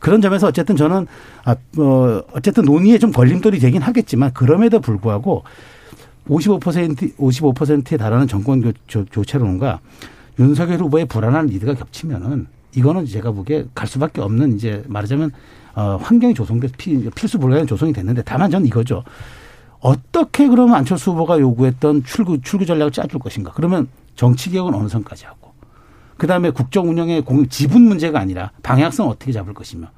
그런 0.00 0.20
점에서 0.20 0.46
어쨌든 0.46 0.76
저는 0.76 1.06
아, 1.44 1.56
어, 1.78 2.22
어쨌든 2.32 2.64
논의에 2.64 2.98
좀 2.98 3.12
걸림돌이 3.12 3.58
되긴 3.58 3.82
하겠지만 3.84 4.32
그럼에도 4.32 4.80
불구하고 4.80 5.44
55% 6.28 7.16
55%에 7.16 7.96
달하는 7.96 8.26
정권 8.26 8.62
교, 8.62 9.04
교 9.12 9.24
체론과 9.24 9.80
윤석열 10.38 10.80
후보의 10.80 11.06
불안한 11.06 11.46
리드가 11.46 11.74
겹치면은 11.74 12.46
이거는 12.74 13.06
제가 13.06 13.30
보기에 13.30 13.66
갈 13.74 13.86
수밖에 13.86 14.20
없는 14.20 14.56
이제 14.56 14.82
말하자면 14.88 15.30
어, 15.74 15.98
환경이 16.00 16.34
조성돼서 16.34 16.74
필수 17.14 17.38
불가능 17.38 17.66
조성이 17.66 17.92
됐는데 17.92 18.22
다만 18.24 18.50
전 18.50 18.64
이거죠. 18.64 19.04
어떻게 19.80 20.48
그러면 20.48 20.76
안철수 20.76 21.10
후보가 21.10 21.38
요구했던 21.40 22.04
출구 22.04 22.40
출구 22.40 22.64
전략을 22.64 22.90
짜줄 22.90 23.20
것인가? 23.20 23.52
그러면 23.54 23.88
정치 24.16 24.50
개혁은 24.50 24.74
어느 24.74 24.88
선까지 24.88 25.26
하고 25.26 25.52
그다음에 26.16 26.50
국정 26.50 26.88
운영의 26.88 27.22
공, 27.22 27.48
지분 27.48 27.82
문제가 27.82 28.20
아니라 28.20 28.50
방향성 28.62 29.08
어떻게 29.08 29.32
잡을 29.32 29.52
것이며 29.52 29.88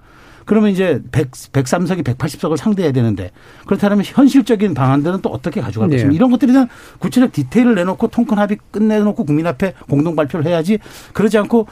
그러면 0.46 0.70
이제 0.70 1.02
100, 1.12 1.30
103석이 1.32 2.02
180석을 2.04 2.56
상대해야 2.56 2.92
되는데 2.92 3.32
그렇다면 3.66 4.02
현실적인 4.04 4.74
방안들은 4.74 5.20
또 5.20 5.28
어떻게 5.28 5.61
가져갈 5.61 5.90
네. 5.90 5.96
것인가 5.96 6.14
이런 6.14 6.30
것들에 6.30 6.52
대한 6.52 6.68
구체적 6.98 7.32
디테일을 7.32 7.74
내놓고 7.74 8.09
통큰 8.09 8.38
합의 8.38 8.56
끝내놓고 8.70 9.24
국민 9.24 9.46
앞에 9.46 9.74
공동 9.90 10.16
발표를 10.16 10.46
해야지 10.46 10.78
그러지 11.12 11.37
않고 11.37 11.66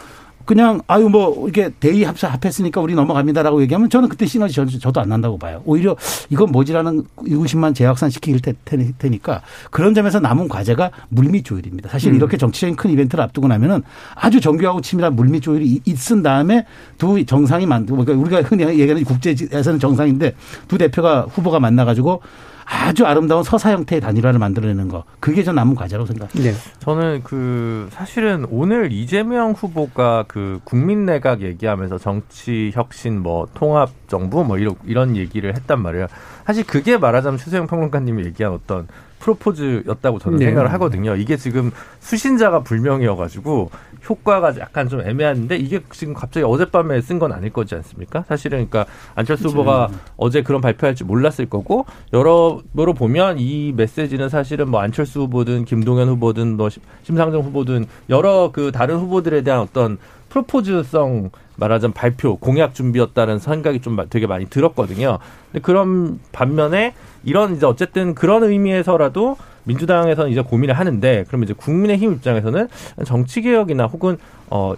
그냥 0.44 0.80
아유 0.86 1.08
뭐 1.08 1.44
이렇게 1.44 1.70
대의 1.80 2.04
합사 2.04 2.28
합했으니까 2.28 2.80
우리 2.80 2.94
넘어갑니다라고 2.94 3.62
얘기하면 3.62 3.88
저는 3.90 4.08
그때 4.08 4.26
시너지 4.26 4.54
저도, 4.54 4.78
저도 4.78 5.00
안 5.00 5.08
난다고 5.08 5.38
봐요. 5.38 5.62
오히려 5.64 5.96
이건 6.30 6.52
뭐지라는 6.52 7.04
의구심만 7.18 7.74
재확산 7.74 8.10
시킬 8.10 8.40
테니까 8.40 9.42
그런 9.70 9.94
점에서 9.94 10.20
남은 10.20 10.48
과제가 10.48 10.90
물밑 11.08 11.44
조율입니다. 11.44 11.88
사실 11.88 12.12
음. 12.12 12.16
이렇게 12.16 12.36
정치적인 12.36 12.76
큰 12.76 12.90
이벤트를 12.90 13.22
앞두고 13.24 13.48
나면은 13.48 13.82
아주 14.14 14.40
정교하고 14.40 14.80
치밀한 14.80 15.16
물밑 15.16 15.42
조율이 15.42 15.80
있은 15.84 16.22
다음에 16.22 16.66
두 16.98 17.24
정상이 17.24 17.66
만들고 17.66 18.04
그러니까 18.04 18.22
우리가 18.22 18.48
흔히 18.48 18.64
얘기하는 18.64 19.04
국제에서는 19.04 19.78
정상인데 19.78 20.34
두 20.68 20.78
대표가 20.78 21.22
후보가 21.22 21.60
만나가지고 21.60 22.22
아주 22.66 23.04
아름다운 23.06 23.42
서사 23.42 23.72
형태의 23.72 24.00
단일화를 24.00 24.38
만들어내는 24.38 24.88
거 24.88 25.04
그게 25.20 25.42
전 25.42 25.54
남은 25.54 25.74
과제라고 25.74 26.06
생각합니다. 26.06 26.50
네. 26.50 26.56
저는 26.80 27.22
그 27.24 27.88
사실은 27.92 28.46
오늘 28.50 28.92
이재명 28.92 29.52
후보가 29.52 30.24
그 30.28 30.60
국민 30.64 31.06
내각 31.06 31.42
얘기하면서 31.42 31.98
정치 31.98 32.70
혁신 32.74 33.20
뭐 33.20 33.46
통합 33.54 33.90
정부 34.08 34.44
뭐 34.44 34.58
이런 34.58 34.76
이런 34.84 35.16
얘기를 35.16 35.54
했단 35.54 35.80
말이에요. 35.80 36.06
사실 36.46 36.64
그게 36.66 36.96
말하자면 36.96 37.38
최소영 37.38 37.66
평론가님이 37.66 38.24
얘기한 38.26 38.52
어떤 38.52 38.86
프로포즈였다고 39.24 40.18
저는 40.18 40.38
네. 40.38 40.46
생각을 40.46 40.70
하거든요. 40.74 41.16
이게 41.16 41.36
지금 41.36 41.70
수신자가 42.00 42.60
불명이어가지고 42.62 43.70
효과가 44.08 44.54
약간 44.58 44.88
좀 44.88 45.00
애매한데 45.00 45.56
이게 45.56 45.80
지금 45.92 46.12
갑자기 46.12 46.44
어젯밤에 46.44 47.00
쓴 47.00 47.18
건 47.18 47.32
아닐 47.32 47.50
거지 47.50 47.74
않습니까? 47.76 48.24
사실은 48.28 48.68
그러니까 48.68 48.92
안철수 49.14 49.44
그렇죠. 49.44 49.58
후보가 49.58 49.88
어제 50.16 50.42
그런 50.42 50.60
발표할지 50.60 51.04
몰랐을 51.04 51.48
거고 51.48 51.86
여러모로 52.12 52.92
보면 52.94 53.38
이 53.38 53.72
메시지는 53.74 54.28
사실은 54.28 54.68
뭐 54.68 54.80
안철수 54.80 55.20
후보든 55.20 55.64
김동연 55.64 56.08
후보든 56.08 56.56
뭐 56.56 56.68
심상정 57.04 57.40
후보든 57.42 57.86
여러 58.10 58.50
그 58.52 58.72
다른 58.72 58.96
후보들에 58.96 59.42
대한 59.42 59.60
어떤 59.60 59.96
프로포즈성 60.28 61.30
말하자면 61.56 61.94
발표 61.94 62.36
공약 62.36 62.74
준비였다는 62.74 63.38
생각이 63.38 63.80
좀 63.80 63.96
되게 64.10 64.26
많이 64.26 64.46
들었거든요. 64.46 65.18
근데 65.52 65.62
그런 65.62 66.18
반면에 66.32 66.92
이런 67.24 67.56
이제 67.56 67.66
어쨌든 67.66 68.14
그런 68.14 68.42
의미에서라도 68.42 69.36
민주당에서는 69.64 70.30
이제 70.30 70.40
고민을 70.42 70.78
하는데 70.78 71.24
그러면 71.26 71.44
이제 71.44 71.54
국민의힘 71.54 72.12
입장에서는 72.12 72.68
정치 73.04 73.40
개혁이나 73.42 73.86
혹은 73.86 74.18
어 74.50 74.74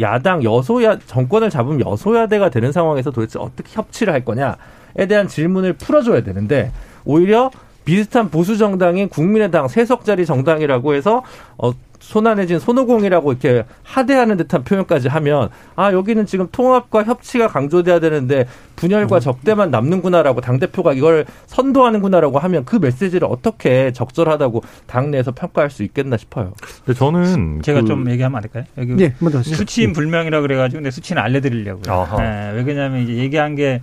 야당 0.00 0.44
여소야 0.44 0.98
정권을 1.06 1.50
잡으면 1.50 1.80
여소야대가 1.80 2.50
되는 2.50 2.72
상황에서 2.72 3.10
도대체 3.10 3.38
어떻게 3.38 3.68
협치를 3.72 4.12
할 4.12 4.24
거냐에 4.24 5.06
대한 5.08 5.28
질문을 5.28 5.72
풀어줘야 5.74 6.22
되는데 6.22 6.70
오히려 7.04 7.50
비슷한 7.88 8.28
보수 8.28 8.58
정당인 8.58 9.08
국민의당 9.08 9.66
세석짜리 9.66 10.26
정당이라고 10.26 10.92
해서 10.92 11.22
어 11.56 11.72
손안해진 12.00 12.58
손오공이라고 12.58 13.32
이렇게 13.32 13.64
하대하는 13.82 14.36
듯한 14.36 14.62
표현까지 14.62 15.08
하면 15.08 15.48
아 15.74 15.90
여기는 15.90 16.26
지금 16.26 16.48
통합과 16.52 17.04
협치가 17.04 17.48
강조돼야 17.48 17.98
되는데 17.98 18.46
분열과 18.76 19.16
음. 19.16 19.20
적대만 19.20 19.70
남는구나라고 19.70 20.42
당 20.42 20.58
대표가 20.58 20.92
이걸 20.92 21.24
선도하는구나라고 21.46 22.38
하면 22.38 22.66
그 22.66 22.76
메시지를 22.76 23.26
어떻게 23.26 23.90
적절하다고 23.92 24.62
당내에서 24.86 25.32
평가할 25.32 25.70
수 25.70 25.82
있겠나 25.82 26.18
싶어요. 26.18 26.52
근데 26.84 26.98
저는 26.98 27.62
제가 27.62 27.80
그... 27.80 27.86
좀 27.86 28.10
얘기하면 28.10 28.36
안 28.36 28.42
될까요? 28.42 28.64
여기 28.76 28.96
네, 28.96 29.14
먼저 29.18 29.42
수치인 29.42 29.94
불명이라 29.94 30.42
그래가지고 30.42 30.80
근데 30.80 30.90
수치는 30.90 31.22
알려드리려고요. 31.22 32.08
네, 32.18 32.52
왜 32.54 32.64
그러냐면 32.64 33.00
이제 33.00 33.14
얘기한 33.14 33.54
게 33.54 33.80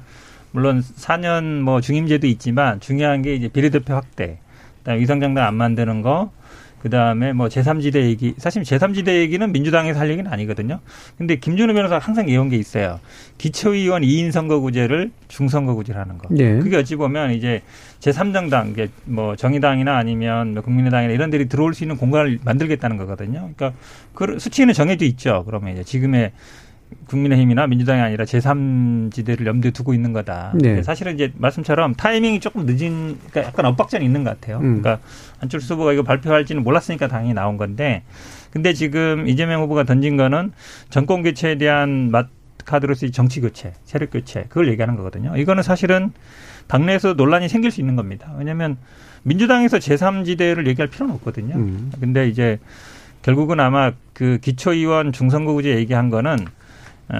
물론 0.55 0.79
4년 0.79 1.59
뭐 1.59 1.81
중임제도 1.81 2.25
있지만 2.27 2.79
중요한 2.79 3.21
게 3.21 3.35
이제 3.35 3.49
비례대표 3.49 3.93
확대, 3.93 4.37
그다음에 4.77 5.01
위성정당 5.01 5.45
안 5.45 5.55
만드는 5.55 6.01
거. 6.01 6.31
그 6.79 6.89
다음에 6.91 7.33
뭐 7.33 7.47
제3지대 7.47 8.03
얘기, 8.03 8.35
사실 8.37 8.61
제3지대 8.61 9.07
얘기는 9.07 9.51
민주당에서 9.51 9.99
할 9.99 10.11
얘기는 10.11 10.31
아니거든요. 10.31 10.79
근데 11.17 11.35
김준우 11.35 11.73
변호사가 11.73 11.97
항상 11.97 12.29
이런 12.29 12.47
게 12.47 12.57
있어요. 12.57 12.99
기초의원 13.39 14.03
2인 14.03 14.31
선거구제를 14.31 15.11
중선거구제를 15.27 15.99
하는 15.99 16.19
거. 16.19 16.29
네. 16.29 16.59
그게 16.59 16.77
어찌 16.77 16.95
보면 16.95 17.31
이제 17.31 17.63
제3정당, 18.01 18.87
뭐 19.05 19.35
정의당이나 19.35 19.97
아니면 19.97 20.53
뭐 20.53 20.61
국민의당이나 20.61 21.11
이런 21.11 21.31
데이 21.31 21.49
들어올 21.49 21.73
수 21.73 21.83
있는 21.83 21.97
공간을 21.97 22.39
만들겠다는 22.45 22.97
거거든요. 22.97 23.49
그러니까 23.55 23.73
그 24.13 24.37
수치는 24.37 24.75
정해져 24.75 25.05
있죠. 25.05 25.43
그러면 25.47 25.73
이제 25.73 25.83
지금의 25.83 26.33
국민의힘이나 27.07 27.67
민주당이 27.67 28.01
아니라 28.01 28.25
제3지대를 28.25 29.45
염두에 29.45 29.71
두고 29.71 29.93
있는 29.93 30.13
거다. 30.13 30.53
네. 30.55 30.81
사실은 30.83 31.15
이제 31.15 31.31
말씀처럼 31.35 31.93
타이밍이 31.95 32.39
조금 32.39 32.65
늦은, 32.65 33.17
그러니까 33.29 33.43
약간 33.43 33.65
엇박자는 33.65 34.05
있는 34.05 34.23
것 34.23 34.31
같아요. 34.31 34.57
음. 34.57 34.81
그러니까 34.81 34.99
안철수 35.39 35.73
후보가 35.73 35.93
이거 35.93 36.03
발표할지는 36.03 36.63
몰랐으니까 36.63 37.07
당연히 37.07 37.33
나온 37.33 37.57
건데, 37.57 38.03
근데 38.51 38.73
지금 38.73 39.27
이재명 39.27 39.61
후보가 39.61 39.83
던진 39.83 40.17
거는 40.17 40.51
정권 40.89 41.23
교체에 41.23 41.57
대한 41.57 42.11
맛 42.11 42.27
카드로서 42.65 43.07
정치 43.09 43.41
교체, 43.41 43.73
세력 43.83 44.11
교체, 44.11 44.45
그걸 44.49 44.67
얘기하는 44.69 44.95
거거든요. 44.95 45.37
이거는 45.37 45.61
사실은 45.61 46.11
당내에서 46.67 47.13
논란이 47.13 47.47
생길 47.47 47.69
수 47.69 47.79
있는 47.79 47.95
겁니다. 47.95 48.33
왜냐하면 48.39 48.77
민주당에서 49.21 49.77
제3지대를 49.77 50.65
얘기할 50.67 50.89
필요는 50.89 51.13
없거든요. 51.15 51.55
음. 51.55 51.91
근데 51.99 52.27
이제 52.27 52.59
결국은 53.21 53.59
아마 53.59 53.91
그 54.13 54.39
기초의원 54.41 55.11
중선거구제 55.11 55.75
얘기한 55.75 56.09
거는 56.09 56.37
어, 56.39 56.45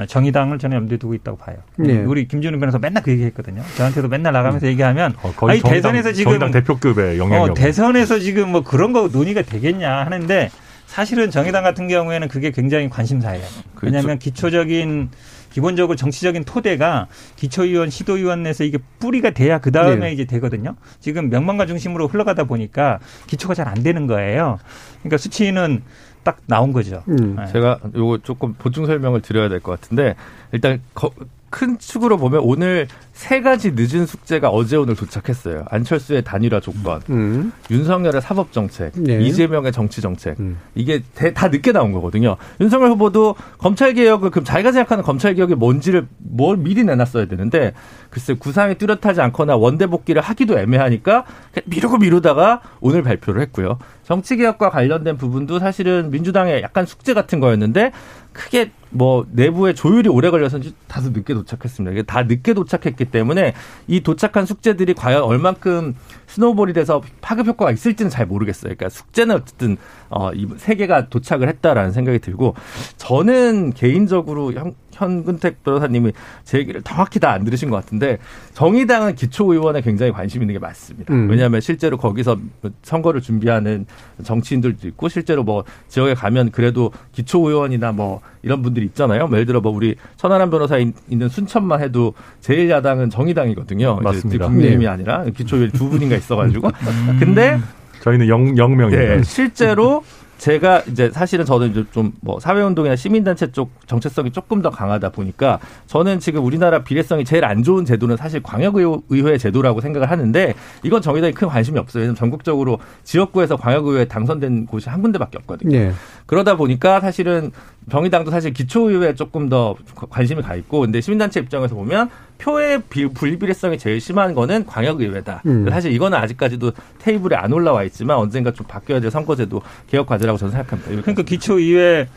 정의당을 0.08 0.58
저는 0.58 0.78
염두에 0.78 0.98
두고 0.98 1.14
있다고 1.14 1.38
봐요. 1.38 1.58
네. 1.78 2.00
우리 2.00 2.28
김준우 2.28 2.58
변호사 2.60 2.80
맨날 2.80 3.04
그 3.04 3.12
얘기했거든요. 3.12 3.62
저한테도 3.78 4.08
맨날 4.08 4.34
나가면서 4.34 4.66
음. 4.66 4.72
얘기하면 4.72 5.14
어, 5.22 5.48
아니 5.48 5.60
정당, 5.60 5.76
대선에서 5.76 6.12
지금 6.14 6.32
정당 6.34 6.52
대표급의 6.52 7.20
영향이 7.20 7.50
어, 7.50 7.54
대선에서 7.54 8.20
지금 8.20 8.50
뭐 8.50 8.64
그런 8.64 8.94
거 8.94 9.08
논의가 9.08 9.44
되겠냐 9.44 10.06
하는데 10.06 10.50
사실은 10.88 11.30
정의당 11.30 11.64
같은 11.64 11.88
경우에는 11.88 12.28
그게 12.28 12.52
굉장히 12.52 12.90
관심사예요. 12.90 13.46
그렇죠. 13.76 13.86
왜냐하면 13.86 14.18
기초적인 14.18 15.10
기본적으로 15.52 15.96
정치적인 15.96 16.44
토대가 16.44 17.08
기초의원, 17.38 17.90
시도의원에서 17.90 18.66
이게 18.66 18.78
뿌리가 19.00 19.30
돼야 19.30 19.60
그 19.60 19.72
다음에 19.72 20.08
네. 20.08 20.12
이제 20.12 20.26
되거든요. 20.26 20.76
지금 21.00 21.30
명망가 21.30 21.66
중심으로 21.66 22.08
흘러가다 22.08 22.44
보니까 22.44 23.00
기초가 23.28 23.54
잘 23.54 23.66
안 23.68 23.82
되는 23.82 24.06
거예요. 24.06 24.60
그러니까 25.00 25.18
수치는 25.18 25.82
딱 26.26 26.40
나온 26.48 26.74
거죠. 26.74 27.04
음. 27.08 27.36
네. 27.38 27.46
제가 27.54 27.80
요거 27.96 28.18
조금 28.24 28.54
보충 28.54 28.86
설명을 28.88 29.22
드려야 29.22 29.48
될 29.48 29.62
것 29.62 29.80
같은데 29.80 30.16
일단 30.52 30.82
거, 30.94 31.10
큰 31.56 31.80
축으로 31.80 32.18
보면 32.18 32.42
오늘 32.44 32.86
세 33.14 33.42
가지 33.42 33.72
늦은 33.72 34.06
숙제가 34.06 34.50
어제 34.50 34.76
오늘 34.76 34.94
도착했어요. 34.94 35.64
안철수의 35.70 36.26
단일화 36.26 36.60
조건, 36.60 37.02
음. 37.10 37.54
윤석열의 37.72 38.22
사법 38.22 38.52
정책, 38.52 38.92
네. 38.96 39.22
이재명의 39.22 39.72
정치 39.72 40.02
정책. 40.02 40.38
음. 40.42 40.58
이게 40.76 41.02
다 41.34 41.48
늦게 41.48 41.72
나온 41.72 41.94
거거든요. 41.94 42.36
윤석열 42.60 42.90
후보도 42.92 43.36
검찰 43.58 43.94
개혁을 43.94 44.32
그럼 44.32 44.44
자기가 44.44 44.74
생각하는 44.74 45.02
검찰 45.06 45.34
개혁이 45.34 45.56
뭔지를 45.56 46.08
뭘 46.18 46.58
미리 46.58 46.84
내놨어야 46.84 47.28
되는데 47.28 47.72
글쎄 48.10 48.34
구상이 48.34 48.76
뚜렷하지 48.76 49.22
않거나 49.22 49.56
원대 49.56 49.88
복귀를 49.88 50.22
하기도 50.22 50.60
애매하니까 50.60 51.24
미루고 51.68 52.00
미루다가 52.00 52.60
오늘 52.82 53.02
발표를 53.02 53.42
했고요. 53.44 53.80
정치 54.04 54.36
개혁과 54.36 54.70
관련된 54.70 55.16
부분도 55.16 55.60
사실은 55.60 56.12
민주당의 56.12 56.62
약간 56.62 56.86
숙제 56.86 57.14
같은 57.14 57.40
거였는데 57.40 57.94
크게 58.36 58.72
뭐 58.90 59.26
내부의 59.32 59.76
조율이 59.76 60.10
오래 60.10 60.30
걸려서 60.30 60.60
다소 60.88 61.10
늦게 61.10 61.34
도착했습니다. 61.34 61.92
이게 61.94 62.04
다 62.04 62.24
늦게 62.24 62.54
도착했기 62.54 63.06
때문에 63.06 63.54
이 63.88 64.02
도착한 64.02 64.46
숙제들이 64.46 64.94
과연 64.94 65.24
얼만큼 65.24 65.96
snowball이 66.28 66.74
돼서 66.74 67.02
파급 67.22 67.48
효과가 67.48 67.72
있을지는 67.72 68.10
잘 68.10 68.26
모르겠어요. 68.26 68.76
그러니까 68.76 68.90
숙제는 68.90 69.36
어쨌든 69.36 69.78
어, 70.10 70.32
이 70.34 70.48
세 70.48 70.76
개가 70.76 71.10
도착을 71.10 71.48
했다라는 71.48 71.92
생각이 71.92 72.20
들고 72.20 72.56
저는 72.98 73.72
개인적으로 73.74 74.54
형, 74.54 74.76
현근택 74.96 75.64
변호사님이 75.64 76.12
제 76.44 76.58
얘기를 76.58 76.82
정확히 76.82 77.20
다 77.20 77.36
안 77.36 77.44
들으신 77.44 77.70
것 77.70 77.76
같은데 77.76 78.18
정의당은 78.54 79.16
기초의원에 79.16 79.82
굉장히 79.82 80.12
관심 80.14 80.42
있는 80.42 80.54
게 80.54 80.60
맞습니다. 80.60 81.14
음. 81.14 81.30
왜냐하면 81.30 81.60
실제로 81.60 81.98
거기서 81.98 82.38
선거를 82.82 83.20
준비하는 83.20 83.86
정치인들도 84.24 84.88
있고 84.88 85.10
실제로 85.10 85.44
뭐 85.44 85.66
지역에 85.90 86.14
가면 86.14 86.52
그래도 86.52 86.92
기초의원이나 87.12 87.92
뭐 87.92 88.22
이런 88.42 88.62
분들이 88.62 88.86
있잖아요. 88.86 89.28
뭐 89.28 89.36
예를 89.38 89.46
들어 89.48 89.60
뭐 89.60 89.72
우리 89.74 89.96
천하람 90.16 90.50
변호사 90.50 90.78
있는 90.78 91.28
순천만 91.28 91.82
해도 91.82 92.14
제일야당은 92.42 93.10
정의당이거든요. 93.10 94.00
맞습니다. 94.02 94.46
국민의힘이 94.48 94.86
네. 94.86 94.90
아니라 94.90 95.26
기초의원 95.26 95.72
두 95.72 95.90
분인가 95.90 96.16
있어가지고. 96.16 96.68
음. 96.70 97.18
근데 97.20 97.60
저희는 98.02 98.28
영, 98.30 98.58
영명입니다. 98.58 99.16
네, 99.16 99.24
실제로 99.24 100.04
제가 100.38 100.84
이제 100.88 101.10
사실은 101.12 101.46
저는 101.46 101.72
이제 101.72 101.86
좀 101.92 102.16
뭐 102.26 102.40
사회운동이나 102.40 102.96
시민단체 102.96 103.52
쪽 103.52 103.70
정체성이 103.86 104.32
조금 104.32 104.62
더 104.62 104.72
강하다 104.72 105.10
보니까 105.10 105.60
저는 105.86 106.20
지금 106.20 106.44
우리나라 106.44 106.84
비례성이 106.84 107.24
제일 107.24 107.46
안 107.46 107.62
좋은 107.62 107.86
제도는 107.86 108.18
사실 108.18 108.42
광역의회 108.42 109.38
제도라고 109.38 109.80
생각을 109.82 110.10
하는데 110.10 110.56
이건 110.82 111.02
정의당이 111.04 111.34
큰 111.34 111.48
관심이 111.48 111.78
없어요. 111.78 112.02
왜냐하면 112.02 112.16
전국적으로 112.16 112.80
지역구에서 113.04 113.58
광역의회에 113.58 114.06
당선된 114.06 114.66
곳이 114.66 114.90
한 114.90 115.04
군데밖에 115.04 115.38
없거든요. 115.40 115.78
네. 115.78 115.92
그러다 116.26 116.58
보니까 116.58 117.00
사실은 117.00 117.52
정의당도 117.92 118.32
사실 118.32 118.54
기초의회에 118.54 119.14
조금 119.14 119.48
더 119.50 119.76
관심이 120.10 120.42
가 120.42 120.56
있고 120.56 120.80
근데 120.80 121.02
시민단체 121.02 121.40
입장에서 121.40 121.76
보면 121.76 122.10
표의 122.38 122.82
불비례성이 123.14 123.78
제일 123.78 124.00
심한 124.02 124.34
거는 124.34 124.66
광역의회다. 124.66 125.44
음. 125.46 125.70
사실 125.70 125.92
이거는 125.92 126.18
아직까지도 126.18 126.72
테이블에 127.00 127.36
안 127.36 127.52
올라와 127.54 127.84
있지만 127.84 128.18
언젠가 128.18 128.52
좀 128.52 128.66
바뀌어야 128.68 129.00
될 129.00 129.10
선거제도 129.12 129.62
개혁 129.88 130.08
과제라고 130.08 130.38
저는 130.38 130.52
생각합니다. 130.52 131.02
그러니까 131.02 131.24
기초의회 131.24 132.08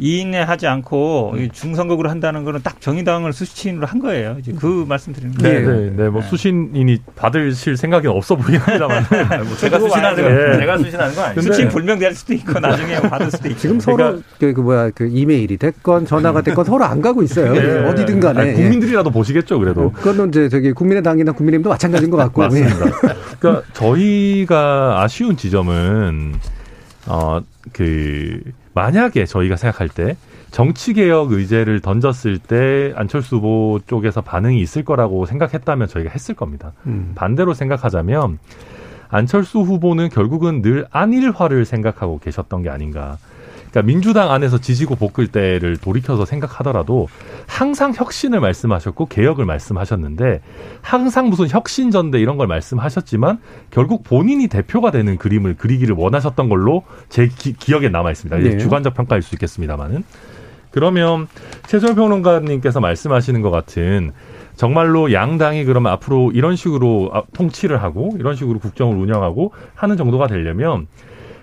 이인에 0.00 0.40
하지 0.40 0.66
않고 0.66 1.34
음. 1.34 1.48
중선거구로 1.52 2.08
한다는 2.08 2.42
거는 2.44 2.60
딱 2.62 2.80
정의당을 2.80 3.34
수신으로 3.34 3.86
한 3.86 4.00
거예요. 4.00 4.36
이제 4.40 4.52
그 4.58 4.86
말씀 4.88 5.12
드리는 5.12 5.34
거예요. 5.34 5.70
네, 5.70 5.76
네, 5.76 5.90
네. 5.94 6.08
뭐 6.08 6.22
네. 6.22 6.28
수신인이 6.28 6.98
받으실 7.14 7.76
생각이 7.76 8.08
없어 8.08 8.34
보이긴 8.34 8.56
합니다만. 8.60 9.04
뭐 9.46 9.56
제가 9.58 9.78
수신하는 9.78 10.22
거, 10.22 10.28
네. 10.28 10.58
제가 10.58 10.78
수신하는 10.78 11.14
건 11.14 11.24
아니죠. 11.24 11.42
수신 11.42 11.68
불명될 11.68 12.14
수도 12.14 12.32
있고 12.32 12.58
나중에 12.58 12.98
받을 13.00 13.30
수도 13.30 13.48
있고. 13.48 13.60
지금 13.60 13.78
서로 13.78 13.96
그러니까 13.96 14.24
그, 14.38 14.52
그, 14.54 14.60
뭐야 14.62 14.90
그 14.90 15.06
이메일이 15.06 15.58
됐건 15.58 16.06
전화가 16.06 16.40
됐건 16.40 16.64
서로 16.64 16.84
안 16.84 17.02
가고 17.02 17.22
있어요. 17.22 17.52
네. 17.52 17.86
어디든 17.86 18.20
간에. 18.20 18.40
아니, 18.40 18.52
국민들이라도 18.54 19.10
보시겠죠, 19.10 19.58
그래도. 19.58 19.92
그거는 19.92 20.28
이제 20.30 20.48
저기 20.48 20.72
국민의당이나 20.72 21.32
국민의힘도 21.32 21.68
마찬가지인 21.68 22.10
것 22.10 22.16
같고. 22.16 22.40
맞습니다. 22.40 22.76
그러니까 23.38 23.62
저희가 23.74 25.02
아쉬운 25.02 25.36
지점은 25.36 26.34
어 27.10 27.40
그 27.72 28.40
만약에 28.74 29.26
저희가 29.26 29.56
생각할 29.56 29.88
때 29.88 30.16
정치개혁 30.50 31.32
의제를 31.32 31.80
던졌을 31.80 32.38
때 32.38 32.92
안철수 32.96 33.36
후보 33.36 33.80
쪽에서 33.86 34.20
반응이 34.20 34.60
있을 34.60 34.84
거라고 34.84 35.26
생각했다면 35.26 35.88
저희가 35.88 36.10
했을 36.10 36.34
겁니다. 36.34 36.72
음. 36.86 37.12
반대로 37.14 37.54
생각하자면 37.54 38.38
안철수 39.08 39.60
후보는 39.60 40.08
결국은 40.08 40.62
늘 40.62 40.86
안일화를 40.90 41.64
생각하고 41.64 42.18
계셨던 42.18 42.62
게 42.62 42.70
아닌가. 42.70 43.18
그러니까 43.70 43.82
민주당 43.82 44.32
안에서 44.32 44.58
지지고 44.58 44.96
볶을 44.96 45.28
때를 45.28 45.76
돌이켜서 45.76 46.24
생각하더라도 46.24 47.08
항상 47.46 47.92
혁신을 47.94 48.40
말씀하셨고 48.40 49.06
개혁을 49.06 49.44
말씀하셨는데 49.44 50.40
항상 50.82 51.28
무슨 51.28 51.48
혁신 51.48 51.90
전대 51.90 52.18
이런 52.18 52.36
걸 52.36 52.46
말씀하셨지만 52.48 53.38
결국 53.70 54.02
본인이 54.02 54.48
대표가 54.48 54.90
되는 54.90 55.16
그림을 55.16 55.56
그리기를 55.56 55.94
원하셨던 55.96 56.48
걸로 56.48 56.82
제 57.08 57.28
기, 57.28 57.74
억에 57.74 57.88
남아 57.88 58.10
있습니다. 58.10 58.36
네. 58.38 58.58
주관적 58.58 58.94
평가일 58.94 59.22
수 59.22 59.34
있겠습니다만은 59.36 60.04
그러면 60.72 61.28
최소영 61.66 61.96
평론가님께서 61.96 62.80
말씀하시는 62.80 63.40
것 63.42 63.50
같은 63.50 64.12
정말로 64.56 65.12
양당이 65.12 65.64
그러면 65.64 65.92
앞으로 65.92 66.32
이런 66.32 66.54
식으로 66.54 67.10
아, 67.12 67.22
통치를 67.32 67.82
하고 67.82 68.14
이런 68.18 68.36
식으로 68.36 68.58
국정을 68.58 68.96
운영하고 68.96 69.52
하는 69.74 69.96
정도가 69.96 70.26
되려면 70.26 70.86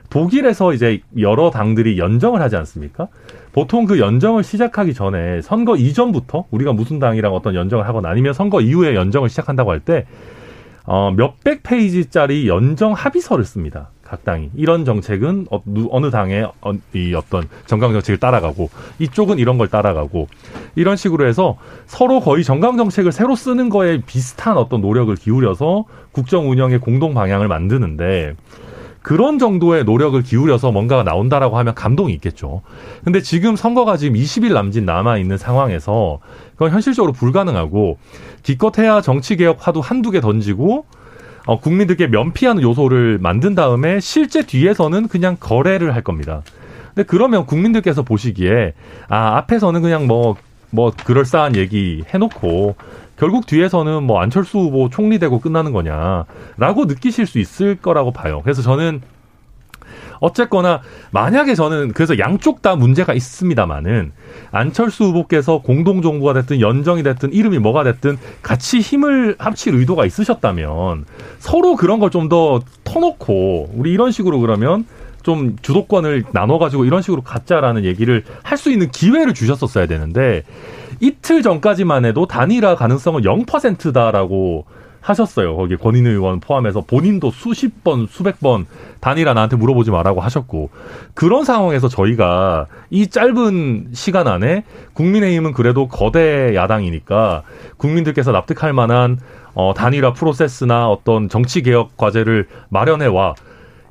독일에서 0.10 0.74
이제 0.74 1.02
여러 1.20 1.50
당들이 1.50 1.98
연정을 1.98 2.42
하지 2.42 2.56
않습니까? 2.56 3.08
보통 3.52 3.86
그 3.86 4.00
연정을 4.00 4.44
시작하기 4.44 4.94
전에 4.94 5.42
선거 5.42 5.76
이전부터 5.76 6.46
우리가 6.52 6.74
무슨 6.74 7.00
당이랑 7.00 7.34
어떤 7.34 7.56
연정을 7.56 7.88
하거나 7.88 8.10
아니면 8.10 8.34
선거 8.34 8.62
이후에 8.62 8.96
연정을 8.96 9.30
시작한다고 9.30 9.72
할 9.72 9.80
때 9.80 10.06
어, 10.90 11.12
몇백 11.12 11.64
페이지짜리 11.64 12.48
연정 12.48 12.94
합의서를 12.94 13.44
씁니다. 13.44 13.90
각 14.04 14.24
당이 14.24 14.52
이런 14.56 14.86
정책은 14.86 15.48
어, 15.52 15.62
어느 15.92 16.10
당의 16.12 16.50
어, 16.62 16.72
이 16.94 17.14
어떤 17.14 17.44
정강 17.66 17.92
정책을 17.92 18.18
따라가고 18.20 18.70
이쪽은 19.00 19.38
이런 19.38 19.58
걸 19.58 19.68
따라가고 19.68 20.30
이런 20.76 20.96
식으로 20.96 21.28
해서 21.28 21.58
서로 21.88 22.22
거의 22.22 22.46
정강 22.46 22.78
정책을 22.78 23.12
새로 23.12 23.36
쓰는 23.36 23.68
거에 23.68 24.02
비슷한 24.06 24.56
어떤 24.56 24.80
노력을 24.80 25.14
기울여서 25.14 25.84
국정 26.14 26.50
운영의 26.50 26.80
공동 26.80 27.14
방향을 27.14 27.50
만드는데 27.50 28.36
그런 29.08 29.40
정도의 29.40 29.86
노력을 29.86 30.22
기울여서 30.22 30.74
뭔가가 30.74 31.02
나온다라고 31.04 31.58
하면 31.60 31.74
감동이 31.74 32.12
있겠죠. 32.16 32.62
근데 33.06 33.22
지금 33.22 33.56
선거가 33.56 33.96
지금 33.96 34.18
20일 34.20 34.52
남짓 34.52 34.84
남아 34.84 35.18
있는 35.18 35.38
상황에서 35.38 36.20
그건 36.56 36.72
현실적으로 36.72 37.14
불가능하고 37.14 38.00
기껏해야 38.44 39.00
정치 39.00 39.38
개혁 39.38 39.66
화두 39.66 39.80
한두 39.80 40.12
개 40.12 40.20
던지고 40.20 40.84
어, 41.46 41.58
국민들께 41.62 42.08
면피하는 42.08 42.62
요소를 42.62 43.18
만든 43.22 43.56
다음에 43.56 44.02
실제 44.02 44.46
뒤에서는 44.46 45.08
그냥 45.08 45.38
거래를 45.40 45.96
할 45.96 46.04
겁니다. 46.04 46.42
근데 46.94 47.04
그러면 47.08 47.46
국민들께서 47.46 48.04
보시기에 48.04 48.74
아 49.08 49.38
앞에서는 49.38 49.82
그냥 49.84 50.08
뭐뭐 50.08 50.36
뭐 50.72 50.92
그럴싸한 50.92 51.56
얘기 51.56 52.04
해놓고 52.14 52.76
결국 53.18 53.48
뒤에서는 53.48 54.04
뭐 54.04 54.22
안철수 54.22 54.60
후보 54.60 54.90
총리 54.90 55.20
되고 55.20 55.40
끝나는 55.40 55.72
거냐라고 55.74 56.86
느끼실 56.86 57.26
수 57.26 57.40
있을 57.40 57.76
거라고 57.76 58.12
봐요. 58.12 58.42
그래서 58.44 58.62
저는 58.62 59.02
어쨌거나 60.20 60.82
만약에 61.12 61.54
저는 61.54 61.94
그래서 61.94 62.18
양쪽 62.18 62.62
다 62.62 62.76
문제가 62.76 63.14
있습니다만은 63.14 64.12
안철수 64.52 65.06
후보께서 65.06 65.60
공동 65.60 66.02
정부가 66.02 66.34
됐든 66.34 66.60
연정이 66.60 67.04
됐든 67.04 67.34
이름이 67.34 67.60
뭐가 67.60 67.84
됐든 67.84 68.18
같이 68.42 68.80
힘을 68.80 69.36
합칠 69.38 69.76
의도가 69.76 70.06
있으셨다면 70.06 71.06
서로 71.40 71.76
그런 71.76 72.00
걸 72.00 72.10
좀 72.10 72.30
더 72.30 72.62
터놓고 72.84 73.72
우리 73.76 73.92
이런 73.92 74.12
식으로 74.12 74.40
그러면 74.40 74.86
좀 75.22 75.56
주도권을 75.62 76.24
나눠가지고 76.32 76.86
이런 76.86 77.02
식으로 77.02 77.22
갖자라는 77.22 77.84
얘기를 77.84 78.24
할 78.44 78.58
수 78.58 78.72
있는 78.72 78.90
기회를 78.90 79.34
주셨었어야 79.34 79.86
되는데 79.86 80.44
이틀 81.00 81.42
전까지만 81.42 82.06
해도 82.06 82.26
단일화 82.26 82.76
가능성은 82.76 83.22
0%다라고 83.22 84.66
하셨어요. 85.02 85.56
거기 85.56 85.78
권인 85.78 86.06
의원 86.06 86.40
포함해서 86.42 86.82
본인도 86.82 87.32
수십 87.32 87.84
번, 87.84 88.08
수백 88.08 88.42
번 88.42 88.66
단일화 89.00 89.34
나한테 89.34 89.56
물어보지 89.56 89.90
말라고 89.90 90.20
하셨고 90.20 90.70
그런 91.14 91.46
상황에서 91.46 91.88
저희가 91.88 92.66
이 92.90 93.08
짧은 93.08 93.90
시간 93.94 94.28
안에 94.28 94.66
국민의힘은 94.94 95.54
그래도 95.54 95.88
거대 95.88 96.54
야당이니까 96.56 97.44
국민들께서 97.78 98.32
납득할 98.34 98.74
만한 98.74 99.20
어, 99.54 99.74
단일화 99.74 100.14
프로세스나 100.14 100.90
어떤 100.90 101.30
정치 101.30 101.62
개혁 101.62 101.96
과제를 101.98 102.48
마련해 102.70 103.06
와. 103.08 103.34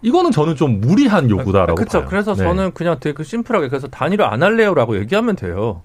이거는 0.03 0.31
저는 0.31 0.55
좀 0.55 0.81
무리한 0.81 1.31
요구다라고 1.31 1.75
그렇죠. 1.77 2.01
봐요. 2.01 2.09
그래서 2.09 2.35
네. 2.35 2.45
저는 2.45 2.73
그냥 2.75 2.99
되게 3.01 3.25
심플하게 3.25 3.69
그래서 3.69 3.89
단일화 3.89 4.31
안 4.31 4.43
할래요라고 4.43 4.99
얘기하면 4.99 5.35
돼요. 5.35 5.83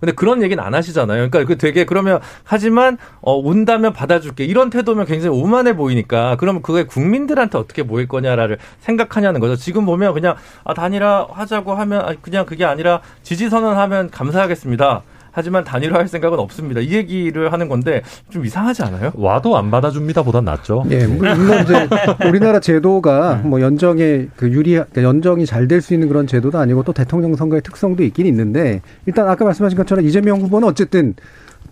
근데 0.00 0.12
그런 0.12 0.42
얘기는 0.42 0.62
안 0.62 0.74
하시잖아요. 0.74 1.30
그러니까 1.30 1.44
그 1.44 1.58
되게 1.58 1.84
그러면 1.84 2.20
하지만 2.44 2.98
어 3.20 3.34
온다면 3.34 3.92
받아줄게 3.92 4.44
이런 4.44 4.70
태도면 4.70 5.06
굉장히 5.06 5.36
오만해 5.36 5.76
보이니까 5.76 6.36
그러면 6.36 6.62
그게 6.62 6.84
국민들한테 6.84 7.58
어떻게 7.58 7.82
보일 7.82 8.08
거냐를 8.08 8.58
생각하냐는 8.80 9.40
거죠. 9.40 9.56
지금 9.56 9.86
보면 9.86 10.14
그냥 10.14 10.36
아 10.64 10.74
단일화 10.74 11.28
하자고 11.32 11.74
하면 11.74 12.16
그냥 12.22 12.46
그게 12.46 12.64
아니라 12.64 13.00
지지 13.22 13.48
선언하면 13.48 14.10
감사하겠습니다. 14.10 15.02
하지만 15.36 15.64
단일화할 15.64 16.08
생각은 16.08 16.38
없습니다. 16.38 16.80
이 16.80 16.92
얘기를 16.94 17.52
하는 17.52 17.68
건데 17.68 18.00
좀 18.30 18.46
이상하지 18.46 18.82
않아요? 18.84 19.12
와도 19.14 19.58
안 19.58 19.70
받아줍니다 19.70 20.22
보단 20.22 20.46
낫죠. 20.46 20.84
예, 20.90 21.06
물론 21.06 21.62
이제 21.62 21.86
우리나라 22.26 22.58
제도가 22.58 23.42
뭐 23.44 23.60
연정에 23.60 24.28
그 24.34 24.50
유리, 24.50 24.70
그러니까 24.70 25.02
연정이 25.02 25.44
잘 25.44 25.68
될 25.68 25.82
수 25.82 25.92
있는 25.92 26.08
그런 26.08 26.26
제도도 26.26 26.58
아니고 26.58 26.84
또 26.84 26.94
대통령 26.94 27.36
선거의 27.36 27.60
특성도 27.60 28.02
있긴 28.02 28.24
있는데 28.26 28.80
일단 29.04 29.28
아까 29.28 29.44
말씀하신 29.44 29.76
것처럼 29.76 30.06
이재명 30.06 30.40
후보는 30.40 30.66
어쨌든 30.68 31.14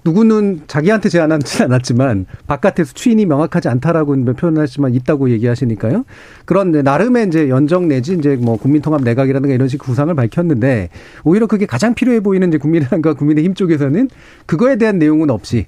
누구는 0.04 0.62
자기한테 0.66 1.08
제안하지 1.08 1.62
않았지만 1.64 2.26
바깥에서 2.46 2.92
추인이 2.92 3.24
명확하지 3.26 3.68
않다라고 3.68 4.14
표현하지만 4.34 4.94
있다고 4.94 5.30
얘기하시니까요. 5.30 6.04
그런 6.44 6.72
나름의 6.72 7.28
이제 7.28 7.48
연정 7.48 7.88
내지 7.88 8.14
이제 8.14 8.36
뭐 8.36 8.56
국민통합 8.56 9.02
내각이라든가 9.02 9.54
이런 9.54 9.68
식 9.68 9.78
구상을 9.78 10.14
밝혔는데 10.14 10.90
오히려 11.24 11.46
그게 11.46 11.64
가장 11.66 11.94
필요해 11.94 12.20
보이는 12.20 12.46
이제 12.48 12.58
국민의당과 12.58 13.14
국민의힘 13.14 13.54
쪽에서는 13.54 14.10
그거에 14.46 14.76
대한 14.76 14.98
내용은 14.98 15.30
없이 15.30 15.66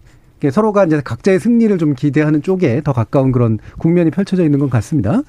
서로가 0.50 0.84
이제 0.84 1.00
각자의 1.02 1.40
승리를 1.40 1.76
좀 1.78 1.94
기대하는 1.94 2.42
쪽에 2.42 2.82
더 2.82 2.92
가까운 2.92 3.32
그런 3.32 3.58
국면이 3.78 4.10
펼쳐져 4.10 4.44
있는 4.44 4.58
것 4.58 4.70
같습니다. 4.70 5.22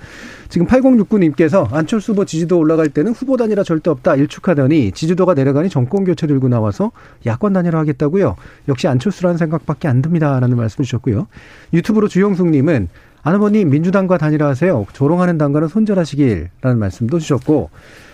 지금 0.50 0.68
8069님께서 0.68 1.72
안철수 1.74 2.12
후보 2.12 2.26
지지도 2.26 2.60
올라갈 2.60 2.90
때는 2.90 3.14
후보 3.14 3.38
단일화 3.38 3.64
절대 3.64 3.90
없다 3.90 4.16
일축하더니 4.16 4.92
지지도가 4.92 5.34
내려가니 5.34 5.70
정권 5.70 6.04
교체 6.04 6.28
들고 6.28 6.50
나와서 6.50 6.92
야권 7.26 7.54
단일화 7.54 7.80
하겠다고요. 7.80 8.36
역시 8.68 8.88
안철수라는 8.88 9.38
생각밖에 9.38 9.88
안 9.88 10.02
듭니다라는 10.02 10.58
말씀 10.58 10.84
주셨고요. 10.84 11.28
유튜브로 11.74 12.08
주영숙님은 12.08 12.90
아나버님 13.24 13.70
민주당과 13.70 14.18
단일화하세요. 14.18 14.88
조롱하는 14.94 15.38
당과는 15.38 15.68
손절하시길라는 15.68 16.80
말씀도 16.80 17.20
주셨고 17.20 17.70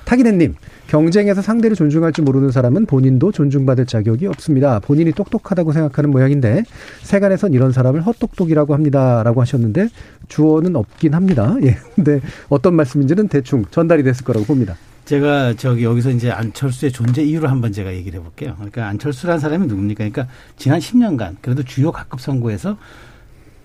타기네님 0.06 0.56
경쟁에서 0.88 1.42
상대를 1.42 1.76
존중할 1.76 2.12
줄 2.12 2.24
모르는 2.24 2.52
사람은 2.52 2.86
본인도 2.86 3.32
존중받을 3.32 3.86
자격이 3.86 4.28
없습니다. 4.28 4.80
본인이 4.80 5.12
똑똑하다고 5.12 5.72
생각하는 5.72 6.12
모양인데 6.12 6.64
세간에선 7.02 7.54
이런 7.54 7.72
사람을 7.72 8.02
헛똑똑이라고 8.02 8.74
합니다라고 8.74 9.42
하셨는데 9.42 9.90
주어는 10.28 10.76
없긴 10.76 11.14
합니다. 11.14 11.56
예. 11.64 11.78
근데 11.96 12.20
어떤 12.50 12.76
말씀인지는 12.76 13.28
대충 13.28 13.66
전달이 13.72 14.04
됐을 14.04 14.26
거라고 14.26 14.46
봅니다. 14.46 14.76
제가 15.06 15.56
저기 15.56 15.84
여기서 15.84 16.12
이제 16.12 16.32
안철수의 16.32 16.92
존재 16.92 17.24
이유를 17.24 17.50
한번 17.50 17.74
제가 17.74 17.94
얘기를 17.94 18.20
해볼게요. 18.20 18.54
그러니까 18.56 18.88
안철수라는 18.88 19.40
사람이 19.40 19.68
누굽니까? 19.68 19.98
그러니까 19.98 20.28
지난 20.58 20.80
10년간 20.80 21.38
그래도 21.42 21.64
주요 21.64 21.92
각급 21.92 22.22
선거에서 22.22 22.78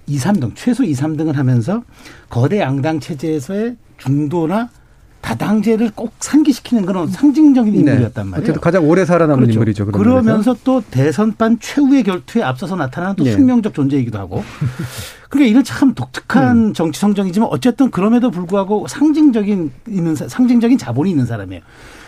2, 0.06 0.18
3등, 0.18 0.52
최소 0.54 0.82
2, 0.82 0.92
3등을 0.94 1.34
하면서 1.34 1.84
거대 2.28 2.60
양당 2.60 2.98
체제에서의 2.98 3.76
중도나 3.98 4.70
다당제를 5.20 5.90
꼭 5.94 6.12
상기시키는 6.20 6.86
그런 6.86 7.08
상징적인 7.08 7.72
네. 7.72 7.78
인물이었단 7.80 8.28
말이에요. 8.28 8.42
어쨌든 8.42 8.60
가장 8.60 8.88
오래 8.88 9.04
살아남은 9.04 9.40
그렇죠. 9.40 9.52
인물이죠. 9.52 9.86
그러면서 9.86 10.56
또 10.64 10.82
대선판 10.90 11.58
최후의 11.60 12.04
결투에 12.04 12.42
앞서서 12.42 12.76
나타나는 12.76 13.16
또 13.16 13.24
네. 13.24 13.32
숙명적 13.32 13.74
존재이기도 13.74 14.18
하고. 14.18 14.44
그러니까 15.28 15.50
이런 15.50 15.64
참 15.64 15.94
독특한 15.94 16.68
음. 16.68 16.72
정치 16.72 17.00
성정이지만 17.00 17.48
어쨌든 17.50 17.90
그럼에도 17.90 18.30
불구하고 18.30 18.86
상징적인 18.86 19.70
있는 19.88 20.14
상징적인 20.14 20.78
자본이 20.78 21.10
있는 21.10 21.26
사람이에요. 21.26 21.62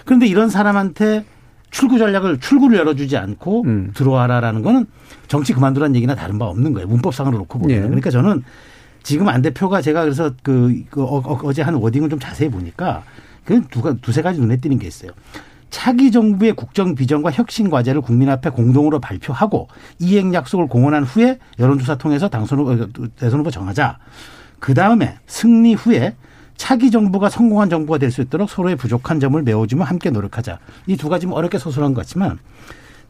그런데 0.04 0.26
이런 0.26 0.48
사람한테 0.48 1.24
출구 1.70 1.98
전략을 1.98 2.40
출구를 2.40 2.78
열어주지 2.78 3.16
않고 3.16 3.64
음. 3.66 3.90
들어와라라는 3.94 4.62
거는 4.62 4.86
정치 5.28 5.52
그만두라는 5.52 5.94
얘기나 5.96 6.14
다른 6.14 6.38
바 6.38 6.46
없는 6.46 6.72
거예요. 6.72 6.88
문법상으로 6.88 7.38
놓고 7.38 7.58
보면. 7.58 7.76
예. 7.76 7.80
그러니까 7.82 8.10
저는 8.10 8.42
지금 9.02 9.28
안 9.28 9.42
대표가 9.42 9.80
제가 9.82 10.02
그래서 10.02 10.32
그, 10.42 10.82
그 10.90 11.02
어, 11.02 11.18
어 11.18 11.52
제한 11.52 11.74
워딩을 11.74 12.08
좀 12.08 12.18
자세히 12.18 12.48
보니까 12.50 13.02
그 13.44 13.62
두가 13.70 13.94
두세 14.00 14.22
가지 14.22 14.40
눈에 14.40 14.56
띄는 14.58 14.78
게 14.78 14.86
있어요. 14.86 15.10
차기 15.70 16.10
정부의 16.10 16.54
국정 16.54 16.94
비전과 16.96 17.30
혁신 17.30 17.70
과제를 17.70 18.00
국민 18.00 18.28
앞에 18.28 18.50
공동으로 18.50 19.00
발표하고 19.00 19.68
이행 20.00 20.34
약속을 20.34 20.66
공언한 20.66 21.04
후에 21.04 21.38
여론조사 21.60 21.96
통해서 21.96 22.28
당선 22.28 22.58
후보, 22.58 22.72
어, 22.72 22.88
대선 23.16 23.40
후보 23.40 23.50
정하자. 23.50 23.98
그 24.58 24.74
다음에 24.74 25.16
승리 25.26 25.74
후에 25.74 26.16
차기 26.56 26.90
정부가 26.90 27.30
성공한 27.30 27.70
정부가 27.70 27.98
될 27.98 28.10
수 28.10 28.20
있도록 28.20 28.50
서로의 28.50 28.76
부족한 28.76 29.20
점을 29.20 29.40
메워주며 29.40 29.84
함께 29.84 30.10
노력하자. 30.10 30.58
이 30.86 30.96
두 30.96 31.08
가지 31.08 31.26
뭐 31.26 31.38
어렵게 31.38 31.56
소설한 31.58 31.94
것 31.94 32.02
같지만 32.02 32.38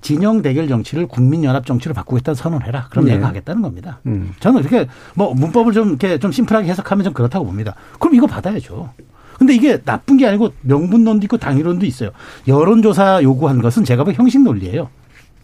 진영 0.01 0.43
대결 0.43 0.69
정치를 0.69 1.07
국민 1.07 1.45
연합 1.45 1.67
정치로 1.67 1.95
바꾸겠다는 1.95 2.35
선언해라. 2.35 2.89
그럼 2.91 3.05
네. 3.05 3.15
내가 3.15 3.29
하겠다는 3.29 3.63
겁니다. 3.63 4.01
음. 4.07 4.33
저는 4.41 4.61
이렇게 4.61 4.87
뭐 5.15 5.35
문법을 5.35 5.73
좀 5.73 5.89
이렇게 5.89 6.19
좀 6.19 6.33
심플하게 6.33 6.69
해석하면 6.69 7.05
좀 7.05 7.13
그렇다고 7.13 7.45
봅니다. 7.45 7.75
그럼 7.99 8.15
이거 8.15 8.27
받아야죠. 8.27 8.91
근데 9.39 9.55
이게 9.55 9.81
나쁜 9.83 10.19
게 10.19 10.27
아니고 10.27 10.53
명분론도 10.61 11.25
있고 11.25 11.39
당위론도 11.39 11.87
있어요. 11.87 12.11
여론조사 12.47 13.23
요구한 13.23 13.63
것은 13.63 13.85
제가 13.85 14.05
보 14.05 14.13
형식 14.13 14.43
논리예요. 14.43 14.89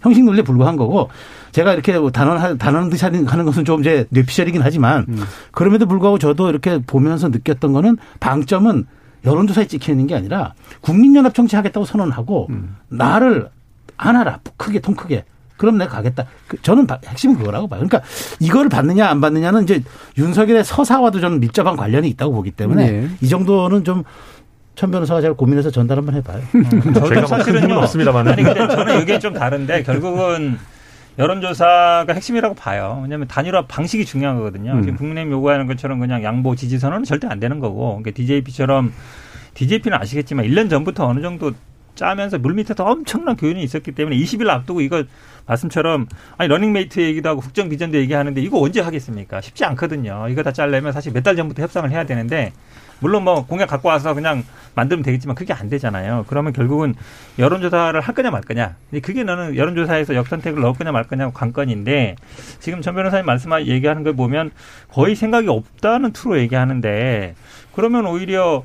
형식 0.00 0.22
논리에 0.22 0.42
불과한 0.42 0.76
거고 0.76 1.08
제가 1.52 1.72
이렇게 1.72 1.98
단언 2.12 2.58
단언 2.58 2.90
듯이 2.90 3.04
하는 3.04 3.44
것은 3.44 3.64
좀 3.64 3.80
이제 3.80 4.06
뇌피셜이긴 4.10 4.60
하지만 4.62 5.06
음. 5.08 5.22
그럼에도 5.50 5.86
불구하고 5.86 6.18
저도 6.18 6.50
이렇게 6.50 6.78
보면서 6.78 7.28
느꼈던 7.28 7.72
거는 7.72 7.96
방점은 8.20 8.84
여론조사에 9.24 9.66
찍혀 9.66 9.92
있는 9.92 10.06
게 10.06 10.14
아니라 10.14 10.52
국민연합 10.82 11.34
정치하겠다고 11.34 11.86
선언하고 11.86 12.48
음. 12.50 12.76
나를 12.88 13.48
안아라 13.96 14.40
크게 14.56 14.80
통 14.80 14.94
크게 14.94 15.24
그럼 15.56 15.78
내가 15.78 15.90
가겠다. 15.90 16.26
그 16.48 16.60
저는 16.62 16.86
핵심은 17.06 17.38
그거라고 17.38 17.66
봐요. 17.66 17.82
그러니까 17.86 18.02
이걸 18.40 18.68
받느냐 18.68 19.08
안 19.08 19.20
받느냐는 19.20 19.62
이제 19.62 19.82
윤석열의 20.18 20.64
서사와도 20.64 21.20
저는 21.20 21.40
밀접한 21.40 21.76
관련이 21.76 22.08
있다고 22.10 22.32
보기 22.32 22.50
때문에 22.50 22.90
네. 22.90 23.08
이 23.20 23.28
정도는 23.28 23.84
좀천 23.84 24.90
변호사가 24.90 25.20
제가 25.22 25.34
고민해서 25.34 25.70
전달 25.70 25.98
한번 25.98 26.14
해봐요. 26.16 26.42
음, 26.54 26.92
뭐 26.92 27.26
사실은요. 27.26 27.74
없습니다만. 27.78 28.28
아니 28.28 28.42
근데 28.42 28.68
저는 28.68 29.00
의견이 29.00 29.20
좀 29.20 29.32
다른데 29.32 29.82
결국은 29.84 30.58
여론조사가 31.18 32.12
핵심이라고 32.12 32.54
봐요. 32.54 33.00
왜냐하면 33.02 33.26
단일화 33.26 33.66
방식이 33.66 34.04
중요한 34.04 34.36
거거든요. 34.36 34.72
음. 34.72 34.82
지금 34.82 34.96
국민의힘 34.98 35.32
요구하는 35.32 35.66
것처럼 35.66 35.98
그냥 35.98 36.22
양보 36.22 36.54
지지 36.54 36.78
선언은 36.78 37.04
절대 37.04 37.26
안 37.26 37.40
되는 37.40 37.58
거고. 37.58 37.96
그러니까 37.96 38.10
DJP처럼 38.10 38.92
DJP는 39.54 39.98
아시겠지만 39.98 40.44
1년 40.44 40.68
전부터 40.68 41.06
어느 41.06 41.22
정도 41.22 41.52
짜면서 41.96 42.38
물밑에서 42.38 42.84
엄청난 42.84 43.36
교훈이 43.36 43.62
있었기 43.62 43.92
때문에 43.92 44.16
20일 44.16 44.48
앞두고 44.48 44.80
이거 44.80 45.02
말씀처럼 45.46 46.06
아니 46.36 46.48
러닝메이트 46.48 47.00
얘기도 47.00 47.28
하고 47.30 47.40
국정 47.40 47.68
비전도 47.68 47.98
얘기하는데 47.98 48.40
이거 48.40 48.60
언제 48.60 48.80
하겠습니까? 48.80 49.40
쉽지 49.40 49.64
않거든요. 49.64 50.26
이거 50.28 50.42
다 50.42 50.52
짜려면 50.52 50.92
사실 50.92 51.12
몇 51.12 51.22
달 51.26 51.34
전부터 51.34 51.62
협상을 51.62 51.90
해야 51.90 52.04
되는데 52.04 52.52
물론 53.00 53.24
뭐 53.24 53.44
공약 53.46 53.66
갖고 53.68 53.88
와서 53.88 54.14
그냥 54.14 54.44
만들면 54.74 55.02
되겠지만 55.02 55.34
그게 55.34 55.52
안 55.52 55.68
되잖아요. 55.68 56.24
그러면 56.28 56.52
결국은 56.52 56.94
여론조사를 57.38 58.00
할 58.00 58.14
거냐 58.14 58.30
말 58.30 58.42
거냐. 58.42 58.76
그게 59.02 59.24
너는 59.24 59.56
여론조사에서 59.56 60.14
역선택을 60.14 60.62
넣을 60.62 60.74
거냐 60.74 60.92
말 60.92 61.04
거냐 61.04 61.30
관건인데 61.30 62.16
지금 62.60 62.82
전 62.82 62.94
변호사님 62.94 63.26
말씀 63.26 63.50
얘기하는 63.66 64.02
걸 64.02 64.14
보면 64.14 64.50
거의 64.90 65.14
생각이 65.14 65.48
없다는 65.48 66.12
투로 66.12 66.38
얘기하는데 66.38 67.34
그러면 67.74 68.06
오히려 68.06 68.64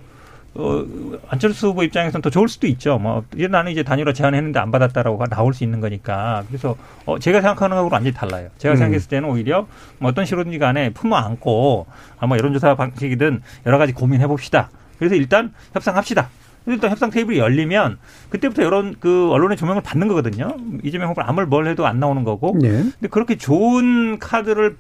어, 0.53 0.85
안철수 1.29 1.69
후보 1.69 1.83
입장에서는 1.83 2.21
더 2.21 2.29
좋을 2.29 2.49
수도 2.49 2.67
있죠. 2.67 2.97
뭐, 2.97 3.23
이제 3.35 3.47
나는 3.47 3.71
이제 3.71 3.83
단일화 3.83 4.11
제안했는데 4.11 4.59
안 4.59 4.69
받았다라고 4.71 5.25
나올 5.27 5.53
수 5.53 5.63
있는 5.63 5.79
거니까. 5.79 6.43
그래서, 6.47 6.75
어, 7.05 7.19
제가 7.19 7.39
생각하는 7.39 7.75
거하고 7.75 7.89
완전히 7.93 8.13
달라요. 8.13 8.49
제가 8.57 8.75
음. 8.75 8.77
생각했을 8.77 9.09
때는 9.09 9.29
오히려 9.29 9.67
뭐 9.99 10.09
어떤 10.09 10.25
식으로든지 10.25 10.59
간에 10.59 10.89
품어 10.89 11.15
안고, 11.15 11.85
아마 12.19 12.35
여론조사 12.37 12.75
방식이든 12.75 13.41
여러 13.65 13.77
가지 13.77 13.93
고민해 13.93 14.27
봅시다. 14.27 14.69
그래서 14.99 15.15
일단 15.15 15.53
협상합시다. 15.73 16.29
일단 16.67 16.91
협상 16.91 17.09
테이블이 17.09 17.39
열리면 17.39 17.97
그때부터 18.29 18.61
여론 18.61 18.95
그 18.99 19.31
언론의 19.31 19.57
조명을 19.57 19.81
받는 19.81 20.07
거거든요. 20.07 20.57
이재명 20.83 21.09
후보 21.09 21.21
아무리 21.21 21.47
뭘 21.47 21.67
해도 21.67 21.87
안 21.87 21.99
나오는 21.99 22.23
거고. 22.23 22.55
네. 22.61 22.69
근데 22.69 23.07
그렇게 23.09 23.35
좋은 23.35 24.19
카드를 24.19 24.77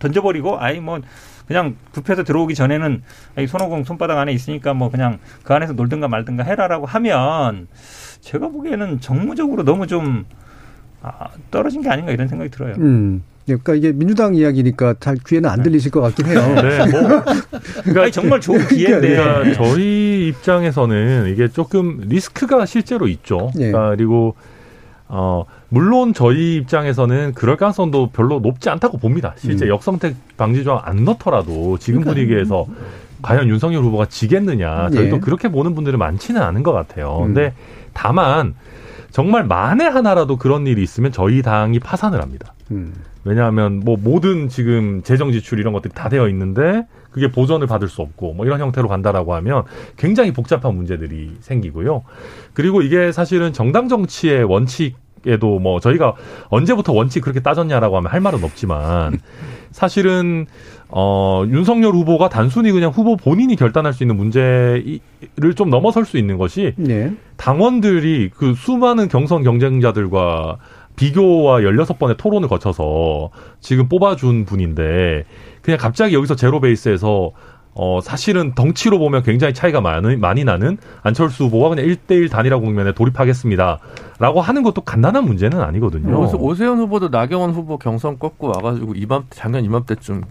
던져버리고 0.00 0.60
아이 0.60 0.80
뭐 0.80 1.00
그냥 1.46 1.76
굽혀서 1.92 2.24
들어오기 2.24 2.54
전에는 2.54 3.02
손오공 3.48 3.84
손바닥 3.84 4.18
안에 4.18 4.32
있으니까 4.32 4.74
뭐 4.74 4.90
그냥 4.90 5.18
그 5.42 5.52
안에서 5.52 5.72
놀든가 5.74 6.08
말든가 6.08 6.42
해라라고 6.42 6.86
하면 6.86 7.68
제가 8.20 8.48
보기에는 8.48 9.00
정무적으로 9.00 9.64
너무 9.64 9.86
좀 9.86 10.24
아, 11.02 11.28
떨어진 11.50 11.82
게 11.82 11.90
아닌가 11.90 12.12
이런 12.12 12.28
생각이 12.28 12.50
들어요. 12.50 12.74
음. 12.78 13.22
그러니까 13.46 13.74
이게 13.74 13.92
민주당 13.92 14.34
이야기니까 14.34 14.94
잘 15.00 15.16
귀에는 15.26 15.50
안 15.50 15.62
들리실 15.62 15.90
것 15.90 16.00
같긴 16.00 16.26
해요. 16.26 16.40
네, 16.54 16.78
뭐 16.90 17.22
그러니까 17.84 18.02
아니, 18.02 18.12
정말 18.12 18.40
좋은 18.40 18.66
기회인데 18.66 19.16
그러니까 19.16 19.52
저희 19.52 20.28
입장에서는 20.28 21.28
이게 21.30 21.48
조금 21.48 22.00
리스크가 22.08 22.64
실제로 22.64 23.06
있죠. 23.06 23.50
네. 23.54 23.70
그러니까 23.70 23.90
그리고 23.96 24.34
어 25.08 25.44
물론 25.68 26.14
저희 26.14 26.56
입장에서는 26.56 27.34
그럴 27.34 27.56
가능성도 27.56 28.10
별로 28.10 28.40
높지 28.40 28.70
않다고 28.70 28.98
봅니다. 28.98 29.34
실제 29.36 29.66
음. 29.66 29.70
역성택 29.70 30.16
방지 30.36 30.64
조항 30.64 30.80
안 30.84 31.04
넣더라도 31.04 31.78
지금 31.78 32.00
그러니까. 32.00 32.14
분위기에서 32.14 32.66
과연 33.22 33.48
윤석열 33.48 33.82
후보가 33.82 34.06
지겠느냐 34.06 34.90
저희도 34.90 35.16
예. 35.16 35.20
그렇게 35.20 35.48
보는 35.48 35.74
분들은 35.74 35.98
많지는 35.98 36.42
않은 36.42 36.62
것 36.62 36.72
같아요. 36.72 37.18
음. 37.18 37.34
근데 37.34 37.54
다만 37.94 38.54
정말 39.10 39.44
만에 39.44 39.84
하나라도 39.84 40.36
그런 40.36 40.66
일이 40.66 40.82
있으면 40.82 41.12
저희 41.12 41.40
당이 41.40 41.78
파산을 41.78 42.20
합니다. 42.20 42.52
음. 42.72 42.92
왜냐하면 43.24 43.80
뭐 43.84 43.96
모든 43.96 44.48
지금 44.48 45.02
재정 45.02 45.32
지출 45.32 45.58
이런 45.58 45.72
것들이 45.72 45.94
다 45.94 46.08
되어 46.08 46.28
있는데 46.28 46.86
그게 47.10 47.30
보전을 47.30 47.66
받을 47.66 47.88
수 47.88 48.02
없고 48.02 48.34
뭐 48.34 48.44
이런 48.44 48.60
형태로 48.60 48.88
간다라고 48.88 49.34
하면 49.36 49.64
굉장히 49.96 50.32
복잡한 50.32 50.74
문제들이 50.74 51.36
생기고요. 51.40 52.02
그리고 52.52 52.82
이게 52.82 53.12
사실은 53.12 53.52
정당 53.52 53.88
정치의 53.88 54.44
원칙 54.44 54.96
에도 55.26 55.58
뭐 55.58 55.80
저희가 55.80 56.16
언제부터 56.48 56.92
원칙 56.92 57.22
그렇게 57.22 57.40
따졌냐라고 57.40 57.96
하면 57.96 58.12
할 58.12 58.20
말은 58.20 58.44
없지만 58.44 59.18
사실은 59.70 60.44
어 60.96 61.42
윤석열 61.48 61.92
후보가 61.92 62.28
단순히 62.28 62.70
그냥 62.70 62.92
후보 62.92 63.16
본인이 63.16 63.56
결단할 63.56 63.92
수 63.92 64.04
있는 64.04 64.16
문제를 64.16 65.00
좀 65.56 65.68
넘어설 65.68 66.04
수 66.04 66.18
있는 66.18 66.38
것이 66.38 66.72
네. 66.76 67.12
당원들이 67.36 68.30
그 68.32 68.54
수많은 68.54 69.08
경선 69.08 69.42
경쟁자들과 69.42 70.58
비교와 70.94 71.62
16번의 71.62 72.16
토론을 72.16 72.48
거쳐서 72.48 73.30
지금 73.58 73.88
뽑아준 73.88 74.44
분인데 74.44 75.24
그냥 75.62 75.78
갑자기 75.78 76.14
여기서 76.14 76.36
제로 76.36 76.60
베이스에서 76.60 77.32
어 77.76 78.00
사실은 78.00 78.54
덩치로 78.54 78.98
보면 79.00 79.24
굉장히 79.24 79.52
차이가 79.52 79.80
많이, 79.80 80.16
많이 80.16 80.44
나는 80.44 80.78
안철수 81.02 81.44
후보가 81.46 81.70
그냥 81.70 81.86
1대1 81.86 82.30
단일화 82.30 82.58
국면에 82.58 82.92
돌입하겠습니다. 82.92 83.78
라고 84.20 84.40
하는 84.40 84.62
것도 84.62 84.82
간단한 84.82 85.24
문제는 85.24 85.60
아니거든요. 85.60 86.16
오세- 86.24 86.38
오세훈 86.40 86.78
후보도 86.78 87.08
나경원 87.08 87.50
후보 87.50 87.76
경선 87.78 88.20
꺾고 88.20 88.46
와가지고 88.46 88.94
이맘 88.94 89.24
작년 89.30 89.64
이맘때쯤 89.64 90.22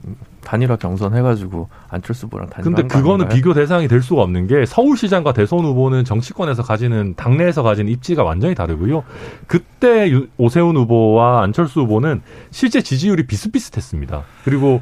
단일화 0.42 0.78
경선 0.78 1.14
해가지고 1.18 1.68
안철수 1.90 2.28
후보랑 2.28 2.48
단일화. 2.50 2.64
근데 2.64 2.84
그거는 2.88 3.26
아닌가요? 3.26 3.36
비교 3.36 3.54
대상이 3.54 3.90
될 3.90 4.02
수가 4.02 4.22
없는 4.22 4.48
게 4.48 4.66
서울시장과 4.66 5.34
대선 5.34 5.60
후보는 5.66 6.06
정치권에서 6.06 6.64
가지는 6.64 7.14
당내에서 7.18 7.62
가지는 7.62 7.92
입지가 7.92 8.24
완전히 8.24 8.56
다르고요. 8.56 9.04
그때 9.48 10.10
유- 10.12 10.28
오세훈 10.38 10.78
후보와 10.78 11.44
안철수 11.44 11.82
후보는 11.82 12.22
실제 12.52 12.82
지지율이 12.82 13.28
비슷비슷했습니다. 13.28 14.24
그리고 14.46 14.80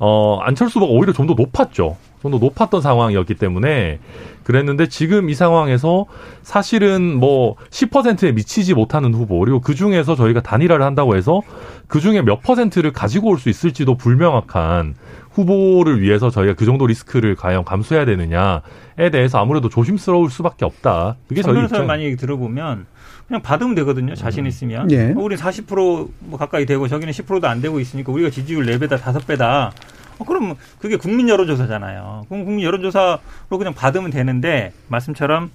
어 0.00 0.38
안철수 0.42 0.78
후보가 0.78 0.92
오히려 0.92 1.12
좀 1.12 1.26
더 1.26 1.34
높았죠. 1.34 1.96
좀 2.22 2.30
더 2.32 2.38
높았던 2.38 2.80
상황이었기 2.80 3.34
때문에 3.34 4.00
그랬는데 4.42 4.88
지금 4.88 5.28
이 5.30 5.34
상황에서 5.34 6.06
사실은 6.42 7.14
뭐 7.16 7.54
10%에 7.70 8.32
미치지 8.32 8.74
못하는 8.74 9.14
후보 9.14 9.38
그리고 9.40 9.60
그 9.60 9.74
중에서 9.74 10.16
저희가 10.16 10.40
단일화를 10.42 10.84
한다고 10.84 11.16
해서 11.16 11.42
그 11.86 12.00
중에 12.00 12.22
몇 12.22 12.42
퍼센트를 12.42 12.92
가지고 12.92 13.28
올 13.28 13.38
수 13.38 13.48
있을지도 13.50 13.96
불명확한 13.96 14.94
후보를 15.32 16.00
위해서 16.00 16.30
저희가 16.30 16.54
그 16.54 16.64
정도 16.64 16.86
리스크를 16.86 17.36
과연 17.36 17.64
감수해야 17.64 18.04
되느냐에 18.04 19.10
대해서 19.12 19.38
아무래도 19.38 19.68
조심스러울 19.68 20.30
수밖에 20.30 20.64
없다. 20.64 21.16
그게 21.28 21.42
저희 21.42 21.62
입장. 21.62 21.86
많이 21.86 22.16
들어보면 22.16 22.86
그냥 23.28 23.42
받으면 23.42 23.74
되거든요. 23.76 24.14
자신 24.14 24.46
있으면. 24.46 24.90
예. 24.90 25.10
어, 25.12 25.18
우리 25.20 25.36
40%뭐 25.36 26.38
가까이 26.38 26.64
되고 26.64 26.88
저기는 26.88 27.12
10%도 27.12 27.46
안 27.46 27.60
되고 27.60 27.78
있으니까 27.78 28.10
우리가 28.10 28.30
지지율 28.30 28.64
4배다 28.66 28.98
5배다. 28.98 29.70
어, 30.18 30.24
그럼 30.24 30.54
그게 30.78 30.96
국민 30.96 31.28
여론조사잖아요. 31.28 32.24
그럼 32.28 32.44
국민 32.46 32.64
여론조사로 32.64 33.18
그냥 33.58 33.74
받으면 33.74 34.10
되는데 34.10 34.72
말씀처럼 34.88 35.50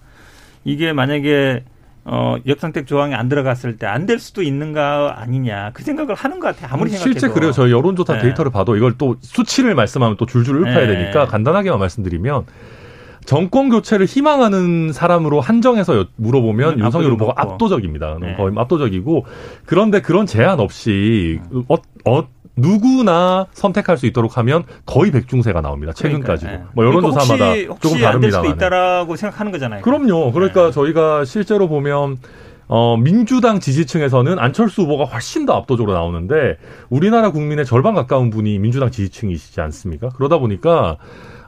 이게 0.63 0.93
만약에 0.93 1.63
어, 2.05 2.35
역선택 2.45 2.85
조항이 2.85 3.15
안 3.15 3.27
들어갔을 3.29 3.77
때 3.77 3.87
안 3.87 4.05
될 4.05 4.19
수도 4.19 4.43
있는가 4.43 5.21
아니냐 5.21 5.71
그 5.73 5.83
생각을 5.83 6.13
하는 6.15 6.39
것 6.39 6.47
같아요. 6.47 6.69
아무리 6.73 6.89
생각해도. 6.91 7.19
실제 7.19 7.33
그래요. 7.33 7.51
저희 7.53 7.71
여론조사 7.71 8.15
네. 8.17 8.21
데이터를 8.23 8.51
봐도 8.51 8.75
이걸 8.75 8.93
또 8.97 9.15
수치를 9.21 9.73
말씀하면 9.73 10.17
또 10.17 10.25
줄줄 10.27 10.57
읊어야 10.61 10.85
네. 10.85 10.87
되니까 10.87 11.25
간단하게만 11.25 11.79
말씀드리면 11.79 12.45
정권 13.25 13.69
교체를 13.69 14.05
희망하는 14.05 14.91
사람으로 14.91 15.39
한정해서 15.41 15.97
여- 15.97 16.05
물어보면 16.15 16.73
음, 16.75 16.79
윤석열 16.79 17.11
후보가. 17.13 17.33
압도적입니다. 17.37 18.17
네. 18.21 18.35
거의 18.35 18.53
압도적이고 18.55 19.25
그런데 19.65 20.01
그런 20.01 20.25
제한 20.25 20.59
없이 20.59 21.39
어, 21.69 21.75
어, 22.05 22.27
누구나 22.55 23.47
선택할 23.53 23.97
수 23.97 24.05
있도록 24.05 24.37
하면 24.37 24.63
거의 24.85 25.11
백중세가 25.11 25.61
나옵니다. 25.61 25.93
최근까지도. 25.93 26.47
그러니까요. 26.47 26.71
뭐 26.75 26.85
여론조사마다 26.85 27.35
그러니까 27.37 27.73
혹시, 27.73 27.99
조금 27.99 28.21
될 28.21 28.31
수도. 28.31 28.45
있다라고 28.47 29.15
생각하는 29.15 29.51
거잖아요. 29.51 29.81
그럼요. 29.81 30.31
그러니까 30.31 30.65
네. 30.67 30.71
저희가 30.71 31.25
실제로 31.25 31.67
보면 31.67 32.17
어, 32.67 32.95
민주당 32.97 33.59
지지층에서는 33.59 34.39
안철수 34.39 34.83
후보가 34.83 35.03
훨씬 35.05 35.45
더 35.45 35.53
압도적으로 35.53 35.93
나오는데 35.93 36.57
우리나라 36.89 37.31
국민의 37.31 37.65
절반 37.65 37.93
가까운 37.93 38.29
분이 38.29 38.57
민주당 38.59 38.89
지지층이시지 38.91 39.59
않습니까? 39.61 40.09
그러다 40.09 40.37
보니까 40.37 40.97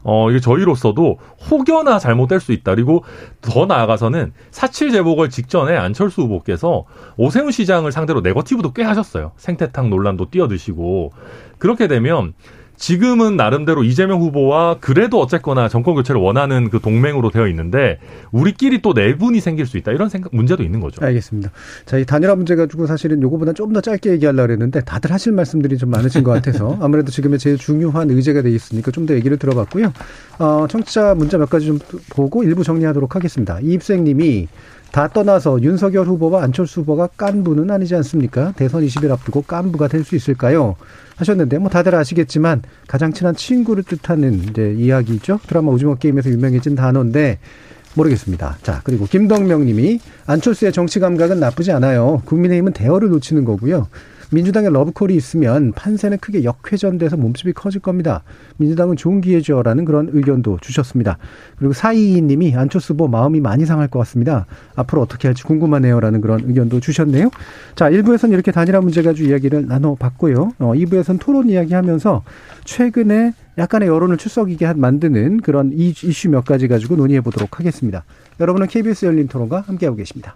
어, 0.07 0.29
이게 0.29 0.39
저희로서도 0.39 1.17
혹여나 1.49 1.97
잘못될 1.97 2.39
수 2.39 2.51
있다. 2.51 2.75
그리고 2.75 3.03
더 3.41 3.65
나아가서는 3.65 4.33
사칠 4.51 4.91
재보궐 4.91 5.29
직전에 5.29 5.75
안철수 5.75 6.21
후보께서 6.21 6.85
오세훈 7.17 7.51
시장을 7.51 7.91
상대로 7.91 8.21
네거티브도 8.21 8.73
꽤 8.73 8.83
하셨어요. 8.83 9.31
생태탕 9.37 9.89
논란도 9.89 10.29
뛰어드시고. 10.29 11.11
그렇게 11.57 11.87
되면 11.87 12.33
지금은 12.77 13.37
나름대로 13.37 13.83
이재명 13.83 14.19
후보와 14.21 14.77
그래도 14.79 15.19
어쨌거나 15.21 15.69
정권 15.69 15.95
교체를 15.95 16.19
원하는 16.21 16.69
그 16.69 16.79
동맹으로 16.79 17.31
되어 17.31 17.47
있는데 17.47 17.99
우리끼리 18.31 18.81
또 18.81 18.93
내분이 18.93 19.39
생길 19.39 19.65
수 19.65 19.77
있다. 19.77 19.91
이런 19.91 20.09
생각, 20.09 20.35
문제도 20.35 20.61
있는 20.63 20.79
거죠. 20.79 21.03
알겠습니다. 21.03 21.51
자, 21.85 21.97
이 21.97 22.05
단일화 22.05 22.35
문제 22.35 22.55
가지고 22.55 22.85
사실은 22.87 23.21
요거보다 23.21 23.53
좀 23.53 23.73
더 23.75 23.81
짧게 23.81 24.11
얘기하려고 24.11 24.51
했는데 24.53 24.81
다들 24.81 25.11
하실 25.11 25.33
말씀들이 25.33 25.77
좀 25.77 25.89
많으신 25.89 26.23
것 26.23 26.31
같아서 26.31 26.77
아무래도 26.81 27.11
지금의 27.11 27.39
제일 27.39 27.57
중요한 27.57 28.09
의제가 28.09 28.41
돼 28.41 28.49
있으니까 28.51 28.91
좀 28.91 29.05
더 29.05 29.13
얘기를 29.15 29.37
들어봤고요. 29.37 29.91
어, 30.39 30.65
청취자 30.69 31.13
문자 31.15 31.37
몇 31.37 31.49
가지 31.49 31.65
좀 31.67 31.79
보고 32.09 32.43
일부 32.43 32.63
정리하도록 32.63 33.15
하겠습니다. 33.15 33.59
이입생 33.61 34.03
님이 34.03 34.47
다 34.95 35.09
떠나서 35.09 35.61
윤석열 35.61 36.07
후보와 36.07 36.41
안철수 36.43 36.79
후보가 36.79 37.09
깐부는 37.17 37.69
아니지 37.69 37.93
않습니까? 37.95 38.53
대선 38.55 38.81
20일 38.81 39.11
앞두고 39.11 39.41
깐부가 39.41 39.89
될 39.89 40.05
수 40.05 40.15
있을까요? 40.15 40.77
하셨는데 41.17 41.57
뭐 41.57 41.69
다들 41.69 41.93
아시겠지만 41.95 42.61
가장 42.87 43.11
친한 43.11 43.35
친구를 43.35 43.83
뜻하는 43.83 44.35
이제 44.35 44.73
이야기죠. 44.77 45.41
드라마 45.47 45.71
오징어 45.71 45.95
게임에서 45.95 46.29
유명해진 46.29 46.75
단어인데 46.75 47.39
모르겠습니다. 47.95 48.57
자, 48.63 48.79
그리고 48.85 49.03
김덕명 49.05 49.65
님이 49.65 49.99
안철수의 50.27 50.71
정치 50.71 51.01
감각은 51.01 51.41
나쁘지 51.41 51.73
않아요. 51.73 52.21
국민의힘은 52.23 52.71
대어를 52.71 53.09
놓치는 53.09 53.43
거고요. 53.43 53.87
민주당의 54.31 54.71
러브콜이 54.73 55.15
있으면 55.15 55.71
판세는 55.73 56.17
크게 56.17 56.43
역회전돼서 56.43 57.17
몸집이 57.17 57.53
커질 57.53 57.81
겁니다. 57.81 58.23
민주당은 58.57 58.95
좋은 58.95 59.21
기회죠라는 59.21 59.85
그런 59.85 60.09
의견도 60.11 60.57
주셨습니다. 60.61 61.17
그리고 61.57 61.73
사이이 61.73 62.21
님이 62.21 62.55
안철수 62.55 62.93
후보 62.93 63.07
마음이 63.07 63.39
많이 63.39 63.65
상할 63.65 63.87
것 63.87 63.99
같습니다. 63.99 64.45
앞으로 64.75 65.01
어떻게 65.01 65.27
할지 65.27 65.43
궁금하네요라는 65.43 66.21
그런 66.21 66.41
의견도 66.45 66.79
주셨네요. 66.79 67.29
자, 67.75 67.89
1부에서는 67.89 68.31
이렇게 68.33 68.51
단일화 68.51 68.81
문제 68.81 69.01
가지고 69.01 69.29
이야기를 69.29 69.67
나눠봤고요. 69.67 70.51
어, 70.59 70.73
2부에서는 70.73 71.19
토론 71.19 71.49
이야기하면서 71.49 72.23
최근에 72.65 73.33
약간의 73.57 73.87
여론을 73.87 74.17
출석이게 74.17 74.65
한- 74.65 74.79
만드는 74.79 75.41
그런 75.41 75.71
이- 75.73 75.89
이슈 76.03 76.29
몇 76.29 76.43
가지 76.43 76.67
가지고 76.67 76.95
논의해 76.97 77.21
보도록 77.21 77.59
하겠습니다. 77.59 78.03
여러분은 78.39 78.67
KBS 78.67 79.05
열린 79.05 79.27
토론과 79.27 79.61
함께하고 79.61 79.95
계십니다. 79.95 80.35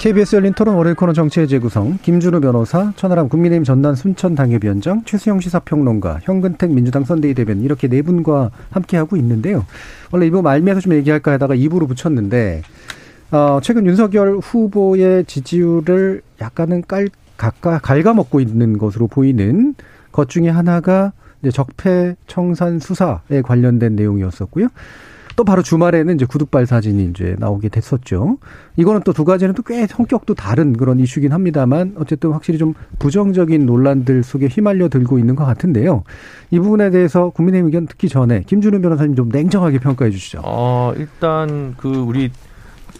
KBS 0.00 0.36
열린 0.36 0.54
토론 0.54 0.76
월요일 0.76 0.96
코너 0.96 1.12
정치의 1.12 1.46
재구성 1.46 1.98
김준우 2.00 2.40
변호사, 2.40 2.90
천하람 2.96 3.28
국민의힘 3.28 3.64
전남 3.64 3.94
순천 3.94 4.34
당협위원장, 4.34 5.04
최수영 5.04 5.40
시사평론가, 5.40 6.20
현근택 6.22 6.72
민주당 6.72 7.04
선대위 7.04 7.34
대변인 7.34 7.64
이렇게 7.64 7.86
네 7.86 8.00
분과 8.00 8.50
함께하고 8.70 9.18
있는데요. 9.18 9.66
원래 10.10 10.26
이부 10.26 10.40
말미에서 10.40 10.80
좀 10.80 10.94
얘기할까 10.94 11.32
하다가 11.32 11.54
입으로 11.54 11.86
붙였는데 11.86 12.62
어, 13.30 13.60
최근 13.62 13.84
윤석열 13.84 14.38
후보의 14.38 15.26
지지율을 15.26 16.22
약간은 16.40 16.84
깔, 16.88 17.08
가까, 17.36 17.78
갉아먹고 17.80 18.40
있는 18.40 18.78
것으로 18.78 19.06
보이는 19.06 19.74
것 20.12 20.30
중에 20.30 20.48
하나가 20.48 21.12
이제 21.42 21.50
적폐 21.50 22.14
청산 22.26 22.78
수사에 22.78 23.42
관련된 23.42 23.96
내용이었었고요. 23.96 24.68
또 25.36 25.44
바로 25.44 25.62
주말에는 25.62 26.16
이제 26.16 26.26
구두발 26.26 26.66
사진이 26.66 27.04
이제 27.06 27.34
나오게 27.38 27.70
됐었죠. 27.70 28.36
이거는 28.76 29.02
또 29.04 29.12
두 29.14 29.24
가지는 29.24 29.54
또 29.54 29.62
꽤 29.62 29.86
성격도 29.86 30.34
다른 30.34 30.74
그런 30.74 31.00
이슈긴 31.00 31.32
합니다만 31.32 31.94
어쨌든 31.98 32.32
확실히 32.32 32.58
좀 32.58 32.74
부정적인 32.98 33.64
논란들 33.64 34.22
속에 34.22 34.48
휘말려 34.48 34.88
들고 34.90 35.18
있는 35.18 35.36
것 35.36 35.46
같은데요. 35.46 36.02
이 36.50 36.58
부분에 36.58 36.90
대해서 36.90 37.30
국민의 37.30 37.62
의견 37.62 37.86
듣기 37.86 38.08
전에 38.10 38.42
김준우 38.46 38.80
변호사님 38.82 39.14
좀 39.14 39.28
냉정하게 39.30 39.78
평가해 39.78 40.10
주시죠. 40.10 40.42
어, 40.44 40.92
일단 40.96 41.74
그 41.78 41.88
우리 41.88 42.30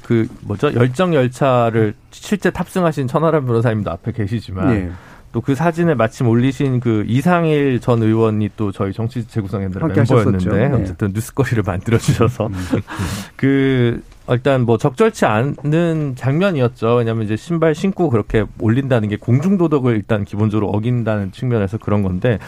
그 0.03 0.27
뭐죠 0.43 0.73
열정 0.75 1.13
열차를 1.13 1.95
실제 2.11 2.51
탑승하신 2.51 3.07
천하람 3.07 3.45
변호사님도 3.45 3.91
앞에 3.91 4.13
계시지만 4.13 4.69
네. 4.69 4.91
또 5.33 5.41
그 5.41 5.55
사진을 5.55 5.95
마침 5.95 6.27
올리신 6.27 6.81
그 6.81 7.05
이상일 7.07 7.81
전 7.81 8.03
의원이 8.03 8.51
또 8.57 8.73
저희 8.73 8.93
정치 8.93 9.27
재구성연대 9.27 9.79
함께 9.79 10.01
멤버였는데 10.01 10.49
하셨었죠. 10.49 10.57
네. 10.57 10.83
어쨌든 10.83 11.13
뉴스거리를 11.13 11.63
만들어 11.65 11.99
주셔서 11.99 12.49
그 13.37 14.03
일단 14.29 14.63
뭐 14.63 14.77
적절치 14.77 15.27
않은 15.27 16.15
장면이었죠. 16.17 16.97
왜냐하면 16.97 17.25
이제 17.25 17.37
신발 17.37 17.75
신고 17.75 18.11
그렇게 18.11 18.45
올린다는 18.59 19.09
게 19.09 19.17
공중 19.17 19.57
도덕을 19.57 19.95
일단 19.95 20.25
기본적으로 20.25 20.69
어긴다는 20.71 21.33
측면에서 21.33 21.79
그런 21.79 22.03
건데 22.03 22.39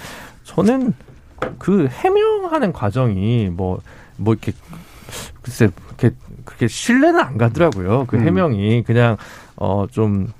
저는 0.43 0.93
그 1.59 1.87
해명하는 1.89 2.73
과정이 2.73 3.49
뭐뭐 3.53 3.81
이렇게 4.19 4.53
글쎄 5.41 5.71
그렇게 5.87 6.17
그렇게 6.45 6.67
신뢰는 6.67 7.21
안 7.21 7.39
가더라고요. 7.39 8.07
그 8.09 8.17
음. 8.17 8.27
해명이 8.27 8.83
그냥 8.85 9.17
어좀 9.57 10.33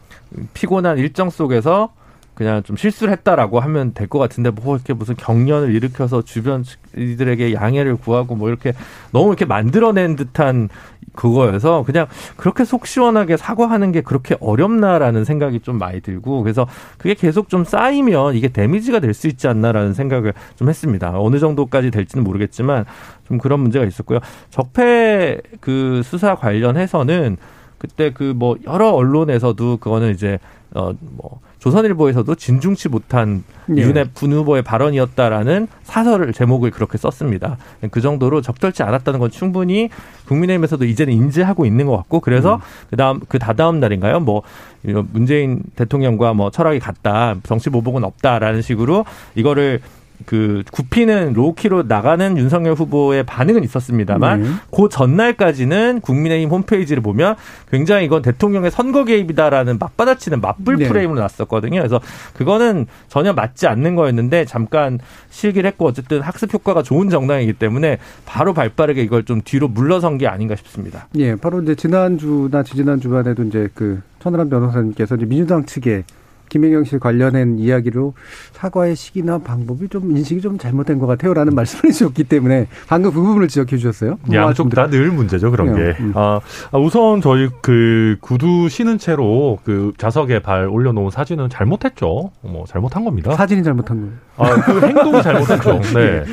피곤한 0.55 0.99
일정 0.99 1.31
속에서 1.31 1.93
그냥 2.35 2.63
좀 2.63 2.77
실수를 2.77 3.13
했다라고 3.13 3.61
하면 3.61 3.93
될 3.95 4.09
것 4.09 4.19
같은데 4.19 4.51
뭐 4.51 4.75
이렇게 4.77 4.93
무슨 4.95 5.15
경련을 5.17 5.75
일으켜서 5.75 6.23
주변 6.23 6.65
이들에게 6.97 7.55
양해를 7.55 7.97
구하고 7.97 8.35
뭐 8.37 8.49
이렇게 8.49 8.73
너무 9.13 9.29
이렇게 9.29 9.45
만들어낸 9.45 10.17
듯한 10.17 10.69
그거여서 11.15 11.83
그냥 11.85 12.07
그렇게 12.37 12.65
속 12.65 12.87
시원하게 12.87 13.37
사과하는 13.37 13.93
게 13.93 14.01
그렇게 14.01 14.35
어렵나라는 14.41 15.25
생각이 15.25 15.61
좀 15.61 15.79
많이 15.79 16.01
들고 16.01 16.43
그래서 16.43 16.67
그게 16.99 17.15
계속 17.15 17.49
좀 17.51 17.65
쌓이면 17.65 18.35
이게 18.35 18.49
데미지가 18.49 19.01
될 19.01 19.13
수 19.13 19.29
있지 19.29 19.47
않나라는 19.47 19.93
생각을 19.93 20.33
좀 20.57 20.71
했습니다. 20.71 21.13
어느 21.15 21.39
정도까지 21.39 21.91
될지는 21.91 22.25
모르겠지만 22.25 22.87
좀 23.29 23.37
그런 23.39 23.61
문제가 23.61 23.85
있었고요. 23.85 24.21
적폐 24.51 25.39
그 25.61 26.01
수사 26.03 26.35
관련해서는 26.35 27.37
그때 27.79 28.11
그 28.13 28.33
뭐 28.35 28.57
여러 28.67 28.89
언론에서도 28.91 29.77
그거는 29.79 30.13
이제 30.13 30.39
어뭐 30.75 31.41
조선일보에서도 31.63 32.35
진중치 32.35 32.89
못한 32.89 33.45
예. 33.71 33.83
윤핵 33.83 34.15
분 34.15 34.33
후보의 34.33 34.63
발언이었다라는 34.63 35.69
사설을 35.85 36.33
제목을 36.33 36.73
그렇게 36.73 36.99
썼습니다. 36.99 37.57
그 37.93 38.01
정도로 38.01 38.41
적절치 38.41 38.83
않았다는 38.83 39.21
건 39.21 39.31
충분히 39.31 39.89
국민의힘에서도 40.27 40.85
이제는 40.85 41.13
인지하고 41.15 41.65
있는 41.65 41.87
것 41.87 41.97
같고 41.99 42.19
그래서 42.19 42.61
그다음 42.91 43.21
그 43.29 43.39
다다음 43.39 43.79
날인가요? 43.79 44.19
뭐 44.19 44.43
문재인 44.83 45.63
대통령과 45.77 46.35
뭐 46.35 46.51
철학이 46.51 46.81
같다, 46.81 47.37
정치 47.45 47.71
보복은 47.71 48.03
없다라는 48.03 48.61
식으로 48.61 49.05
이거를 49.37 49.81
그 50.27 50.63
굽히는 50.71 51.33
로우키로 51.35 51.85
나가는 51.85 52.37
윤석열 52.37 52.75
후보의 52.75 53.25
반응은 53.25 53.65
있었습니다만 53.65 54.43
네. 54.43 54.49
그 54.75 54.89
전날까지는 54.91 56.01
국민의힘 56.01 56.51
홈페이지를 56.51 57.03
보면 57.03 57.37
굉장히 57.71 58.05
이건 58.05 58.23
대통령의 58.23 58.71
선거 58.71 59.05
개입이다라는 59.05 59.79
맞받아치는 59.79 60.41
맞불 60.41 60.77
네. 60.77 60.89
프레임으로 60.89 61.21
났었거든요. 61.21 61.81
그래서 61.81 62.01
그거는 62.35 62.87
전혀 63.09 63.33
맞지 63.33 63.67
않는 63.67 63.95
거였는데 63.95 64.45
잠깐 64.45 64.99
실기를 65.31 65.69
했고 65.69 65.87
어쨌든 65.87 66.21
학습 66.21 66.53
효과가 66.53 66.83
좋은 66.83 67.11
정당이기 67.11 67.55
때문에 67.55 67.99
바로 68.27 68.55
발빠르게 68.55 69.03
이걸 69.03 69.25
좀 69.25 69.41
뒤로 69.45 69.69
물러선 69.69 70.19
게 70.19 70.27
아닌가 70.27 70.57
싶습니다. 70.57 71.09
예, 71.17 71.35
바로 71.37 71.63
이제 71.63 71.75
지난주나 71.75 72.63
지지난 72.63 73.01
주간에도 73.01 73.43
이제 73.45 73.69
그 73.75 74.01
천하람 74.21 74.49
변호사님께서 74.49 75.17
이제 75.17 75.27
민주당 75.27 75.65
측에 75.65 76.05
김혜경 76.53 76.85
씨 76.85 76.99
관련된 76.99 77.59
이야기로 77.59 78.13
사과의 78.53 78.95
시기나 78.95 79.39
방법이 79.39 79.89
좀 79.89 80.15
인식이 80.15 80.43
좀 80.43 80.59
잘못된 80.59 80.99
것 80.99 81.07
같아요라는 81.07 81.55
말씀을 81.57 81.85
해주셨기 81.87 82.25
때문에 82.25 82.67
방금 82.89 83.11
그 83.11 83.23
부분을 83.23 83.49
지적해 83.49 83.79
주셨어요. 83.79 84.19
양쪽 84.33 84.69
다 84.69 84.87
늘 84.87 85.11
문제죠 85.11 85.51
그런 85.51 85.73
그래요. 85.73 85.95
게. 85.97 86.03
음. 86.03 86.13
아, 86.15 86.41
아, 86.71 86.79
우선 86.79 87.23
저희 87.23 87.49
그 87.63 88.17
구두 88.21 88.69
신은 88.69 88.99
채로 88.99 89.59
그 89.65 89.93
좌석에 89.97 90.41
발 90.41 90.67
올려놓은 90.69 91.11
사진은 91.11 91.49
잘못했죠. 91.49 92.31
뭐 92.43 92.65
잘못한 92.69 93.05
겁니다. 93.07 93.33
사진이 93.35 93.63
잘못한 93.63 94.01
거예요. 94.01 94.13
아, 94.37 94.61
그 94.63 94.87
행동이 94.87 95.23
잘못했죠. 95.23 95.81
네. 95.95 96.25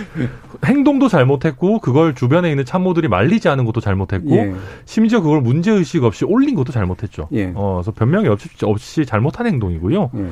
행동도 0.65 1.07
잘못했고 1.07 1.80
그걸 1.80 2.13
주변에 2.13 2.49
있는 2.49 2.65
참모들이 2.65 3.07
말리지 3.07 3.47
않은 3.47 3.63
것도 3.63 3.80
잘못했고 3.80 4.36
예. 4.36 4.53
심지어 4.84 5.22
그걸 5.22 5.39
문제 5.39 5.72
의식 5.72 6.03
없이 6.03 6.26
올린 6.26 6.53
것도 6.53 6.74
잘못했죠. 6.74 7.30
예. 7.32 7.53
어, 7.55 7.76
그래서 7.82 7.91
변명이 7.97 8.28
없이, 8.28 8.49
없이 8.63 9.05
잘못한 9.05 9.47
행동이고요. 9.47 10.09
예. 10.16 10.26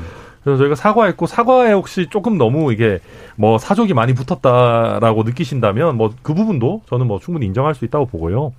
그래서 0.43 0.59
저희가 0.59 0.75
사과했고 0.75 1.25
사과에 1.25 1.73
혹시 1.73 2.07
조금 2.09 2.37
너무 2.37 2.71
이게 2.71 2.99
뭐 3.35 3.57
사족이 3.57 3.93
많이 3.93 4.13
붙었다라고 4.13 5.23
느끼신다면 5.23 5.97
뭐 5.97 6.11
그 6.23 6.33
부분도 6.33 6.81
저는 6.87 7.07
뭐 7.07 7.19
충분히 7.19 7.45
인정할 7.47 7.75
수 7.75 7.83
있다고 7.85 8.05
보고요. 8.05 8.53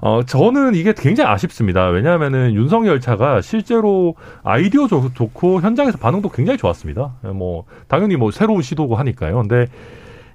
어, 0.00 0.22
저는 0.24 0.74
이게 0.74 0.92
굉장히 0.96 1.30
아쉽습니다. 1.30 1.86
왜냐하면은 1.88 2.54
윤석열 2.54 3.00
차가 3.00 3.40
실제로 3.40 4.14
아이디어 4.42 4.86
좋, 4.88 5.10
좋고 5.14 5.62
현장에서 5.62 5.96
반응도 5.96 6.28
굉장히 6.28 6.58
좋았습니다. 6.58 7.12
뭐, 7.34 7.64
당연히 7.88 8.16
뭐 8.16 8.30
새로운 8.30 8.60
시도고 8.60 8.96
하니까요. 8.96 9.36
근데 9.36 9.68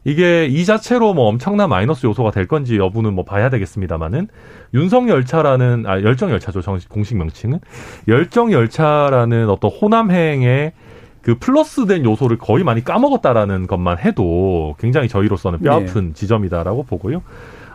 이게 0.04 0.46
이 0.46 0.66
자체로 0.66 1.14
뭐 1.14 1.28
엄청난 1.28 1.70
마이너스 1.70 2.06
요소가 2.08 2.32
될 2.32 2.48
건지 2.48 2.78
여부는 2.78 3.14
뭐 3.14 3.24
봐야 3.24 3.50
되겠습니다만은 3.50 4.30
윤석 4.74 5.10
열차라는, 5.10 5.86
아, 5.86 6.02
열정 6.02 6.32
열차죠. 6.32 6.62
정식 6.62 6.90
공식 6.90 7.18
명칭은. 7.18 7.60
열정 8.08 8.52
열차라는 8.52 9.50
어떤 9.50 9.70
호남행의 9.70 10.74
그 11.22 11.38
플러스된 11.38 12.04
요소를 12.04 12.40
거의 12.40 12.64
많이 12.64 12.84
까먹었다라는 12.84 13.68
것만 13.68 14.00
해도 14.00 14.76
굉장히 14.80 15.08
저희로서는 15.08 15.60
뼈아픈 15.60 16.14
지점이다라고 16.16 16.84
보고요. 16.84 17.22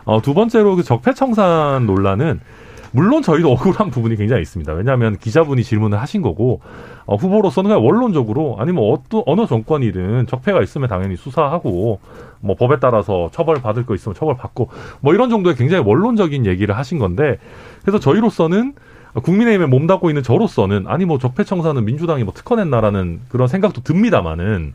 어, 0.03 0.21
두 0.21 0.33
번째로 0.33 0.75
그 0.75 0.83
적폐청산 0.83 1.85
논란은 1.85 2.41
물론 2.91 3.21
저희도 3.21 3.51
억울한 3.51 3.89
부분이 3.91 4.15
굉장히 4.15 4.41
있습니다. 4.41 4.73
왜냐하면 4.73 5.17
기자분이 5.17 5.63
질문을 5.63 5.99
하신 5.99 6.21
거고 6.21 6.61
어, 7.05 7.15
후보로서는 7.15 7.69
그냥 7.69 7.85
원론적으로 7.85 8.57
아니 8.59 8.71
뭐 8.71 8.93
어떤 8.93 9.23
어느 9.25 9.45
정권이든 9.45 10.27
적폐가 10.27 10.61
있으면 10.61 10.87
당연히 10.89 11.15
수사하고 11.15 11.99
뭐 12.39 12.55
법에 12.55 12.79
따라서 12.79 13.29
처벌 13.31 13.61
받을 13.61 13.85
거 13.85 13.95
있으면 13.95 14.15
처벌 14.15 14.35
받고 14.37 14.69
뭐 15.01 15.13
이런 15.13 15.29
정도의 15.29 15.55
굉장히 15.55 15.83
원론적인 15.85 16.45
얘기를 16.45 16.75
하신 16.77 16.99
건데 16.99 17.39
그래서 17.81 17.99
저희로서는 17.99 18.73
국민의힘에 19.23 19.65
몸담고 19.67 20.09
있는 20.09 20.21
저로서는 20.21 20.85
아니 20.87 21.05
뭐 21.05 21.17
적폐청산은 21.17 21.85
민주당이 21.85 22.23
뭐 22.23 22.33
특허냈나라는 22.33 23.21
그런 23.29 23.47
생각도 23.47 23.81
듭니다만은 23.81 24.73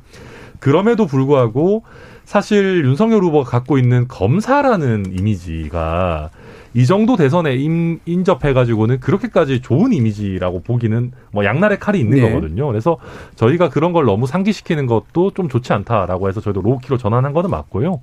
그럼에도 0.58 1.06
불구하고 1.06 1.82
사실 2.24 2.84
윤석열 2.84 3.22
후보가 3.22 3.50
갖고 3.50 3.78
있는 3.78 4.08
검사라는 4.08 5.12
이미지가 5.18 6.30
이 6.74 6.86
정도 6.86 7.16
대선에 7.16 7.54
임, 7.54 8.00
인접해가지고는 8.06 9.00
그렇게까지 9.00 9.60
좋은 9.60 9.92
이미지라고 9.92 10.62
보기는 10.62 11.12
뭐 11.30 11.44
양날의 11.44 11.78
칼이 11.78 12.00
있는 12.00 12.18
네. 12.18 12.28
거거든요. 12.28 12.66
그래서 12.66 12.98
저희가 13.36 13.68
그런 13.68 13.92
걸 13.92 14.04
너무 14.04 14.26
상기시키는 14.26 14.86
것도 14.86 15.32
좀 15.32 15.48
좋지 15.48 15.72
않다라고 15.72 16.28
해서 16.28 16.40
저희도 16.40 16.62
로우키로 16.62 16.96
전환한 16.96 17.32
거는 17.32 17.50
맞고요. 17.50 18.00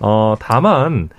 어, 0.00 0.34
다만, 0.38 1.10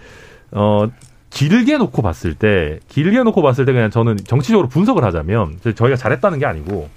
어, 0.51 0.87
길게 1.29 1.77
놓고 1.77 2.01
봤을 2.01 2.33
때, 2.35 2.79
길게 2.89 3.23
놓고 3.23 3.41
봤을 3.41 3.65
때 3.65 3.73
그냥 3.73 3.89
저는 3.89 4.17
정치적으로 4.17 4.67
분석을 4.67 5.03
하자면, 5.03 5.59
저희가 5.75 5.95
잘했다는 5.95 6.39
게 6.39 6.45
아니고, 6.45 6.89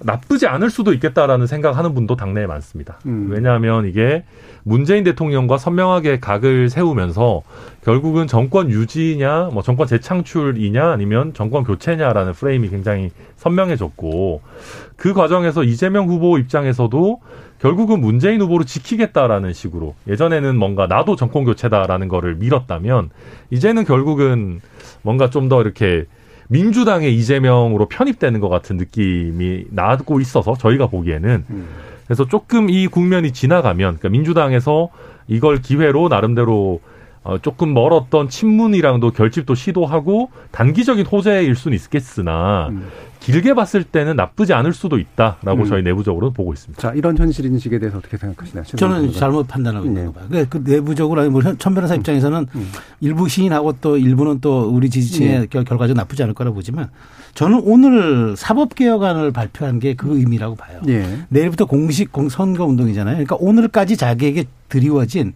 나쁘지 0.00 0.46
않을 0.46 0.70
수도 0.70 0.92
있겠다라는 0.92 1.46
생각하는 1.46 1.94
분도 1.94 2.16
당내에 2.16 2.46
많습니다. 2.46 2.98
음. 3.06 3.28
왜냐하면 3.30 3.86
이게 3.86 4.24
문재인 4.62 5.02
대통령과 5.02 5.58
선명하게 5.58 6.20
각을 6.20 6.68
세우면서 6.68 7.42
결국은 7.84 8.26
정권 8.26 8.70
유지냐, 8.70 9.50
뭐 9.52 9.62
정권 9.62 9.86
재창출이냐, 9.86 10.90
아니면 10.90 11.32
정권 11.32 11.64
교체냐라는 11.64 12.32
프레임이 12.34 12.68
굉장히 12.68 13.10
선명해졌고 13.36 14.42
그 14.96 15.14
과정에서 15.14 15.64
이재명 15.64 16.08
후보 16.08 16.38
입장에서도 16.38 17.20
결국은 17.60 18.00
문재인 18.00 18.40
후보를 18.40 18.66
지키겠다라는 18.66 19.52
식으로 19.52 19.94
예전에는 20.06 20.56
뭔가 20.56 20.86
나도 20.86 21.16
정권 21.16 21.44
교체다라는 21.44 22.08
거를 22.08 22.36
밀었다면 22.36 23.10
이제는 23.50 23.84
결국은 23.84 24.60
뭔가 25.02 25.30
좀 25.30 25.48
더 25.48 25.62
이렇게 25.62 26.04
민주당의 26.48 27.14
이재명으로 27.16 27.86
편입되는 27.88 28.40
것 28.40 28.48
같은 28.48 28.76
느낌이 28.76 29.66
나고 29.70 30.20
있어서 30.20 30.54
저희가 30.54 30.86
보기에는. 30.88 31.44
그래서 32.06 32.26
조금 32.26 32.70
이 32.70 32.86
국면이 32.86 33.32
지나가면 33.32 33.98
그러니까 33.98 34.08
민주당에서 34.08 34.88
이걸 35.26 35.60
기회로 35.60 36.08
나름대로 36.08 36.80
어, 37.22 37.36
조금 37.36 37.74
멀었던 37.74 38.30
친문이랑도 38.30 39.10
결집도 39.10 39.54
시도하고 39.54 40.30
단기적인 40.50 41.04
호재일 41.04 41.54
수는 41.54 41.76
있겠으나 41.76 42.70
길게 43.20 43.52
봤을 43.54 43.84
때는 43.84 44.16
나쁘지 44.16 44.54
않을 44.54 44.72
수도 44.72 44.98
있다라고 44.98 45.62
음. 45.62 45.64
저희 45.66 45.82
내부적으로 45.82 46.30
보고 46.30 46.52
있습니다. 46.52 46.80
자, 46.80 46.94
이런 46.94 47.16
현실 47.18 47.44
인식에 47.46 47.78
대해서 47.78 47.98
어떻게 47.98 48.16
생각하시나요? 48.16 48.64
저는 48.64 49.12
잘못 49.12 49.46
판단하고 49.48 49.86
있는 49.86 50.02
네. 50.02 50.06
거 50.06 50.12
봐요. 50.12 50.26
그, 50.30 50.48
그 50.62 50.70
내부적으로 50.70 51.20
아니 51.20 51.28
뭐천 51.30 51.74
변호사 51.74 51.94
입장에서는 51.94 52.46
음. 52.54 52.68
일부 53.00 53.28
시인하고 53.28 53.74
또 53.80 53.98
일부는 53.98 54.40
또 54.40 54.68
우리 54.70 54.88
지지층의 54.88 55.40
네. 55.40 55.46
결- 55.50 55.64
결과적으로 55.64 55.94
나쁘지 56.00 56.22
않을 56.22 56.34
거라 56.34 56.52
보지만 56.52 56.88
저는 57.34 57.60
오늘 57.64 58.36
사법개혁안을 58.36 59.32
발표한 59.32 59.78
게 59.80 59.94
그 59.94 60.16
의미라고 60.18 60.54
봐요. 60.54 60.80
예. 60.88 61.18
내일부터 61.28 61.66
공식 61.66 62.12
공- 62.12 62.28
선거 62.28 62.64
운동이잖아요. 62.64 63.14
그러니까 63.16 63.36
오늘까지 63.38 63.96
자기에게 63.96 64.44
드리워진 64.68 65.34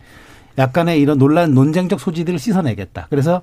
약간의 0.58 1.00
이런 1.00 1.18
논란 1.18 1.52
논쟁적 1.54 1.98
소지들을 2.00 2.38
씻어내겠다. 2.38 3.06
그래서 3.10 3.42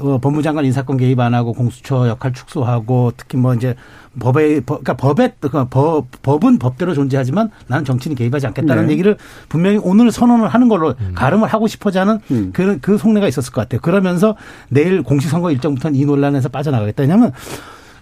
어, 0.00 0.18
법무장관 0.18 0.64
인사권 0.64 0.96
개입 0.96 1.18
안 1.20 1.34
하고 1.34 1.52
공수처 1.52 2.08
역할 2.08 2.32
축소하고 2.32 3.12
특히 3.16 3.38
뭐 3.38 3.54
이제 3.54 3.74
법에 4.18 4.60
법, 4.60 4.84
그러니까 4.84 4.94
법에 4.94 5.34
그러니까 5.40 5.64
법, 5.70 6.06
법은 6.22 6.58
법대로 6.58 6.94
존재하지만 6.94 7.50
나는 7.68 7.84
정치는 7.84 8.16
개입하지 8.16 8.46
않겠다는 8.48 8.86
네. 8.86 8.92
얘기를 8.92 9.16
분명히 9.48 9.78
오늘 9.82 10.10
선언을 10.10 10.48
하는 10.48 10.68
걸로 10.68 10.94
가름을 11.14 11.48
하고 11.48 11.66
싶어자 11.66 12.02
하는 12.02 12.18
음. 12.30 12.50
그, 12.52 12.78
그 12.80 12.98
속내가 12.98 13.28
있었을 13.28 13.52
것 13.52 13.62
같아요. 13.62 13.80
그러면서 13.80 14.36
내일 14.68 15.02
공식 15.02 15.28
선거 15.28 15.50
일정부터는 15.50 15.98
이 15.98 16.04
논란에서 16.04 16.48
빠져나가겠다. 16.48 17.02
왜냐하면 17.02 17.32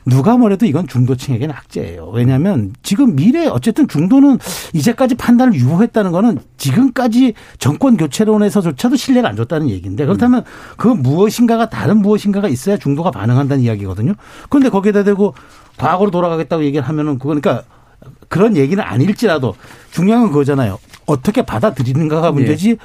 누가 0.09 0.37
뭐래도 0.37 0.67
이건 0.67 0.87
중도층에게는 0.87 1.53
악재예요. 1.55 2.11
왜냐하면 2.15 2.73
지금 2.83 3.17
미래 3.17 3.47
어쨌든 3.49 3.89
중도는 3.89 4.39
이제까지 4.73 5.17
판단을 5.17 5.55
유보했다는 5.55 6.13
거는 6.13 6.39
지금까지 6.57 7.35
정권 7.59 7.97
교체론에서조차도 7.97 8.95
신뢰가 8.95 9.29
안 9.29 9.37
줬다는 9.37 9.69
얘기인데 9.69 10.07
그렇다면 10.07 10.45
그 10.77 10.87
무엇인가가 10.87 11.69
다른 11.69 11.99
무엇인가가 12.03 12.47
있어야 12.49 12.77
중도가 12.77 13.11
반응한다는 13.11 13.65
이야기거든요. 13.65 14.15
그런데 14.49 14.69
거기에다 14.71 15.03
대고 15.03 15.35
과거로 15.77 16.13
돌아가겠다고 16.13 16.63
얘기를 16.65 16.87
하면은 16.89 17.19
그거니까 17.19 17.65
그런 18.29 18.57
얘기는 18.57 18.83
아닐지라도 18.83 19.57
중요한 19.91 20.23
건 20.23 20.31
그거잖아요. 20.31 20.79
어떻게 21.07 21.43
받아들이는가가 21.43 22.31
문제지 22.31 22.77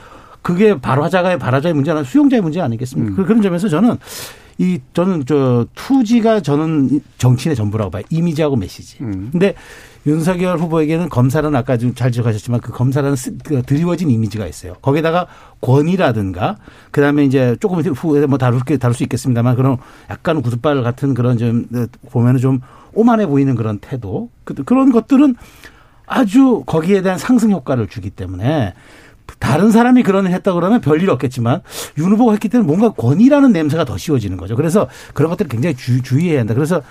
그게 0.42 0.80
발화자가의 0.82 1.38
발화자의 1.38 1.76
문제는 1.76 2.04
수용자의 2.04 2.42
문제 2.42 2.60
아니겠습니까? 2.62 3.16
그- 3.16 3.26
그런 3.26 3.44
점에서 3.44 3.70
저는 3.70 3.98
이 4.62 4.80
저는 4.94 5.24
저 5.26 5.66
투지가 5.74 6.42
저는 6.42 7.02
정치인의 7.18 7.56
전부라고 7.56 7.90
봐요. 7.90 8.04
이미지하고 8.12 8.56
메시지. 8.56 8.98
음. 9.02 9.30
근데 9.32 9.56
윤석열 10.06 10.60
후보에게는 10.60 11.10
검사는 11.10 11.56
아까 11.56 11.78
좀잘 11.78 12.12
지적하셨지만 12.12 12.60
그 12.62 12.72
검사라는 12.72 13.16
쓰- 13.16 13.36
그 13.44 13.64
드리워진 13.64 14.12
이미지가 14.12 14.46
있어요. 14.46 14.74
거기다가 14.84 15.26
권위라든가 15.62 16.58
그다음에 16.92 17.26
이제 17.26 17.56
조금 17.60 17.82
후에 17.82 18.28
뭐 18.28 18.38
다룰 18.38 18.60
게 18.60 18.78
다룰 18.78 18.94
수 18.94 19.02
있겠습니다만 19.02 19.56
그런 19.56 19.78
약간 20.12 20.44
구두발 20.44 20.84
같은 20.84 21.16
그런 21.16 21.40
좀 21.40 21.66
보면은 22.12 22.40
좀 22.40 22.60
오만해 22.94 23.26
보이는 23.26 23.56
그런 23.56 23.80
태도 23.80 24.30
그- 24.44 24.54
그런 24.64 24.92
것들은 24.92 25.36
아주 26.06 26.62
거기에 26.68 27.02
대한 27.02 27.18
상승 27.18 27.50
효과를 27.52 27.88
주기 27.88 28.12
때문에 28.12 28.74
다른 29.42 29.72
사람이 29.72 30.04
그런 30.04 30.28
일 30.28 30.32
했다 30.32 30.54
그러면 30.54 30.80
별일 30.80 31.10
없겠지만 31.10 31.62
윤 31.98 32.12
후보가 32.12 32.34
했기 32.34 32.48
때문에 32.48 32.66
뭔가 32.66 32.92
권위라는 32.92 33.52
냄새가 33.52 33.84
더 33.84 33.98
씌워지는 33.98 34.38
거죠. 34.38 34.56
그래서 34.56 34.88
그런 35.14 35.32
것들을 35.32 35.50
굉장히 35.50 35.76
주, 35.76 36.02
주의해야 36.02 36.40
한다. 36.40 36.54
그래서 36.54 36.82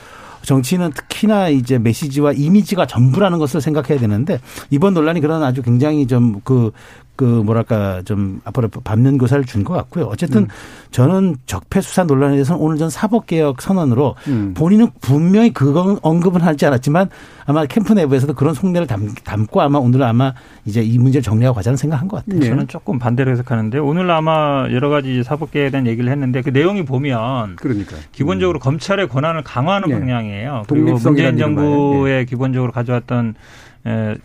정치는 0.42 0.92
특히나 0.92 1.48
이제 1.48 1.78
메시지와 1.78 2.32
이미지가 2.32 2.86
전부라는 2.86 3.38
것을 3.38 3.61
생각해야 3.61 3.98
되는데 4.01 4.40
이번 4.70 4.94
논란이 4.94 5.20
그런 5.20 5.42
아주 5.42 5.62
굉장히 5.62 6.07
좀 6.07 6.40
그 6.44 6.72
그 7.20 7.24
뭐랄까 7.24 8.00
좀 8.02 8.40
앞으로 8.44 8.68
반면 8.82 9.18
교사를 9.18 9.44
준 9.44 9.60
것 9.62 9.74
같고요. 9.74 10.06
어쨌든 10.06 10.48
저는 10.90 11.36
적폐 11.44 11.82
수사 11.82 12.04
논란에 12.04 12.32
대해서는 12.32 12.62
오늘 12.62 12.78
전 12.78 12.88
사법 12.88 13.26
개혁 13.26 13.60
선언으로 13.60 14.16
음. 14.28 14.54
본인은 14.56 14.88
분명히 15.02 15.52
그건 15.52 15.98
언급은 16.00 16.40
하지 16.40 16.64
않았지만 16.64 17.10
아마 17.44 17.66
캠프 17.66 17.92
내부에서도 17.92 18.32
그런 18.32 18.54
속내를 18.54 18.86
담, 18.86 19.14
담고 19.22 19.60
아마 19.60 19.78
오늘 19.78 20.02
아마 20.02 20.32
이제 20.64 20.80
이 20.80 20.98
문제를 20.98 21.22
정리하고 21.22 21.56
가자는 21.56 21.76
생각한 21.76 22.08
것 22.08 22.24
같아요. 22.24 22.40
네. 22.40 22.46
저는 22.48 22.68
조금 22.68 22.98
반대로 22.98 23.30
해석하는데 23.32 23.76
오늘 23.78 24.10
아마 24.10 24.66
여러 24.70 24.88
가지 24.88 25.22
사법 25.22 25.50
개혁에 25.50 25.70
대한 25.70 25.86
얘기를 25.86 26.10
했는데 26.10 26.40
그 26.40 26.48
내용이 26.48 26.86
보면 26.86 27.56
그러니까. 27.56 27.96
기본적으로 28.12 28.58
검찰의 28.60 29.08
권한을 29.08 29.42
강화하는 29.42 29.88
네. 29.88 30.00
방향이에요. 30.00 30.62
그리고 30.68 30.86
독립성이라는 30.86 31.38
문재인 31.38 31.56
정부의 31.56 32.24
기본적으로 32.24 32.72
가져왔던 32.72 33.28
에, 33.30 33.34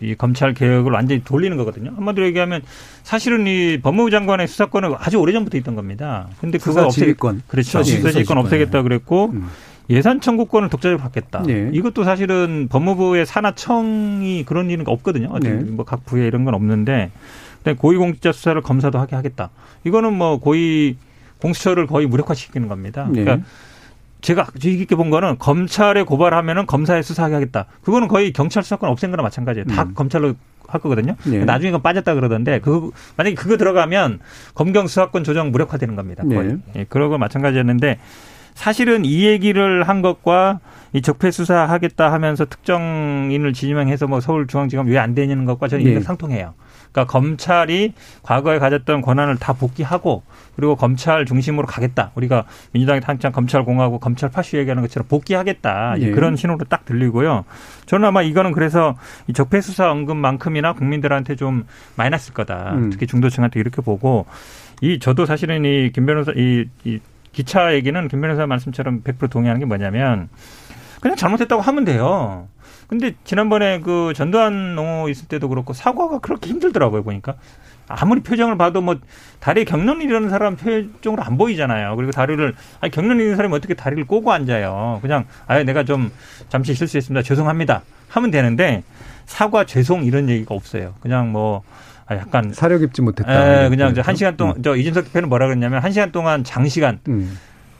이 0.00 0.14
검찰 0.16 0.52
개혁을 0.54 0.92
완전히 0.92 1.24
돌리는 1.24 1.56
거거든요. 1.56 1.92
한마디로 1.96 2.26
얘기하면 2.26 2.62
사실은 3.02 3.46
이 3.46 3.80
법무부 3.82 4.10
장관의 4.10 4.48
수사권은 4.48 4.94
아주 4.98 5.18
오래전부터 5.18 5.56
있던 5.58 5.74
겁니다. 5.74 6.28
근데 6.40 6.58
그거 6.58 6.72
수사 6.72 6.86
없애 6.86 7.00
지휘권. 7.00 7.42
그렇죠. 7.46 7.66
수사 7.66 7.82
수사 7.82 7.92
지휘권 7.94 8.12
지휘권. 8.12 8.38
없애겠다 8.38 8.82
그랬고 8.82 9.30
음. 9.32 9.48
예산 9.88 10.20
청구권을 10.20 10.68
독자적으로 10.68 11.00
갖겠다. 11.02 11.42
네. 11.42 11.70
이것도 11.72 12.04
사실은 12.04 12.66
법무부의 12.68 13.24
산하청이 13.24 14.44
그런 14.44 14.68
일은 14.68 14.84
없거든요. 14.86 15.28
어디 15.30 15.48
네. 15.48 15.54
뭐각 15.54 16.04
부에 16.04 16.26
이런 16.26 16.44
건 16.44 16.54
없는데 16.54 17.10
근데 17.62 17.78
고위공직자 17.78 18.32
수사를 18.32 18.60
검사도 18.62 18.98
하게 18.98 19.16
하겠다. 19.16 19.50
이거는 19.84 20.12
뭐 20.12 20.38
고위 20.38 20.96
공수처를 21.40 21.86
거의 21.86 22.06
무력화시키는 22.06 22.68
겁니다. 22.68 23.08
네. 23.12 23.22
그러니까 23.22 23.46
제가 24.26 24.48
주의 24.58 24.76
깊게 24.78 24.96
본 24.96 25.08
거는 25.10 25.36
검찰에 25.38 26.02
고발하면은 26.02 26.66
검사에 26.66 27.00
수사하게 27.00 27.34
하겠다. 27.34 27.66
그거는 27.82 28.08
거의 28.08 28.32
경찰 28.32 28.64
수사권 28.64 28.90
없앤 28.90 29.12
거나 29.12 29.22
마찬가지예요. 29.22 29.66
다 29.66 29.84
음. 29.84 29.94
검찰로 29.94 30.34
할 30.66 30.80
거거든요. 30.80 31.14
네. 31.24 31.44
나중에 31.44 31.70
그건 31.70 31.82
빠졌다 31.82 32.12
그러던데 32.12 32.58
그 32.58 32.90
만약에 33.16 33.36
그거 33.36 33.56
들어가면 33.56 34.18
검경 34.54 34.88
수사권 34.88 35.22
조정 35.22 35.52
무력화되는 35.52 35.94
겁니다. 35.94 36.24
거의. 36.24 36.48
네. 36.48 36.56
예, 36.74 36.84
그런 36.88 37.08
거 37.08 37.18
마찬가지였는데 37.18 38.00
사실은 38.54 39.04
이 39.04 39.24
얘기를 39.26 39.86
한 39.86 40.02
것과 40.02 40.58
이 40.92 41.02
적폐 41.02 41.30
수사하겠다 41.30 42.10
하면서 42.10 42.46
특정인을 42.46 43.52
지명해서 43.52 44.08
뭐 44.08 44.18
서울중앙지검 44.20 44.88
왜 44.88 44.98
안 44.98 45.14
되냐는 45.14 45.44
것과 45.44 45.68
저는 45.68 45.84
네. 45.84 45.90
일맥상통해요. 45.90 46.54
그러니까 46.96 47.12
검찰이 47.12 47.92
과거에 48.22 48.58
가졌던 48.58 49.02
권한을 49.02 49.36
다 49.36 49.52
복귀하고 49.52 50.22
그리고 50.56 50.76
검찰 50.76 51.26
중심으로 51.26 51.66
가겠다. 51.66 52.10
우리가 52.14 52.44
민주당이 52.72 53.02
한창 53.04 53.32
검찰 53.32 53.64
공화국 53.64 54.00
검찰 54.00 54.30
파슈 54.30 54.56
얘기하는 54.56 54.82
것처럼 54.82 55.06
복귀하겠다. 55.06 55.96
예. 55.98 56.10
그런 56.12 56.36
신호로 56.36 56.64
딱 56.70 56.86
들리고요. 56.86 57.44
저는 57.84 58.08
아마 58.08 58.22
이거는 58.22 58.52
그래서 58.52 58.96
이 59.26 59.34
적폐 59.34 59.60
수사 59.60 59.90
언급만큼이나 59.90 60.72
국민들한테 60.72 61.36
좀 61.36 61.66
마이너스일 61.96 62.32
거다. 62.32 62.72
음. 62.72 62.90
특히 62.90 63.06
중도층한테 63.06 63.60
이렇게 63.60 63.82
보고 63.82 64.24
이 64.80 64.98
저도 64.98 65.26
사실은 65.26 65.64
이 65.66 65.90
김 65.92 66.06
변호사 66.06 66.32
이, 66.34 66.64
이 66.84 66.98
기차 67.32 67.74
얘기는 67.74 68.08
김 68.08 68.22
변호사 68.22 68.46
말씀처럼 68.46 69.02
100% 69.02 69.28
동의하는 69.30 69.60
게 69.60 69.66
뭐냐면 69.66 70.30
그냥 71.00 71.16
잘못했다고 71.16 71.60
하면 71.60 71.84
돼요. 71.84 72.48
근데 72.88 73.14
지난번에 73.24 73.80
그 73.80 74.12
전두환 74.14 74.74
농호 74.74 75.08
있을 75.08 75.28
때도 75.28 75.48
그렇고 75.48 75.72
사과가 75.72 76.20
그렇게 76.20 76.50
힘들더라고요 76.50 77.02
보니까 77.02 77.34
아무리 77.88 78.20
표정을 78.20 78.56
봐도 78.56 78.80
뭐 78.80 78.96
다리에 79.40 79.64
경련 79.64 80.02
이러는 80.02 80.28
사람 80.28 80.56
표정으로 80.56 81.22
안 81.22 81.38
보이잖아요. 81.38 81.94
그리고 81.96 82.10
다리를 82.12 82.54
아니 82.80 82.90
경련 82.90 83.20
있는 83.20 83.36
사람이 83.36 83.54
어떻게 83.54 83.74
다리를 83.74 84.04
꼬고 84.06 84.32
앉아요. 84.32 84.98
그냥 85.02 85.26
아예 85.46 85.62
내가 85.62 85.84
좀 85.84 86.10
잠시 86.48 86.74
실수했습니다. 86.74 87.22
죄송합니다. 87.22 87.82
하면 88.08 88.30
되는데 88.30 88.82
사과 89.26 89.64
죄송 89.64 90.04
이런 90.04 90.28
얘기가 90.28 90.54
없어요. 90.54 90.94
그냥 91.00 91.30
뭐 91.32 91.62
아, 92.06 92.16
약간 92.16 92.52
사려 92.52 92.78
깊지 92.78 93.02
못했다. 93.02 93.64
에, 93.64 93.68
그냥 93.68 93.94
저한 93.94 94.14
시간 94.16 94.36
동안 94.36 94.62
저 94.62 94.76
이준석 94.76 95.06
대표는 95.06 95.28
뭐라 95.28 95.46
그랬냐면 95.46 95.82
한 95.82 95.92
시간 95.92 96.12
동안 96.12 96.44
장시간 96.44 97.00
음. 97.08 97.36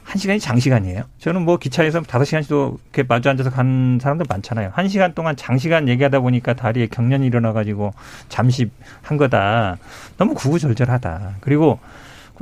한 0.07 0.19
시간이 0.19 0.39
장시간이에요. 0.39 1.03
저는 1.19 1.43
뭐 1.43 1.57
기차에서 1.59 2.01
다섯 2.03 2.25
시간씩도 2.25 2.79
이렇게 2.85 3.03
마주 3.03 3.29
앉아서 3.29 3.51
간 3.51 3.99
사람들 4.01 4.25
많잖아요. 4.29 4.71
한 4.73 4.89
시간 4.89 5.15
동안 5.15 5.35
장시간 5.35 5.89
얘기하다 5.89 6.21
보니까 6.21 6.55
다리에 6.55 6.87
경련이 6.87 7.27
일어나가지고 7.27 7.93
잠시 8.29 8.71
한 9.03 9.17
거다. 9.19 9.79
너무 10.17 10.35
구구절절하다. 10.35 11.39
그리고 11.41 11.81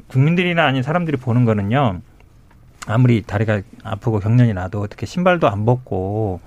국민들이나 0.08 0.66
아닌 0.66 0.82
사람들이 0.82 1.16
보는 1.16 1.46
거는요. 1.46 2.02
아무리 2.86 3.22
다리가 3.22 3.62
아프고 3.82 4.20
경련이 4.20 4.52
나도 4.52 4.82
어떻게 4.82 5.06
신발도 5.06 5.48
안 5.48 5.64
벗고 5.64 6.40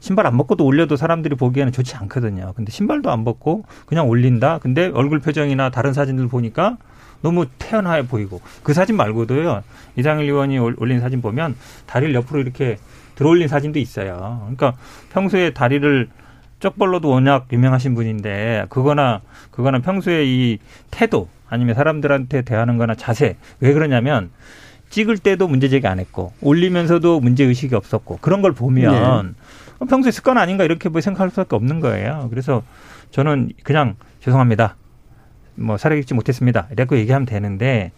신발 0.00 0.26
안 0.26 0.36
벗고도 0.36 0.66
올려도 0.66 0.96
사람들이 0.96 1.34
보기에는 1.34 1.72
좋지 1.72 1.96
않거든요. 1.96 2.52
근데 2.56 2.70
신발도 2.70 3.10
안 3.10 3.24
벗고 3.24 3.64
그냥 3.86 4.06
올린다. 4.06 4.58
근데 4.58 4.90
얼굴 4.92 5.20
표정이나 5.20 5.70
다른 5.70 5.94
사진들 5.94 6.28
보니까 6.28 6.76
너무 7.22 7.46
태연하게 7.58 8.06
보이고 8.08 8.40
그 8.62 8.72
사진 8.74 8.96
말고도요 8.96 9.62
이상일 9.96 10.26
의원이 10.26 10.58
올- 10.58 10.76
올린 10.78 11.00
사진 11.00 11.22
보면 11.22 11.56
다리를 11.86 12.14
옆으로 12.14 12.40
이렇게 12.40 12.78
들어올린 13.14 13.46
사진도 13.48 13.78
있어요. 13.78 14.38
그러니까 14.42 14.74
평소에 15.12 15.50
다리를 15.50 16.08
쪽벌로도 16.60 17.08
워낙 17.08 17.46
유명하신 17.52 17.94
분인데 17.94 18.66
그거나 18.68 19.20
그거나 19.50 19.80
평소에 19.80 20.24
이 20.24 20.58
태도 20.90 21.28
아니면 21.48 21.74
사람들한테 21.74 22.42
대하는 22.42 22.78
거나 22.78 22.94
자세 22.94 23.36
왜 23.60 23.72
그러냐면 23.72 24.30
찍을 24.90 25.18
때도 25.18 25.48
문제 25.48 25.68
제기 25.68 25.86
안 25.86 25.98
했고 25.98 26.32
올리면서도 26.40 27.20
문제 27.20 27.44
의식이 27.44 27.74
없었고 27.74 28.18
그런 28.20 28.42
걸 28.42 28.52
보면 28.52 29.34
평소에 29.88 30.10
습관 30.12 30.38
아닌가 30.38 30.64
이렇게 30.64 30.88
뭐 30.88 31.00
생각할 31.00 31.30
수밖에 31.30 31.56
없는 31.56 31.80
거예요. 31.80 32.28
그래서 32.30 32.62
저는 33.10 33.50
그냥 33.64 33.96
죄송합니다. 34.20 34.76
뭐 35.54 35.76
사려있지 35.76 36.14
못했습니다. 36.14 36.68
이렇게 36.72 36.96
얘기하면 36.96 37.26
되는데 37.26 37.92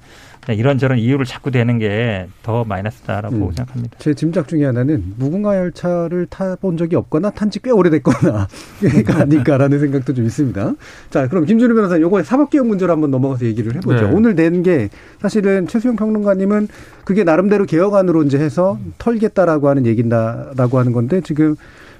이런저런 0.46 0.98
이유를 0.98 1.24
자꾸 1.24 1.50
대는 1.50 1.78
게 1.78 2.26
더 2.42 2.64
마이너스다라고 2.64 3.34
음. 3.36 3.52
생각합니다. 3.52 3.96
제 3.98 4.12
짐작 4.12 4.46
중에 4.48 4.66
하나는 4.66 5.14
무궁화 5.16 5.56
열차를 5.56 6.26
타본 6.28 6.76
적이 6.76 6.96
없거나 6.96 7.30
탄 7.30 7.48
지 7.50 7.60
꽤 7.62 7.70
오래됐거나 7.70 8.48
가 9.06 9.20
아닐까라는 9.22 9.78
생각도 9.80 10.12
좀 10.12 10.26
있습니다. 10.26 10.74
자, 11.08 11.28
그럼 11.28 11.46
김준우 11.46 11.74
변호사님 11.74 12.02
요거에 12.02 12.24
사법개혁 12.24 12.66
문제로 12.66 12.92
한번 12.92 13.10
넘어가서 13.10 13.46
얘기를 13.46 13.74
해보죠. 13.76 14.08
네. 14.08 14.12
오늘 14.14 14.34
낸 14.34 14.62
게 14.62 14.90
사실은 15.22 15.66
최수영 15.66 15.96
평론가님은 15.96 16.68
그게 17.04 17.24
나름대로 17.24 17.64
개혁안으로 17.64 18.24
이제 18.24 18.38
해서 18.38 18.78
털겠다라고 18.98 19.68
하는 19.70 19.86
얘긴다라고 19.86 20.78
하는 20.78 20.92
건데 20.92 21.22
지금 21.22 21.52
아, 21.52 21.56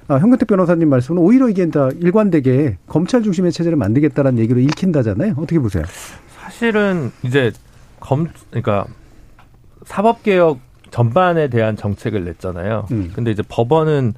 현근택 0.07 0.47
변호사님 0.47 0.89
말씀은 0.89 1.21
오히려 1.21 1.49
이게 1.49 1.69
다 1.69 1.89
일관되게 1.99 2.77
검찰 2.87 3.23
중심의 3.23 3.51
체제를 3.51 3.77
만들겠다라는 3.77 4.39
얘기로 4.39 4.59
읽힌다잖아요. 4.59 5.33
어떻게 5.37 5.59
보세요? 5.59 5.83
사실은 6.27 7.11
이제 7.23 7.51
검 7.99 8.27
그러니까 8.51 8.85
사법 9.85 10.23
개혁 10.23 10.59
전반에 10.91 11.49
대한 11.49 11.75
정책을 11.75 12.23
냈잖아요. 12.23 12.87
음. 12.91 13.11
근데 13.15 13.31
이제 13.31 13.43
법원은 13.47 14.13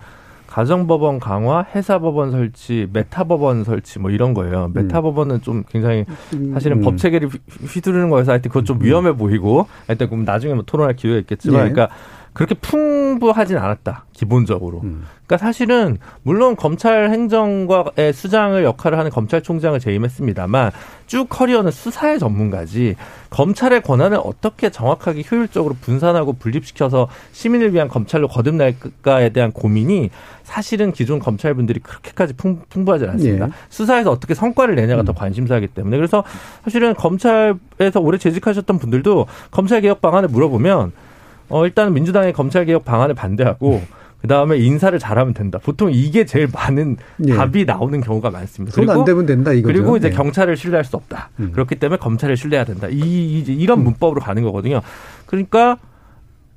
가정법원 0.47 1.19
강화, 1.19 1.65
회사법원 1.73 2.31
설치, 2.31 2.87
메타법원 2.91 3.63
설치 3.63 3.99
뭐 3.99 4.11
이런 4.11 4.33
거예요. 4.33 4.65
음. 4.65 4.71
메타법원은 4.73 5.41
좀 5.41 5.63
굉장히 5.69 6.05
음. 6.33 6.51
사실은 6.53 6.77
음. 6.77 6.81
법 6.81 6.97
체계를 6.97 7.29
휘두르는 7.67 8.09
거여서 8.09 8.31
하여튼 8.31 8.49
그건 8.49 8.65
좀 8.65 8.81
위험해 8.81 9.13
보이고 9.13 9.67
하여튼 9.87 10.07
그럼 10.07 10.25
나중에 10.25 10.53
뭐 10.53 10.63
토론할 10.65 10.95
기회가 10.95 11.19
있겠지만 11.19 11.67
예. 11.67 11.71
그러니까 11.71 11.95
그렇게 12.37 12.53
풍부하진 12.53 13.57
않았다 13.57 14.05
기본적으로. 14.13 14.81
음. 14.83 15.05
그러니까 15.25 15.43
사실은 15.43 15.97
물론 16.21 16.55
검찰 16.55 17.09
행정과의 17.09 18.13
수장을 18.13 18.63
역할을 18.63 18.99
하는 18.99 19.09
검찰총장을 19.09 19.79
재임했습니다만 19.79 20.71
쭉 21.07 21.25
커리어는 21.29 21.71
수사의 21.71 22.19
전문가지 22.19 22.95
검찰의 23.31 23.81
권한을 23.81 24.19
어떻게 24.23 24.69
정확하게 24.69 25.23
효율적으로 25.31 25.77
분산하고 25.81 26.33
분립시켜서 26.33 27.07
시민을 27.31 27.73
위한 27.73 27.87
검찰로 27.87 28.27
거듭날까에 28.27 29.29
대한 29.29 29.51
고민이 29.51 30.11
사실은 30.43 30.91
기존 30.91 31.17
검찰분들이 31.17 31.79
그렇게까지 31.79 32.33
풍, 32.33 32.61
부하지 32.69 33.05
않습니다. 33.05 33.47
예. 33.47 33.51
수사에서 33.69 34.11
어떻게 34.11 34.35
성과를 34.35 34.75
내냐가 34.75 35.01
음. 35.01 35.05
더 35.05 35.13
관심사이기 35.13 35.69
때문에 35.69 35.97
그래서 35.97 36.23
사실은 36.63 36.93
검찰에서 36.93 37.99
오래 37.99 38.19
재직하셨던 38.19 38.77
분들도 38.77 39.25
검찰 39.49 39.81
개혁 39.81 40.01
방안을 40.01 40.29
물어보면 40.29 41.06
어, 41.49 41.65
일단 41.65 41.93
민주당의 41.93 42.33
검찰개혁 42.33 42.85
방안을 42.85 43.15
반대하고 43.15 43.81
그 44.21 44.27
다음에 44.27 44.57
인사를 44.57 44.97
잘하면 44.97 45.33
된다. 45.33 45.59
보통 45.61 45.91
이게 45.93 46.25
제일 46.25 46.47
많은 46.51 46.97
예. 47.27 47.35
답이 47.35 47.65
나오는 47.65 48.01
경우가 48.01 48.31
많습니다. 48.31 48.75
손안 48.75 49.05
대면 49.05 49.25
된다 49.25 49.53
이거죠. 49.53 49.73
그리고 49.73 49.95
이제 49.97 50.09
네. 50.09 50.15
경찰을 50.15 50.57
신뢰할 50.57 50.85
수 50.85 50.95
없다. 50.97 51.29
음. 51.39 51.51
그렇기 51.51 51.75
때문에 51.75 51.97
검찰을 51.99 52.35
신뢰해야 52.35 52.65
된다. 52.65 52.87
이 52.89 53.39
이제 53.39 53.53
이런 53.53 53.79
음. 53.79 53.83
문법으로 53.85 54.19
가는 54.19 54.41
거거든요. 54.43 54.81
그러니까 55.27 55.77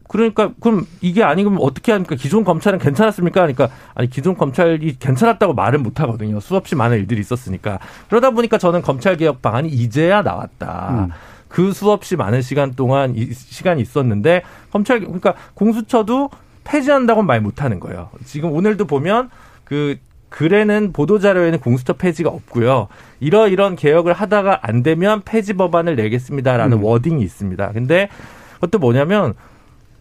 그러니까 0.08 0.52
그럼 0.58 0.86
이게 1.00 1.22
아니면 1.22 1.58
어떻게 1.60 1.92
합니까? 1.92 2.16
기존 2.16 2.42
검찰은 2.42 2.80
괜찮았습니까? 2.80 3.42
그러니까 3.42 3.68
아니 3.94 4.10
기존 4.10 4.36
검찰이 4.36 4.96
괜찮았다고 4.98 5.54
말은 5.54 5.82
못 5.84 6.00
하거든요. 6.00 6.40
수없이 6.40 6.74
많은 6.74 6.96
일들이 6.96 7.20
있었으니까 7.20 7.78
그러다 8.08 8.30
보니까 8.30 8.58
저는 8.58 8.82
검찰 8.82 9.16
개혁 9.16 9.40
방안이 9.42 9.68
이제야 9.68 10.22
나왔다. 10.22 11.06
음. 11.06 11.10
그 11.50 11.72
수없이 11.72 12.16
많은 12.16 12.40
시간 12.40 12.74
동안 12.74 13.14
이 13.16 13.32
시간이 13.34 13.82
있었는데 13.82 14.42
검찰 14.70 15.00
그러니까 15.00 15.34
공수처도 15.54 16.30
폐지한다고 16.64 17.22
말 17.22 17.40
못하는 17.40 17.80
거예요. 17.80 18.08
지금 18.24 18.52
오늘도 18.52 18.86
보면 18.86 19.28
그 19.64 19.98
글에는 20.28 20.92
보도자료에는 20.92 21.58
공수처 21.58 21.94
폐지가 21.94 22.30
없고요. 22.30 22.86
이러이런 23.18 23.74
개혁을 23.74 24.12
하다가 24.12 24.60
안 24.62 24.84
되면 24.84 25.22
폐지 25.24 25.54
법안을 25.54 25.96
내겠습니다라는 25.96 26.78
음. 26.78 26.84
워딩이 26.84 27.20
있습니다. 27.22 27.72
근데 27.72 28.08
그것도 28.54 28.78
뭐냐면 28.78 29.34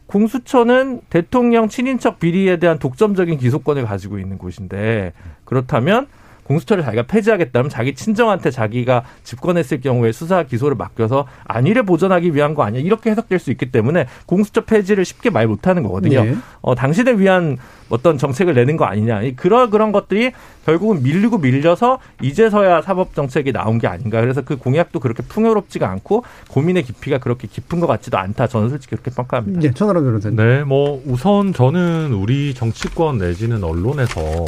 공수처는 0.06 1.02
대통령 1.10 1.68
친인척 1.68 2.20
비리에 2.20 2.58
대한 2.58 2.78
독점적인 2.78 3.40
기소권을 3.40 3.86
가지고 3.86 4.20
있는 4.20 4.38
곳인데 4.38 5.14
그렇다면 5.46 6.08
공수처를 6.50 6.84
자기가 6.84 7.04
폐지하겠다면 7.04 7.70
자기 7.70 7.94
친정한테 7.94 8.50
자기가 8.50 9.04
집권했을 9.24 9.82
경우에 9.82 10.12
수사 10.12 10.42
기소를 10.44 10.76
맡겨서 10.76 11.28
안위를 11.46 11.84
보전하기 11.84 12.34
위한 12.34 12.56
거 12.56 12.64
아니야 12.64 12.82
이렇게 12.82 13.12
해석될 13.12 13.38
수 13.38 13.52
있기 13.52 13.72
때문에 13.72 14.08
공수처 14.26 14.62
폐지를 14.62 15.06
쉽게 15.06 15.30
말 15.30 15.48
못하는 15.48 15.84
거거든요. 15.84 16.24
네. 16.24 16.36
어, 16.62 16.74
당신을 16.74 17.20
위한 17.20 17.58
어떤 17.90 18.18
정책을 18.18 18.56
내는 18.56 18.78
거 18.78 18.86
아니냐 18.86 19.22
그런 19.36 19.70
그런 19.70 19.92
것들이 19.92 20.32
결국은 20.66 21.04
밀리고 21.04 21.38
밀려서 21.38 22.00
이제서야 22.22 22.82
사법 22.82 23.14
정책이 23.14 23.52
나온 23.52 23.78
게 23.78 23.88
아닌가 23.88 24.22
그래서 24.22 24.42
그 24.42 24.58
공약도 24.58 25.00
그렇게 25.00 25.24
풍요롭지가 25.24 25.88
않고 25.88 26.24
고민의 26.50 26.84
깊이가 26.84 27.20
그렇게 27.20 27.48
깊은 27.48 27.80
것 27.80 27.88
같지도 27.88 28.18
않다 28.18 28.48
저는 28.48 28.70
솔직히 28.70 28.96
그렇게 28.96 29.12
평가합니다. 29.12 29.60
네, 29.60 29.72
천하람 29.72 30.04
변호사님. 30.04 30.36
네, 30.36 30.64
뭐 30.64 31.02
우선 31.06 31.54
저는 31.54 32.14
우리 32.14 32.56
정치권 32.56 33.20
내지는 33.20 33.64
언론에서 33.64 34.46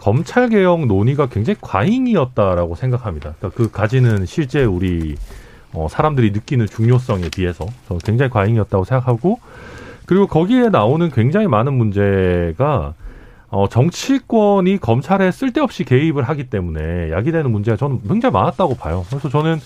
검찰 0.00 0.48
개혁 0.48 0.86
논의가 0.86 1.26
굉장히 1.26 1.58
과잉이었다라고 1.60 2.74
생각합니다. 2.74 3.34
그러니까 3.38 3.62
그 3.62 3.70
가지는 3.70 4.24
실제 4.24 4.64
우리 4.64 5.14
어, 5.74 5.88
사람들이 5.90 6.30
느끼는 6.30 6.66
중요성에 6.66 7.28
비해서 7.28 7.66
굉장히 8.02 8.30
과잉이었다고 8.30 8.84
생각하고 8.84 9.40
그리고 10.06 10.26
거기에 10.26 10.70
나오는 10.70 11.10
굉장히 11.10 11.48
많은 11.48 11.74
문제가 11.74 12.94
어, 13.50 13.68
정치권이 13.68 14.78
검찰에 14.78 15.30
쓸데없이 15.30 15.84
개입을 15.84 16.22
하기 16.22 16.48
때문에 16.48 17.10
야기되는 17.10 17.50
문제가 17.50 17.76
저는 17.76 18.00
굉장히 18.08 18.32
많았다고 18.32 18.76
봐요. 18.76 19.04
그래서 19.10 19.28
저는 19.28 19.58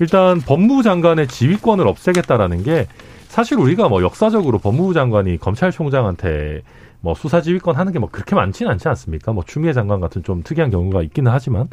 일단 0.00 0.40
법무부 0.40 0.82
장관의 0.82 1.28
지휘권을 1.28 1.88
없애겠다라는 1.88 2.62
게 2.62 2.88
사실 3.28 3.58
우리가 3.58 3.88
뭐 3.88 4.02
역사적으로 4.02 4.58
법무부 4.58 4.92
장관이 4.92 5.38
검찰총장한테 5.38 6.60
뭐 7.02 7.14
수사지휘권 7.14 7.76
하는 7.76 7.92
게 7.92 7.98
뭐 7.98 8.08
그렇게 8.10 8.34
많지는 8.34 8.72
않지 8.72 8.88
않습니까? 8.88 9.32
뭐 9.32 9.44
추미애 9.46 9.72
장관 9.72 10.00
같은 10.00 10.22
좀 10.22 10.42
특이한 10.42 10.70
경우가 10.70 11.02
있기는 11.02 11.30
하지만 11.30 11.66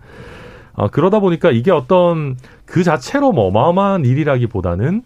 어, 0.73 0.87
그러다 0.89 1.19
보니까 1.19 1.51
이게 1.51 1.71
어떤 1.71 2.35
그 2.65 2.83
자체로 2.83 3.31
뭐 3.31 3.47
어마어마한 3.47 4.05
일이라기보다는 4.05 5.01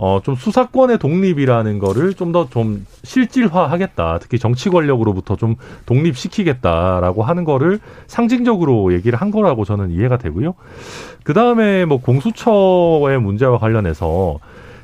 어, 0.00 0.20
좀 0.22 0.36
수사권의 0.36 0.98
독립이라는 0.98 1.80
거를 1.80 2.14
좀 2.14 2.30
더좀 2.30 2.50
좀 2.50 2.86
실질화하겠다. 3.02 4.20
특히 4.20 4.38
정치 4.38 4.70
권력으로부터 4.70 5.34
좀 5.34 5.56
독립시키겠다라고 5.86 7.24
하는 7.24 7.42
거를 7.42 7.80
상징적으로 8.06 8.92
얘기를 8.92 9.20
한 9.20 9.32
거라고 9.32 9.64
저는 9.64 9.90
이해가 9.90 10.18
되고요. 10.18 10.54
그 11.24 11.34
다음에 11.34 11.84
뭐 11.84 12.00
공수처의 12.00 13.20
문제와 13.20 13.58
관련해서 13.58 14.38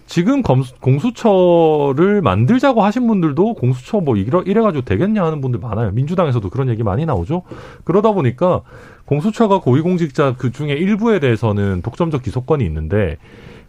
지금 0.07 0.43
검수, 0.43 0.75
공수처를 0.81 2.21
만들자고 2.21 2.83
하신 2.83 3.07
분들도 3.07 3.55
공수처 3.55 4.01
뭐 4.01 4.17
이래, 4.17 4.41
이래가지고 4.45 4.85
되겠냐 4.85 5.25
하는 5.25 5.41
분들 5.41 5.61
많아요. 5.61 5.93
민주당에서도 5.93 6.49
그런 6.51 6.69
얘기 6.69 6.83
많이 6.83 7.07
나오죠. 7.07 7.43
그러다 7.85 8.13
보니까 8.13 8.61
공수처가 9.07 9.61
고위공직자 9.61 10.35
그 10.37 10.53
중에 10.53 10.73
일부에 10.73 11.21
대해서는 11.21 11.83
독점적 11.83 12.23
기소권이 12.23 12.65
있는데 12.67 13.17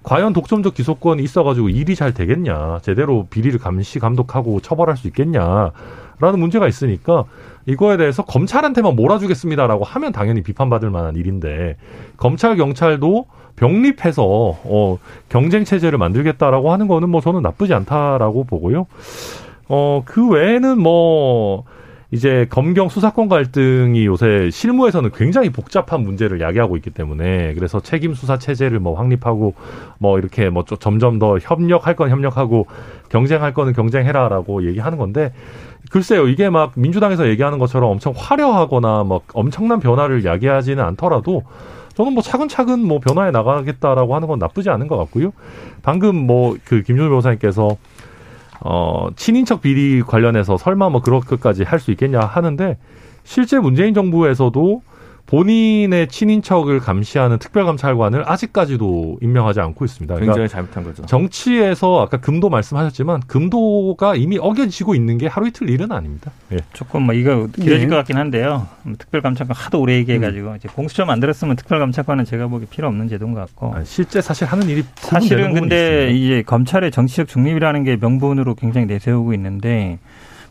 과연 0.03 0.33
독점적 0.33 0.75
기소권이 0.75 1.23
있어가지고 1.23 1.69
일이 1.69 1.95
잘 1.95 2.13
되겠냐, 2.13 2.79
제대로 2.83 3.25
비리를 3.29 3.57
감시 3.57 3.97
감독하고 3.97 4.59
처벌할 4.59 4.97
수 4.97 5.07
있겠냐라는 5.07 5.71
문제가 6.37 6.67
있으니까 6.67 7.23
이거에 7.65 7.97
대해서 7.97 8.23
검찰한테만 8.23 8.95
몰아주겠습니다라고 8.95 9.83
하면 9.83 10.11
당연히 10.11 10.43
비판받을 10.43 10.91
만한 10.91 11.15
일인데 11.15 11.77
검찰 12.17 12.55
경찰도 12.55 13.25
병립해서 13.55 14.23
어 14.25 14.97
경쟁 15.29 15.63
체제를 15.63 15.97
만들겠다라고 15.97 16.71
하는 16.71 16.87
거는 16.87 17.09
뭐 17.09 17.21
저는 17.21 17.41
나쁘지 17.41 17.73
않다라고 17.73 18.43
보고요. 18.45 18.87
어 19.69 20.03
그 20.05 20.27
외에는 20.29 20.79
뭐 20.79 21.63
이제 22.11 22.45
검경 22.49 22.87
수사권 22.87 23.27
갈등이 23.27 24.05
요새 24.05 24.49
실무에서는 24.51 25.09
굉장히 25.15 25.49
복잡한 25.49 26.01
문제를 26.01 26.39
야기하고 26.39 26.77
있기 26.77 26.91
때문에 26.91 27.53
그래서 27.55 27.79
책임 27.79 28.13
수사 28.13 28.37
체제를 28.37 28.79
뭐 28.79 28.93
확립하고 28.95 29.55
뭐 29.97 30.19
이렇게 30.19 30.49
뭐 30.49 30.63
점점 30.63 31.19
더 31.19 31.39
협력할 31.39 31.95
건 31.95 32.09
협력하고 32.11 32.67
경쟁할 33.09 33.53
거는 33.53 33.73
경쟁해라라고 33.73 34.65
얘기하는 34.67 34.97
건데 34.97 35.33
글쎄요 35.91 36.27
이게 36.27 36.49
막 36.49 36.73
민주당에서 36.75 37.27
얘기하는 37.27 37.57
것처럼 37.59 37.89
엄청 37.91 38.13
화려하거나 38.15 39.03
뭐 39.03 39.21
엄청난 39.33 39.79
변화를 39.79 40.25
야기하지는 40.25 40.83
않더라도 40.83 41.43
저는 41.95 42.13
뭐 42.13 42.21
차근차근 42.21 42.85
뭐 42.85 42.99
변화해 42.99 43.31
나가겠다라고 43.31 44.15
하는 44.15 44.27
건 44.27 44.39
나쁘지 44.39 44.69
않은 44.69 44.87
것 44.87 44.97
같고요. 44.97 45.31
방금 45.81 46.15
뭐 46.27 46.55
그 46.65 46.81
김준호 46.83 47.09
변호사님께서 47.09 47.77
어 48.61 49.07
친인척 49.15 49.61
비리 49.61 50.01
관련해서 50.01 50.57
설마 50.57 50.89
뭐 50.89 51.01
그렇게까지 51.01 51.63
할 51.63 51.79
수 51.79 51.91
있겠냐 51.91 52.19
하는데 52.19 52.77
실제 53.23 53.59
문재인 53.59 53.93
정부에서도 53.93 54.81
본인의 55.27 56.07
친인척을 56.07 56.79
감시하는 56.79 57.39
특별감찰관을 57.39 58.29
아직까지도 58.29 59.17
임명하지 59.21 59.59
않고 59.59 59.85
있습니다. 59.85 60.13
그러니까 60.13 60.33
굉장히 60.33 60.49
잘못한 60.49 60.83
거죠. 60.83 61.05
정치에서 61.05 62.01
아까 62.03 62.17
금도 62.17 62.49
말씀하셨지만 62.49 63.21
금도가 63.21 64.15
이미 64.15 64.37
어겨지고 64.37 64.93
있는 64.93 65.17
게 65.17 65.25
하루 65.25 65.47
이틀 65.47 65.69
일은 65.69 65.91
아닙니다. 65.91 66.31
예. 66.51 66.57
조금 66.73 67.03
뭐 67.03 67.15
이거 67.15 67.47
길어질 67.47 67.81
예. 67.81 67.87
것 67.87 67.95
같긴 67.95 68.17
한데요. 68.17 68.67
특별감찰관 68.99 69.55
하도 69.55 69.81
오래 69.81 69.95
얘기해가지고 69.95 70.49
음. 70.51 70.55
이제 70.57 70.69
공수처 70.71 71.05
만들었으면 71.05 71.55
특별감찰관은 71.55 72.25
제가 72.25 72.47
보기 72.47 72.67
필요 72.67 72.87
없는 72.87 73.07
제도인 73.07 73.33
것 73.33 73.39
같고 73.39 73.73
아니, 73.73 73.85
실제 73.85 74.21
사실 74.21 74.47
하는 74.47 74.69
일이 74.69 74.83
사실은 74.95 75.55
근데 75.55 76.11
이제 76.11 76.43
검찰의 76.43 76.91
정치적 76.91 77.27
중립이라는 77.27 77.83
게 77.83 77.95
명분으로 77.95 78.53
굉장히 78.53 78.85
내세우고 78.85 79.33
있는데 79.33 79.97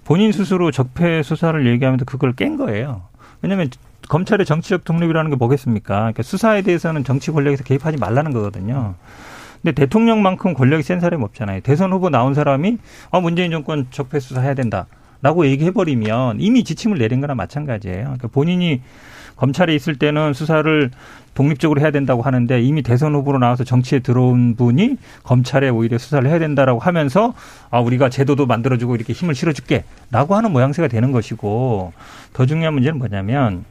본인 0.05 0.33
스스로 0.33 0.71
적폐 0.73 1.23
수사를 1.23 1.65
얘기하면서 1.65 2.05
그걸 2.05 2.33
깬 2.35 2.57
거예요. 2.57 3.03
왜냐하면 3.41 3.69
검찰의 4.09 4.47
정치적 4.47 4.85
독립이라는 4.85 5.31
게 5.31 5.37
뭐겠습니까? 5.37 5.95
그러니까 5.95 6.23
수사에 6.23 6.63
대해서는 6.63 7.05
정치 7.05 7.31
권력에서 7.31 7.65
개입하지 7.65 7.99
말라는 7.99 8.33
거거든요. 8.33 8.95
근데 9.63 9.73
대통령만큼 9.73 10.55
권력이 10.55 10.83
센 10.83 11.01
사람이 11.01 11.25
없잖아요. 11.25 11.61
대선 11.61 11.93
후보 11.93 12.11
나온 12.11 12.35
사람이 12.35 12.79
아 13.11 13.21
문재인 13.21 13.51
정권 13.51 13.87
적폐 13.91 14.21
수사해야 14.21 14.55
된다. 14.55 14.87
라고 15.23 15.47
얘기해버리면 15.47 16.41
이미 16.41 16.65
지침을 16.65 16.99
내린 16.99 17.23
거나 17.23 17.35
마찬가지예요. 17.35 18.03
그러니까 18.03 18.29
본인이 18.29 18.83
검찰에 19.37 19.75
있을 19.75 19.97
때는 19.97 20.35
수사를 20.35 20.91
독립적으로 21.35 21.81
해야 21.81 21.91
된다고 21.91 22.21
하는데 22.23 22.61
이미 22.61 22.83
대선 22.83 23.15
후보로 23.15 23.39
나와서 23.39 23.65
정치에 23.65 24.01
들어온 24.01 24.55
분이 24.55 24.99
검찰에 25.23 25.71
오히려 25.71 25.97
수사를 25.99 26.29
해야 26.29 26.39
된다라고 26.39 26.79
하면서 26.79 27.35
아 27.71 27.81
우리가 27.81 28.11
제도도 28.11 28.47
만들어주고 28.47 28.95
이렇게 28.95 29.15
힘을 29.15 29.35
실어줄게라고 29.35 30.35
하는 30.35 30.53
모양새가 30.53 30.89
되는 30.89 31.11
것이고 31.11 31.93
더 32.35 32.47
중요한 32.47 32.75
문제는 32.75 32.99
뭐냐면 32.99 33.65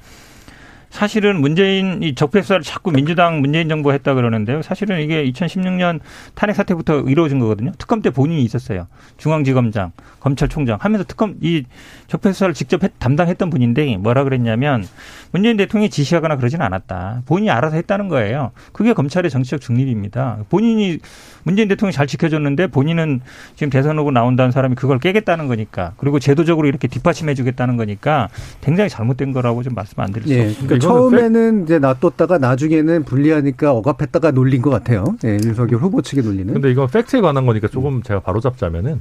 사실은 0.94 1.42
문재인 1.42 2.04
이 2.04 2.14
적폐 2.14 2.44
수사를 2.44 2.62
자꾸 2.62 2.92
민주당 2.92 3.42
문재인 3.42 3.68
정부가 3.68 3.94
했다 3.94 4.14
그러는데요. 4.14 4.62
사실은 4.62 5.02
이게 5.02 5.26
2016년 5.32 6.00
탄핵 6.36 6.54
사태부터 6.54 7.00
이루어진 7.08 7.40
거거든요. 7.40 7.72
특검 7.80 8.04
때 8.04 8.12
본인이 8.12 8.44
있었어요. 8.44 8.86
중앙지검장, 9.18 9.92
검찰총장 10.20 10.78
하면서 10.80 11.04
특검 11.04 11.34
이 11.42 11.64
적폐 12.06 12.32
수사를 12.32 12.54
직접 12.54 12.84
했, 12.84 12.92
담당했던 13.00 13.50
분인데 13.50 13.98
뭐라 13.98 14.24
그랬냐면 14.24 14.88
문재인 15.32 15.58
대통령이 15.58 15.90
지시하거나 15.90 16.36
그러지는 16.36 16.64
않았다. 16.64 17.24
본인이 17.26 17.50
알아서 17.50 17.76
했다는 17.76 18.08
거예요. 18.08 18.52
그게 18.72 18.94
검찰의 18.94 19.32
정치적 19.32 19.62
중립입니다. 19.62 20.46
본인이 20.50 21.00
문재인 21.44 21.68
대통령이 21.68 21.94
잘 21.94 22.08
지켜줬는데 22.08 22.68
본인은 22.68 23.22
지금 23.56 23.70
대선 23.70 23.98
후보 23.98 24.12
나온다는 24.12 24.52
사람이 24.52 24.76
그걸 24.76 25.00
깨겠다는 25.00 25.48
거니까 25.48 25.94
그리고 25.98 26.20
제도적으로 26.20 26.68
이렇게 26.68 26.88
뒷받침해 26.88 27.34
주겠다는 27.34 27.78
거니까 27.78 28.30
굉장히 28.62 28.90
잘못된 28.90 29.34
거라고 29.34 29.64
좀 29.64 29.74
말씀 29.74 30.00
안 30.00 30.12
드릴 30.12 30.28
수 30.28 30.34
예, 30.34 30.42
없습니다. 30.42 30.68
그러니까 30.68 30.88
처음에는 30.88 31.64
이제 31.64 31.80
놔뒀다가 31.80 32.38
나중에는 32.38 33.04
불리하니까 33.04 33.72
억압했다가 33.72 34.32
놀린 34.32 34.62
것 34.62 34.70
같아요. 34.70 35.06
예, 35.26 35.34
윤석열 35.44 35.80
후보 35.80 36.02
측의 36.02 36.24
논리는. 36.24 36.54
근데 36.54 36.72
이건 36.72 36.88
팩트에 36.88 37.22
관한 37.22 37.46
거니까 37.46 37.68
조금 37.68 38.02
제가 38.04 38.22
바로 38.22 38.40
잡자면은 38.40 39.00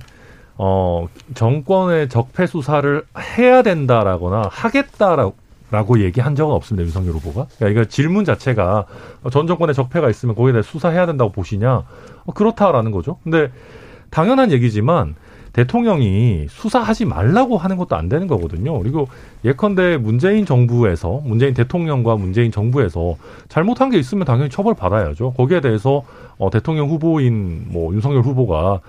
어, 0.56 1.08
정권의 1.34 2.08
적폐 2.08 2.46
수사를 2.46 3.02
해야 3.18 3.62
된다라거나 3.62 4.48
하겠다라고 4.50 5.41
라고 5.72 5.98
얘기한 6.00 6.36
적은 6.36 6.54
없습니다. 6.54 6.84
윤석열 6.84 7.14
후보가. 7.14 7.46
그러니까 7.56 7.80
이거 7.80 7.88
질문 7.88 8.26
자체가 8.26 8.84
전 9.32 9.46
정권에 9.46 9.72
적폐가 9.72 10.10
있으면 10.10 10.34
거기에 10.34 10.52
대해 10.52 10.62
수사해야 10.62 11.06
된다고 11.06 11.32
보시냐? 11.32 11.82
어, 12.26 12.32
그렇다라는 12.34 12.92
거죠. 12.92 13.16
근데 13.24 13.50
당연한 14.10 14.52
얘기지만 14.52 15.14
대통령이 15.54 16.46
수사하지 16.50 17.06
말라고 17.06 17.56
하는 17.56 17.78
것도 17.78 17.96
안 17.96 18.10
되는 18.10 18.26
거거든요. 18.26 18.78
그리고 18.80 19.08
예컨대 19.46 19.96
문재인 19.96 20.44
정부에서 20.44 21.22
문재인 21.24 21.54
대통령과 21.54 22.16
문재인 22.16 22.52
정부에서 22.52 23.16
잘못한 23.48 23.88
게 23.88 23.98
있으면 23.98 24.26
당연히 24.26 24.50
처벌 24.50 24.74
받아야죠. 24.74 25.32
거기에 25.32 25.62
대해서 25.62 26.02
어, 26.36 26.50
대통령 26.50 26.90
후보인 26.90 27.68
뭐 27.68 27.94
윤석열 27.94 28.20
후보가 28.20 28.80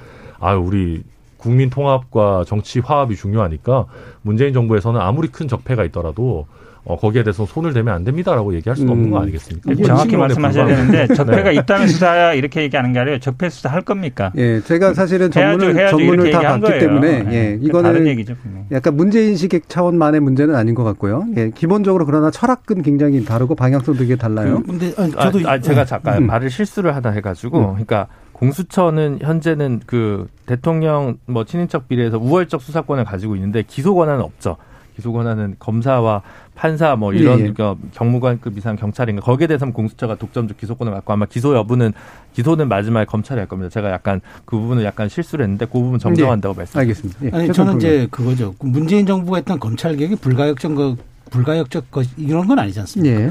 아 0.41 0.53
우리 0.55 1.01
국민 1.38 1.69
통합과 1.69 2.43
정치 2.45 2.79
화합이 2.79 3.15
중요하니까 3.15 3.86
문재인 4.21 4.53
정부에서는 4.53 4.99
아무리 4.99 5.29
큰 5.29 5.47
적폐가 5.47 5.86
있더라도 5.86 6.45
어, 6.86 6.97
거기에 6.97 7.23
대해서 7.23 7.45
손을 7.45 7.73
대면 7.73 7.93
안 7.93 8.03
됩니다라고 8.03 8.53
얘기할 8.55 8.75
수는 8.75 8.91
없는 8.91 9.09
거 9.09 9.17
음. 9.17 9.23
아니겠습니까? 9.23 9.73
정확히 9.86 10.17
말씀하셔야 10.17 10.65
되는데 10.65 11.07
적폐가 11.15 11.51
네. 11.51 11.55
있다는 11.55 11.88
수사야 11.88 12.34
이렇게 12.34 12.61
얘기하는 12.63 12.91
게 12.91 12.99
아니라 12.99 13.19
적폐 13.19 13.49
수사 13.49 13.69
할 13.69 13.81
겁니까? 13.81 14.34
예, 14.36 14.59
제가 14.61 14.93
사실은 14.93 15.31
전문을 15.31 15.75
해야죠, 15.75 15.97
전문을 15.97 16.31
다 16.31 16.41
봤기 16.41 16.61
거예요. 16.61 16.79
때문에 16.79 17.23
네. 17.23 17.34
예, 17.34 17.59
이거는 17.61 18.05
얘기죠, 18.07 18.36
약간 18.71 18.97
문제 18.97 19.25
인식 19.25 19.53
차원만의 19.69 20.19
문제는 20.19 20.55
아닌 20.55 20.75
것 20.75 20.84
같고요. 20.84 21.25
예, 21.38 21.51
기본적으로 21.51 22.05
그러나 22.05 22.31
철학은 22.31 22.81
굉장히 22.81 23.23
다르고 23.23 23.55
방향성도 23.55 23.99
되게 23.99 24.15
달라요. 24.15 24.61
그, 24.61 24.67
근데 24.67 24.93
아니, 24.97 25.11
저도 25.11 25.39
아, 25.47 25.53
아, 25.53 25.59
제가 25.59 25.86
잠깐 25.86 26.23
음. 26.23 26.27
말을 26.27 26.49
실수를 26.49 26.95
하다 26.95 27.11
해가지고 27.11 27.59
음. 27.59 27.65
그러니까 27.73 28.07
공수처는 28.34 29.19
현재는 29.21 29.81
그 29.86 30.27
대통령 30.45 31.17
뭐 31.27 31.45
친인척 31.45 31.88
비리에서 31.88 32.17
우월적 32.17 32.61
수사권을 32.61 33.05
가지고 33.05 33.36
있는데 33.36 33.63
기소 33.65 33.95
권한은 33.95 34.21
없죠. 34.21 34.57
기소 34.95 35.11
권한은 35.13 35.55
검사와 35.59 36.21
판사 36.55 36.95
뭐 36.95 37.13
이런 37.13 37.39
예, 37.39 37.45
예. 37.45 37.53
그 37.53 37.75
경무관급 37.93 38.57
이상 38.57 38.75
경찰인가 38.75 39.21
거기에 39.21 39.47
대해서는 39.47 39.73
공수처가 39.73 40.15
독점적 40.15 40.57
기소권을 40.57 40.93
갖고 40.93 41.13
아마 41.13 41.25
기소 41.25 41.55
여부는 41.55 41.93
기소는 42.33 42.69
마지막에 42.69 43.05
검찰이 43.05 43.39
할 43.39 43.47
겁니다. 43.47 43.69
제가 43.69 43.91
약간 43.91 44.21
그 44.45 44.57
부분을 44.57 44.83
약간 44.83 45.09
실수를 45.09 45.43
했는데 45.43 45.65
그 45.65 45.73
부분 45.73 45.99
정정한다고 45.99 46.53
네. 46.53 46.59
말씀드렸습니다. 46.59 47.17
알겠습니다. 47.19 47.37
예. 47.37 47.43
아니 47.43 47.53
저는 47.53 47.77
이제 47.77 48.07
그거죠. 48.11 48.53
문재인 48.59 49.05
정부가 49.05 49.37
했던 49.37 49.59
검찰 49.59 49.95
개혁이 49.95 50.15
불가역적 50.17 50.75
거 50.75 50.95
불가역적 51.31 51.91
것 51.91 52.07
이런 52.17 52.47
건 52.47 52.59
아니지 52.59 52.79
않습니까? 52.79 53.21
예. 53.21 53.29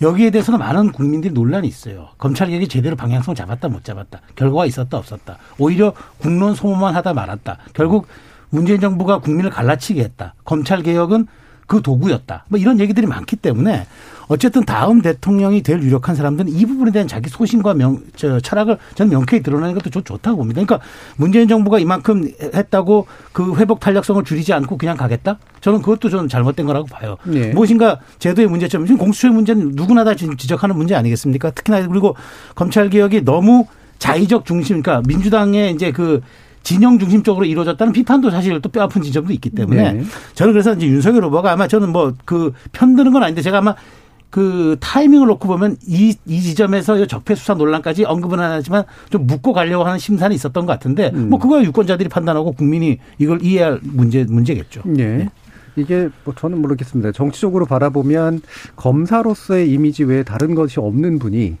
여기에 0.00 0.30
대해서는 0.30 0.58
많은 0.58 0.90
국민들이 0.90 1.32
논란이 1.32 1.68
있어요. 1.68 2.08
검찰 2.18 2.48
개혁이 2.48 2.66
제대로 2.66 2.96
방향성 2.96 3.34
잡았다 3.34 3.68
못 3.68 3.84
잡았다. 3.84 4.20
결과가 4.34 4.66
있었다 4.66 4.98
없었다. 4.98 5.38
오히려 5.58 5.92
국론 6.18 6.54
소모만 6.54 6.94
하다 6.96 7.14
말았다. 7.14 7.58
결국 7.72 8.08
문재인 8.52 8.80
정부가 8.80 9.18
국민을 9.18 9.50
갈라치게 9.50 10.02
했다. 10.02 10.34
검찰 10.44 10.82
개혁은 10.82 11.26
그 11.66 11.80
도구였다. 11.80 12.44
뭐 12.48 12.60
이런 12.60 12.78
얘기들이 12.78 13.06
많기 13.06 13.34
때문에 13.34 13.86
어쨌든 14.28 14.62
다음 14.64 15.00
대통령이 15.00 15.62
될 15.62 15.82
유력한 15.82 16.14
사람들은 16.14 16.52
이 16.52 16.66
부분에 16.66 16.90
대한 16.90 17.08
자기 17.08 17.30
소신과 17.30 17.72
명, 17.74 18.00
저, 18.14 18.38
철학을 18.40 18.76
저는 18.94 19.10
명쾌히 19.10 19.42
드러내는 19.42 19.74
것도 19.74 19.88
좋, 19.88 20.04
좋다고 20.04 20.36
봅니다. 20.36 20.62
그러니까 20.62 20.86
문재인 21.16 21.48
정부가 21.48 21.78
이만큼 21.78 22.30
했다고 22.54 23.06
그 23.32 23.56
회복 23.56 23.80
탄력성을 23.80 24.22
줄이지 24.22 24.52
않고 24.52 24.76
그냥 24.76 24.98
가겠다? 24.98 25.38
저는 25.62 25.80
그것도 25.80 26.10
저는 26.10 26.28
잘못된 26.28 26.66
거라고 26.66 26.86
봐요. 26.86 27.16
네. 27.24 27.52
무엇인가 27.52 28.00
제도의 28.18 28.48
문제점, 28.48 28.84
지금 28.84 28.98
공수처의 28.98 29.32
문제는 29.32 29.72
누구나 29.74 30.04
다 30.04 30.14
지적하는 30.14 30.76
문제 30.76 30.94
아니겠습니까? 30.94 31.52
특히나 31.52 31.86
그리고 31.88 32.14
검찰 32.54 32.90
개혁이 32.90 33.24
너무 33.24 33.66
자의적 33.98 34.44
중심, 34.44 34.82
그러니까 34.82 35.06
민주당의 35.08 35.72
이제 35.72 35.90
그 35.90 36.20
진영 36.62 36.98
중심적으로 36.98 37.44
이루어졌다는 37.44 37.92
비판도 37.92 38.30
사실 38.30 38.60
또 38.60 38.68
뼈아픈 38.68 39.02
지점도 39.02 39.32
있기 39.32 39.50
때문에 39.50 39.92
네. 39.92 40.04
저는 40.34 40.52
그래서 40.52 40.74
이제 40.74 40.86
윤석열 40.86 41.24
후보가 41.24 41.52
아마 41.52 41.68
저는 41.68 41.90
뭐 41.90 42.12
그 42.24 42.52
편드는 42.72 43.12
건 43.12 43.22
아닌데 43.22 43.42
제가 43.42 43.58
아마 43.58 43.74
그 44.30 44.76
타이밍을 44.80 45.26
놓고 45.26 45.46
보면 45.46 45.76
이, 45.86 46.16
이 46.24 46.40
지점에서 46.40 47.06
적폐 47.06 47.34
수사 47.34 47.52
논란까지 47.54 48.04
언급은 48.04 48.40
안 48.40 48.52
하지만 48.52 48.84
좀 49.10 49.26
묻고 49.26 49.52
가려고 49.52 49.84
하는 49.84 49.98
심산이 49.98 50.34
있었던 50.34 50.64
것 50.64 50.72
같은데 50.72 51.10
음. 51.12 51.28
뭐 51.28 51.38
그거야 51.38 51.62
유권자들이 51.62 52.08
판단하고 52.08 52.52
국민이 52.52 52.98
이걸 53.18 53.42
이해할 53.42 53.80
문제 53.82 54.24
문제겠죠. 54.24 54.82
네. 54.86 55.18
네. 55.18 55.28
이게 55.76 56.08
뭐 56.24 56.34
저는 56.34 56.62
모르겠습니다. 56.62 57.12
정치적으로 57.12 57.66
바라보면 57.66 58.40
검사로서의 58.76 59.70
이미지 59.70 60.04
외에 60.04 60.22
다른 60.22 60.54
것이 60.54 60.80
없는 60.80 61.18
분이 61.18 61.56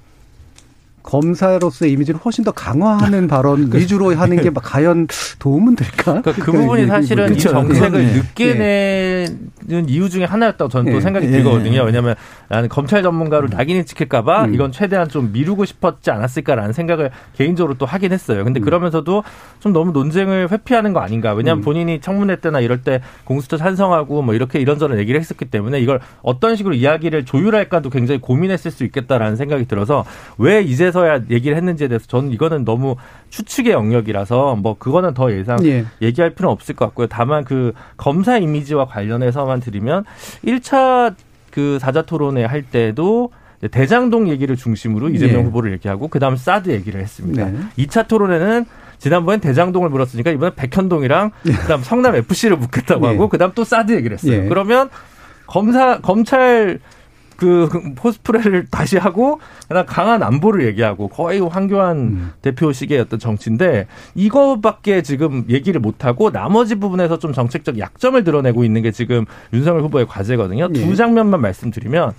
검사로서의 1.02 1.92
이미지를 1.92 2.20
훨씬 2.24 2.44
더 2.44 2.52
강화하는 2.52 3.26
발언 3.26 3.70
그 3.70 3.78
위주로 3.82 4.14
하는 4.14 4.40
게 4.40 4.50
과연 4.54 5.08
도움은 5.38 5.76
될까? 5.76 6.20
그러니까 6.22 6.32
그 6.32 6.52
부분이 6.52 6.86
사실은 6.86 7.26
그렇죠. 7.26 7.48
이 7.48 7.52
정책을 7.52 8.06
네. 8.06 8.12
늦게 8.14 8.54
네. 8.54 9.26
내는 9.66 9.88
이유 9.88 10.08
중에 10.08 10.24
하나였다고 10.24 10.68
저는 10.68 10.86
네. 10.86 10.92
또 10.92 11.00
생각이 11.00 11.26
네. 11.26 11.32
들거든요. 11.32 11.82
왜냐하면 11.82 12.14
나는 12.48 12.68
검찰 12.68 13.02
전문가로 13.02 13.48
낙인이 13.48 13.84
찍힐까봐 13.84 14.44
음. 14.46 14.54
이건 14.54 14.72
최대한 14.72 15.08
좀 15.08 15.30
미루고 15.32 15.64
싶었지 15.64 16.10
않았을까라는 16.10 16.72
생각을 16.72 17.10
개인적으로 17.36 17.74
또 17.74 17.86
하긴 17.86 18.12
했어요. 18.12 18.44
근데 18.44 18.60
음. 18.60 18.62
그러면서도 18.62 19.24
좀 19.60 19.72
너무 19.72 19.92
논쟁을 19.92 20.50
회피하는 20.50 20.92
거 20.92 21.00
아닌가? 21.00 21.32
왜냐하면 21.32 21.62
음. 21.62 21.64
본인이 21.64 22.00
청문회 22.00 22.36
때나 22.36 22.60
이럴 22.60 22.82
때 22.82 23.00
공수처 23.24 23.56
찬성하고 23.56 24.22
뭐 24.22 24.34
이렇게 24.34 24.60
이런저런 24.60 24.98
얘기를 24.98 25.18
했었기 25.18 25.46
때문에 25.46 25.80
이걸 25.80 26.00
어떤 26.22 26.56
식으로 26.56 26.74
이야기를 26.74 27.24
조율할까도 27.24 27.90
굉장히 27.90 28.20
고민했을 28.20 28.70
수 28.70 28.84
있겠다라는 28.84 29.36
생각이 29.36 29.66
들어서 29.66 30.04
왜 30.38 30.62
이제 30.62 30.91
그제서야 30.92 31.22
얘기를 31.30 31.56
했는지에 31.56 31.88
대해서 31.88 32.06
저는 32.06 32.30
이거는 32.30 32.64
너무 32.64 32.96
추측의 33.30 33.72
영역이라서 33.72 34.56
뭐 34.56 34.76
그거는 34.78 35.14
더 35.14 35.32
예상 35.32 35.64
예. 35.64 35.84
얘기할 36.00 36.30
필요는 36.34 36.52
없을 36.52 36.76
것 36.76 36.84
같고요. 36.86 37.08
다만 37.08 37.44
그 37.44 37.72
검사 37.96 38.38
이미지와 38.38 38.86
관련해서만 38.86 39.60
드리면 39.60 40.04
1차 40.44 41.14
그 41.50 41.78
사자 41.80 42.02
토론회 42.02 42.44
할 42.44 42.62
때도 42.62 43.30
대장동 43.70 44.28
얘기를 44.28 44.56
중심으로 44.56 45.08
이재명 45.08 45.40
예. 45.40 45.44
후보를 45.44 45.72
얘기하고 45.72 46.08
그다음 46.08 46.36
사드 46.36 46.70
얘기를 46.70 47.00
했습니다. 47.00 47.46
네. 47.46 47.58
2차 47.78 48.06
토론회는 48.06 48.66
지난번엔 48.98 49.40
대장동을 49.40 49.88
물었으니까 49.88 50.30
이번에 50.30 50.52
백현동이랑 50.54 51.32
예. 51.46 51.52
그다음 51.52 51.82
성남 51.82 52.14
FC를 52.16 52.56
묻겠다고 52.56 53.06
예. 53.06 53.10
하고 53.10 53.28
그다음 53.28 53.52
또 53.54 53.64
사드 53.64 53.92
얘기를 53.92 54.16
했어요. 54.16 54.44
예. 54.44 54.48
그러면 54.48 54.90
검사 55.46 56.00
검찰 56.00 56.78
그 57.36 57.68
포스프레를 57.96 58.66
다시 58.70 58.96
하고 58.96 59.40
그다음 59.68 59.86
강한 59.86 60.22
안보를 60.22 60.66
얘기하고 60.66 61.08
거의 61.08 61.40
황교안 61.40 61.96
음. 61.96 62.32
대표식의 62.42 63.00
어떤 63.00 63.18
정치인데 63.18 63.86
이거밖에 64.14 65.02
지금 65.02 65.44
얘기를 65.48 65.80
못 65.80 66.04
하고 66.04 66.30
나머지 66.30 66.76
부분에서 66.76 67.18
좀 67.18 67.32
정책적 67.32 67.78
약점을 67.78 68.22
드러내고 68.24 68.64
있는 68.64 68.82
게 68.82 68.90
지금 68.90 69.24
윤석열 69.52 69.82
후보의 69.82 70.06
과제거든요. 70.06 70.68
두 70.68 70.90
예. 70.90 70.94
장면만 70.94 71.40
말씀드리면 71.40 72.12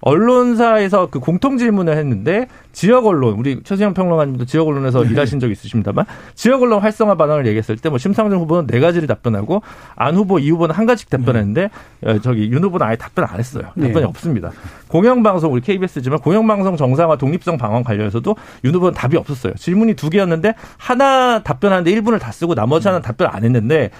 언론사에서 0.00 1.08
그 1.10 1.18
공통 1.18 1.58
질문을 1.58 1.96
했는데 1.96 2.46
지역 2.78 3.06
언론 3.06 3.34
우리 3.40 3.60
최수영 3.64 3.92
평론가님도 3.92 4.44
지역 4.44 4.68
언론에서 4.68 5.02
네. 5.02 5.10
일하신 5.10 5.40
적 5.40 5.50
있으십니다만 5.50 6.04
지역 6.36 6.62
언론 6.62 6.78
활성화 6.80 7.16
반응을 7.16 7.44
얘기했을 7.46 7.76
때 7.76 7.88
뭐 7.88 7.98
심상정 7.98 8.38
후보는 8.40 8.68
네 8.68 8.78
가지를 8.78 9.08
답변하고 9.08 9.62
안 9.96 10.14
후보 10.14 10.38
이 10.38 10.48
후보는 10.50 10.74
한 10.74 10.86
가지씩 10.86 11.10
답변했는데 11.10 11.70
네. 12.02 12.20
저기 12.20 12.48
윤 12.50 12.62
후보는 12.62 12.86
아예 12.86 12.94
답변 12.94 13.24
안 13.24 13.38
했어요. 13.40 13.64
답변이 13.74 13.94
네. 13.94 14.04
없습니다. 14.04 14.52
공영방송 14.86 15.52
우리 15.52 15.60
KBS지만 15.60 16.20
공영방송 16.20 16.76
정상화 16.76 17.16
독립성 17.16 17.58
방언 17.58 17.82
관련해서도 17.82 18.36
윤 18.64 18.74
후보는 18.74 18.94
답이 18.94 19.16
없었어요. 19.16 19.54
질문이 19.54 19.94
두 19.94 20.08
개였는데 20.08 20.54
하나 20.76 21.42
답변하는데 21.42 21.90
1분을 21.90 22.20
다 22.20 22.30
쓰고 22.30 22.54
나머지 22.54 22.86
하나 22.86 23.00
답변 23.00 23.28
안 23.32 23.42
했는데 23.42 23.90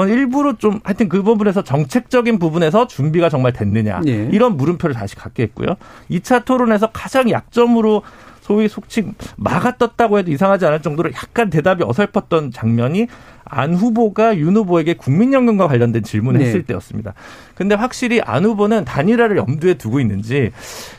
일부러 0.00 0.54
좀 0.56 0.80
하여튼 0.82 1.08
그 1.08 1.22
부분에서 1.22 1.62
정책적인 1.62 2.40
부분에서 2.40 2.88
준비가 2.88 3.28
정말 3.28 3.52
됐느냐 3.52 4.00
네. 4.00 4.28
이런 4.32 4.56
물음표를 4.56 4.96
다시 4.96 5.14
갖게 5.14 5.44
했고요. 5.44 5.76
2차 6.10 6.44
토론에서 6.44 6.88
가장 6.92 7.30
약점으로 7.30 8.02
소위 8.46 8.68
속칭 8.68 9.14
막아 9.36 9.76
떴다고 9.76 10.18
해도 10.18 10.30
이상하지 10.30 10.66
않을 10.66 10.80
정도로 10.80 11.10
약간 11.10 11.50
대답이 11.50 11.82
어설펐던 11.82 12.52
장면이 12.52 13.08
안 13.48 13.74
후보가 13.74 14.36
윤 14.38 14.56
후보에게 14.56 14.94
국민연금과 14.94 15.68
관련된 15.68 16.02
질문을 16.02 16.40
네. 16.40 16.46
했을 16.46 16.62
때였습니다. 16.64 17.14
근데 17.54 17.74
확실히 17.74 18.20
안 18.20 18.44
후보는 18.44 18.84
단일화를 18.84 19.36
염두에 19.38 19.74
두고 19.74 19.98
있는지 20.00 20.50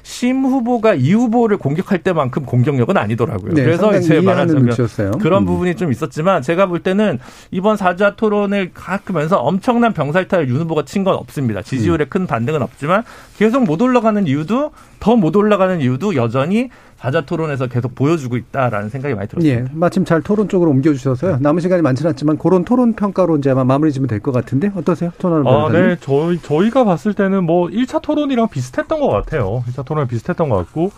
심 0.02 0.43
후보가 0.43 0.95
이 0.95 1.14
후보를 1.14 1.58
공격할 1.58 2.00
때만큼 2.00 2.45
공격력은 2.45 2.98
아니더라고요. 2.98 3.54
네, 3.54 3.64
그래서 3.64 3.95
이제 3.95 4.22
말하자면 4.22 4.76
그런 5.20 5.43
음. 5.43 5.45
부분이 5.45 5.76
좀 5.76 5.91
있었지만 5.91 6.41
제가 6.41 6.66
볼 6.66 6.80
때는 6.82 7.20
이번 7.52 7.78
사자 7.78 8.16
토론을 8.16 8.72
가면서 8.74 9.38
엄청난 9.38 9.93
병살타를 9.93 10.50
윤 10.50 10.62
후보가 10.62 10.86
친 10.86 11.04
건 11.04 11.14
없습니다. 11.16 11.62
지지율에 11.62 12.06
음. 12.06 12.10
큰 12.10 12.28
반등은 12.28 12.62
없지만 12.64 13.04
계속 13.38 13.64
못 13.64 13.82
올라가는 13.82 14.26
이유도 14.26 14.72
더 15.00 15.16
못 15.16 15.36
올라가는 15.36 15.80
이유도 15.80 16.16
여전히 16.16 16.70
사자 16.98 17.22
토론에서 17.22 17.68
계속 17.68 17.93
보여주고 17.93 18.36
있다라는 18.38 18.89
생각이 18.89 19.14
많이 19.14 19.28
들었습니다. 19.28 19.62
예, 19.62 19.66
마침 19.72 20.04
잘 20.06 20.22
토론 20.22 20.50
쪽으로 20.50 20.72
옮겨주셔서요. 20.72 21.38
남은 21.41 21.62
시간이 21.62 21.82
많지는 21.84 22.10
않지만 22.10 22.37
그런 22.38 22.64
토론 22.66 22.94
평가로 22.94 23.38
이제 23.38 23.50
아마 23.52 23.64
마무리 23.64 23.92
지면 23.92 24.08
될 24.08 24.20
것 24.20 24.32
같은데 24.32 24.72
어떠세요? 24.76 25.12
전화는 25.20 25.48
아, 25.48 25.70
네. 25.72 25.96
저희, 26.02 26.40
저희가 26.40 26.84
봤을 26.84 27.14
때는 27.14 27.44
뭐 27.44 27.68
1차 27.68 28.02
토론이랑 28.02 28.50
비슷했던 28.50 29.00
것 29.00 29.08
같아요. 29.10 29.64
1차 29.70 29.86
토론이랑 29.86 30.08
비슷했던 30.08 30.50
것 30.50 30.56
같고 30.58 30.92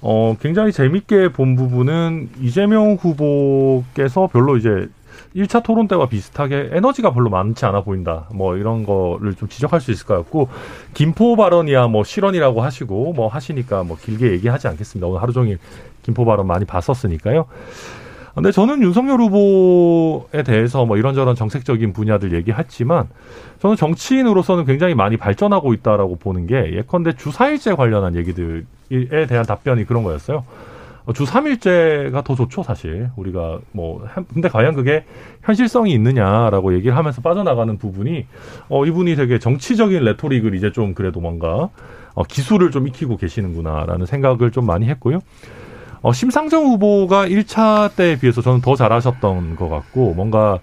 어, 0.00 0.36
굉장히 0.40 0.72
재밌게 0.72 1.32
본 1.32 1.56
부분은 1.56 2.30
이재명 2.40 2.94
후보께서 2.94 4.28
별로 4.32 4.56
이제 4.56 4.88
1차 5.34 5.62
토론 5.62 5.86
때와 5.88 6.08
비슷하게 6.08 6.70
에너지가 6.72 7.12
별로 7.12 7.28
많지 7.30 7.64
않아 7.66 7.82
보인다. 7.82 8.26
뭐 8.32 8.56
이런 8.56 8.84
거를 8.84 9.34
좀 9.34 9.48
지적할 9.48 9.80
수 9.80 9.90
있을 9.90 10.06
것 10.06 10.14
같고 10.14 10.48
김포 10.94 11.36
발언이야 11.36 11.88
뭐 11.88 12.04
실언이라고 12.04 12.62
하시고 12.62 13.12
뭐 13.14 13.28
하시니까 13.28 13.82
뭐 13.84 13.96
길게 14.00 14.30
얘기하지 14.32 14.68
않겠습니다. 14.68 15.06
오늘 15.06 15.20
하루 15.22 15.32
종일 15.32 15.58
김포 16.02 16.24
발언 16.24 16.46
많이 16.46 16.64
봤었으니까요. 16.64 17.46
근데 18.36 18.52
저는 18.52 18.82
윤석열 18.82 19.18
후보에 19.18 20.42
대해서 20.42 20.84
뭐 20.84 20.98
이런저런 20.98 21.34
정책적인 21.34 21.94
분야들 21.94 22.34
얘기했지만 22.34 23.08
저는 23.60 23.76
정치인으로서는 23.76 24.66
굉장히 24.66 24.94
많이 24.94 25.16
발전하고 25.16 25.72
있다라고 25.72 26.16
보는 26.16 26.46
게 26.46 26.74
예컨대 26.74 27.14
주사일제 27.14 27.74
관련한 27.74 28.14
얘기들에 28.14 29.26
대한 29.26 29.46
답변이 29.46 29.86
그런 29.86 30.02
거였어요. 30.02 30.44
어, 31.06 31.12
주 31.14 31.24
3일제가 31.24 32.24
더 32.24 32.34
좋죠, 32.34 32.62
사실. 32.62 33.08
우리가 33.16 33.60
뭐, 33.72 34.06
근데 34.34 34.48
과연 34.48 34.74
그게 34.74 35.04
현실성이 35.42 35.92
있느냐라고 35.92 36.74
얘기를 36.74 36.94
하면서 36.94 37.22
빠져나가는 37.22 37.78
부분이, 37.78 38.26
어, 38.68 38.84
이분이 38.84 39.14
되게 39.14 39.38
정치적인 39.38 40.02
레토릭을 40.02 40.54
이제 40.56 40.72
좀 40.72 40.94
그래도 40.94 41.20
뭔가, 41.20 41.70
어, 42.14 42.22
기술을 42.24 42.70
좀 42.70 42.88
익히고 42.88 43.16
계시는구나라는 43.16 44.04
생각을 44.04 44.50
좀 44.50 44.66
많이 44.66 44.88
했고요. 44.88 45.20
어, 46.02 46.12
심상정 46.12 46.64
후보가 46.66 47.26
1차 47.28 47.94
때에 47.96 48.16
비해서 48.18 48.42
저는 48.42 48.60
더 48.60 48.76
잘하셨던 48.76 49.56
것 49.56 49.68
같고, 49.68 50.14
뭔가, 50.14 50.58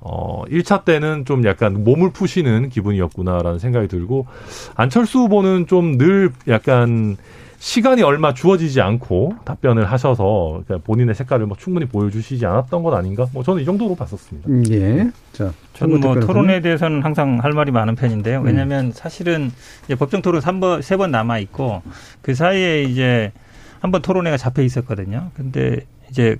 어, 0.00 0.44
1차 0.48 0.84
때는 0.84 1.24
좀 1.24 1.44
약간 1.44 1.84
몸을 1.84 2.10
푸시는 2.12 2.68
기분이었구나라는 2.68 3.58
생각이 3.58 3.88
들고, 3.88 4.26
안철수 4.76 5.20
후보는 5.20 5.66
좀 5.66 5.98
늘 5.98 6.30
약간, 6.48 7.16
시간이 7.60 8.02
얼마 8.04 8.32
주어지지 8.34 8.80
않고 8.80 9.34
답변을 9.44 9.90
하셔서 9.90 10.62
본인의 10.84 11.16
색깔을 11.16 11.46
뭐 11.46 11.56
충분히 11.56 11.86
보여주시지 11.86 12.46
않았던 12.46 12.84
것 12.84 12.94
아닌가? 12.94 13.26
뭐 13.32 13.42
저는 13.42 13.60
이 13.62 13.64
정도로 13.64 13.96
봤었습니다. 13.96 14.48
음, 14.48 14.62
예. 14.70 15.10
자, 15.32 15.52
저는 15.72 15.98
뭐 15.98 16.20
토론에 16.20 16.60
대해서는 16.60 17.02
항상 17.02 17.40
할 17.42 17.50
말이 17.50 17.72
많은 17.72 17.96
편인데요. 17.96 18.42
왜냐하면 18.42 18.86
음. 18.86 18.92
사실은 18.92 19.50
이제 19.86 19.96
법정 19.96 20.22
토론 20.22 20.40
3번, 20.40 20.82
3번 20.82 21.10
남아 21.10 21.40
있고 21.40 21.82
그 22.22 22.32
사이에 22.32 22.84
이제 22.84 23.32
한번 23.80 24.02
토론회가 24.02 24.36
잡혀 24.36 24.62
있었거든요. 24.62 25.30
근데 25.34 25.80
이제 26.10 26.36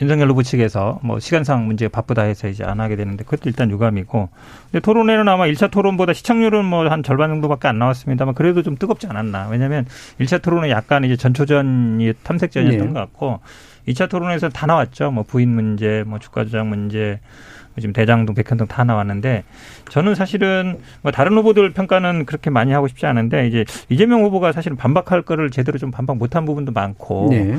윤석열 0.00 0.28
후보 0.30 0.42
측에서 0.42 0.98
뭐 1.04 1.20
시간상 1.20 1.66
문제가 1.66 1.88
바쁘다 1.90 2.22
해서 2.22 2.48
이제 2.48 2.64
안 2.64 2.80
하게 2.80 2.96
되는데 2.96 3.22
그것도 3.24 3.42
일단 3.48 3.70
유감이고. 3.70 4.28
근데 4.64 4.80
토론회는 4.80 5.28
아마 5.28 5.44
1차 5.44 5.70
토론보다 5.70 6.12
시청률은 6.12 6.64
뭐 6.64 6.88
한 6.88 7.04
절반 7.04 7.30
정도밖에 7.30 7.68
안 7.68 7.78
나왔습니다만 7.78 8.34
그래도 8.34 8.62
좀 8.62 8.76
뜨겁지 8.76 9.06
않았나. 9.06 9.48
왜냐하면 9.48 9.86
1차 10.18 10.42
토론은 10.42 10.70
약간 10.70 11.04
이제 11.04 11.16
전초전이 11.16 12.12
탐색전이었던 12.24 12.86
네. 12.86 12.92
것 12.92 12.98
같고 12.98 13.40
2차 13.86 14.08
토론에서 14.10 14.48
다 14.48 14.66
나왔죠. 14.66 15.12
뭐 15.12 15.22
부인 15.22 15.54
문제, 15.54 16.02
뭐 16.06 16.18
주가 16.18 16.44
조작 16.44 16.66
문제, 16.66 17.20
지금 17.78 17.92
대장동, 17.92 18.34
백현동 18.34 18.66
다 18.66 18.84
나왔는데 18.84 19.44
저는 19.90 20.14
사실은 20.14 20.78
뭐 21.02 21.12
다른 21.12 21.36
후보들 21.36 21.72
평가는 21.72 22.26
그렇게 22.26 22.50
많이 22.50 22.72
하고 22.72 22.88
싶지 22.88 23.06
않은데 23.06 23.46
이제 23.46 23.64
이재명 23.88 24.22
후보가 24.24 24.52
사실은 24.52 24.76
반박할 24.76 25.22
거를 25.22 25.50
제대로 25.50 25.78
좀 25.78 25.90
반박 25.90 26.18
못한 26.18 26.44
부분도 26.44 26.72
많고 26.72 27.28
네. 27.30 27.56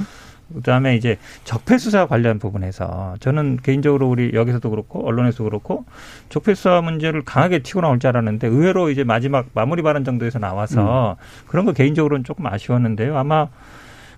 그다음에 0.53 0.95
이제 0.95 1.17
적폐 1.45 1.77
수사 1.77 2.05
관련 2.05 2.37
부분에서 2.37 3.15
저는 3.19 3.59
개인적으로 3.63 4.09
우리 4.09 4.31
여기서도 4.33 4.69
그렇고 4.69 5.05
언론에서도 5.07 5.43
그렇고 5.45 5.85
적폐 6.29 6.53
수사 6.53 6.81
문제를 6.81 7.23
강하게 7.23 7.59
튀고 7.59 7.81
나올 7.81 7.99
줄 7.99 8.09
알았는데 8.09 8.47
의외로 8.47 8.89
이제 8.89 9.03
마지막 9.03 9.47
마무리 9.53 9.81
발언 9.81 10.03
정도에서 10.03 10.39
나와서 10.39 11.17
음. 11.19 11.47
그런 11.47 11.65
거 11.65 11.73
개인적으로는 11.73 12.23
조금 12.23 12.45
아쉬웠는데요. 12.45 13.17
아마 13.17 13.47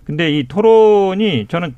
근데 0.03 0.29
이 0.29 0.47
토론이 0.47 1.47
저는 1.47 1.73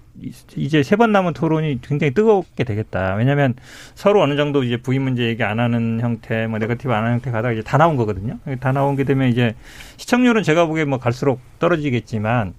이제 0.56 0.84
세 0.84 0.96
번 0.96 1.12
남은 1.12 1.34
토론이 1.34 1.80
굉장히 1.82 2.14
뜨겁게 2.14 2.64
되겠다. 2.64 3.16
왜냐하면 3.16 3.54
서로 3.96 4.22
어느 4.22 4.36
정도 4.36 4.64
이제 4.64 4.78
부인 4.78 5.04
문제 5.04 5.24
얘기 5.24 5.44
안 5.44 5.60
하는 5.60 6.00
형태, 6.02 6.48
뭐 6.48 6.58
네거티브 6.60 6.92
안 6.92 7.04
하는 7.04 7.14
형태 7.14 7.30
가다가 7.32 7.54
이제 7.54 7.62
다 7.62 7.78
나온 7.78 7.96
거거든요. 7.98 8.40
다 8.60 8.72
나온 8.72 8.96
게 8.96 9.04
되면 9.04 9.30
이제 9.30 9.56
시청률은 9.98 10.44
제가 10.44 10.66
보기에 10.66 10.86
뭐 10.86 10.98
갈수록 11.00 11.40
떨어지겠지만 11.60 12.54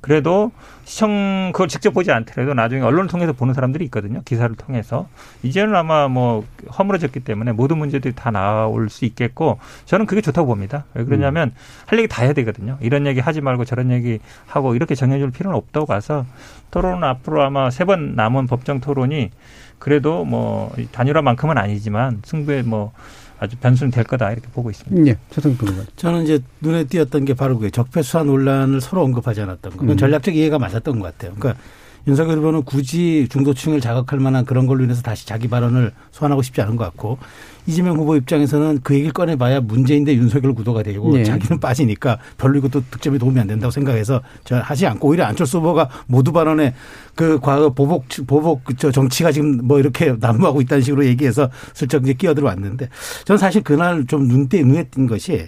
그래도 0.00 0.50
시청 0.84 1.50
그걸 1.52 1.68
직접 1.68 1.92
보지 1.92 2.10
않더라도 2.10 2.54
나중에 2.54 2.80
언론을 2.82 3.08
통해서 3.08 3.32
보는 3.32 3.52
사람들이 3.54 3.84
있거든요. 3.86 4.22
기사를 4.24 4.54
통해서 4.56 5.08
이제는 5.42 5.76
아마 5.76 6.08
뭐 6.08 6.44
허물어졌기 6.78 7.20
때문에 7.20 7.52
모든 7.52 7.78
문제들이 7.78 8.14
다 8.14 8.30
나올 8.30 8.88
수 8.88 9.04
있겠고 9.04 9.58
저는 9.84 10.06
그게 10.06 10.20
좋다고 10.20 10.46
봅니다. 10.46 10.84
왜 10.94 11.04
그러냐면 11.04 11.48
음. 11.48 11.54
할 11.86 11.98
얘기 11.98 12.08
다 12.08 12.22
해야 12.22 12.32
되거든요. 12.32 12.78
이런 12.80 13.06
얘기 13.06 13.20
하지 13.20 13.40
말고 13.40 13.64
저런 13.66 13.90
얘기 13.90 14.20
하고 14.46 14.74
이렇게 14.74 14.94
정해줄 14.94 15.30
필요는 15.30 15.56
없다고 15.56 15.86
봐서 15.86 16.24
토론은 16.70 17.04
앞으로 17.04 17.42
아마 17.42 17.70
세 17.70 17.84
번 17.84 18.14
남은 18.14 18.46
법정 18.46 18.80
토론이 18.80 19.30
그래도 19.78 20.24
뭐 20.24 20.72
단일화만큼은 20.92 21.58
아니지만 21.58 22.22
승부에 22.24 22.62
뭐 22.62 22.92
아주 23.40 23.56
변수는 23.56 23.90
될 23.90 24.04
거다 24.04 24.30
이렇게 24.30 24.48
보고 24.52 24.70
있습니다. 24.70 25.10
예, 25.10 25.16
최성 25.30 25.56
변호사. 25.56 25.82
저는 25.96 26.24
이제 26.24 26.40
눈에 26.60 26.84
띄었던 26.84 27.24
게 27.24 27.32
바로 27.32 27.58
그 27.58 27.70
적폐 27.70 28.02
수사 28.02 28.22
논란을 28.22 28.82
서로 28.82 29.02
언급하지 29.02 29.40
않았던 29.40 29.72
거. 29.72 29.78
그건 29.78 29.94
음. 29.94 29.96
전략적 29.96 30.36
이해가 30.36 30.58
맞았던 30.58 30.98
것 31.00 31.04
같아요. 31.06 31.34
그러니까 31.34 31.60
윤석열 32.06 32.38
후보는 32.38 32.62
굳이 32.62 33.26
중도층을 33.30 33.80
자극할 33.80 34.18
만한 34.18 34.44
그런 34.44 34.66
걸로 34.66 34.84
인해서 34.84 35.02
다시 35.02 35.26
자기 35.26 35.48
발언을 35.48 35.92
소환하고 36.10 36.42
싶지 36.42 36.60
않은 36.62 36.76
것 36.76 36.84
같고 36.84 37.18
이재명 37.66 37.96
후보 37.96 38.16
입장에서는 38.16 38.80
그 38.82 38.94
얘기를 38.94 39.12
꺼내봐야 39.12 39.60
문재인 39.60 40.04
대 40.04 40.14
윤석열 40.14 40.54
구도가 40.54 40.82
되고 40.82 41.12
네. 41.12 41.24
자기는 41.24 41.60
빠지니까 41.60 42.18
별로 42.38 42.58
이것도 42.58 42.84
득점에 42.90 43.18
도움이 43.18 43.38
안 43.38 43.46
된다고 43.46 43.70
생각해서 43.70 44.22
저 44.44 44.56
하지 44.56 44.86
않고 44.86 45.08
오히려 45.08 45.24
안철수 45.24 45.58
후보가 45.58 45.88
모두 46.06 46.32
발언에 46.32 46.74
그 47.14 47.38
과거 47.40 47.70
보복 47.70 48.06
보복 48.26 48.62
저 48.78 48.90
정치가 48.90 49.30
지금 49.30 49.66
뭐 49.66 49.78
이렇게 49.78 50.14
난무하고 50.18 50.60
있다는 50.62 50.82
식으로 50.82 51.04
얘기해서 51.06 51.50
슬쩍 51.74 52.02
이제 52.02 52.14
끼어들어 52.14 52.46
왔는데 52.46 52.88
저는 53.24 53.38
사실 53.38 53.62
그날 53.62 54.06
좀 54.06 54.26
눈대 54.26 54.62
눈에 54.62 54.84
띈 54.84 55.06
것이 55.06 55.46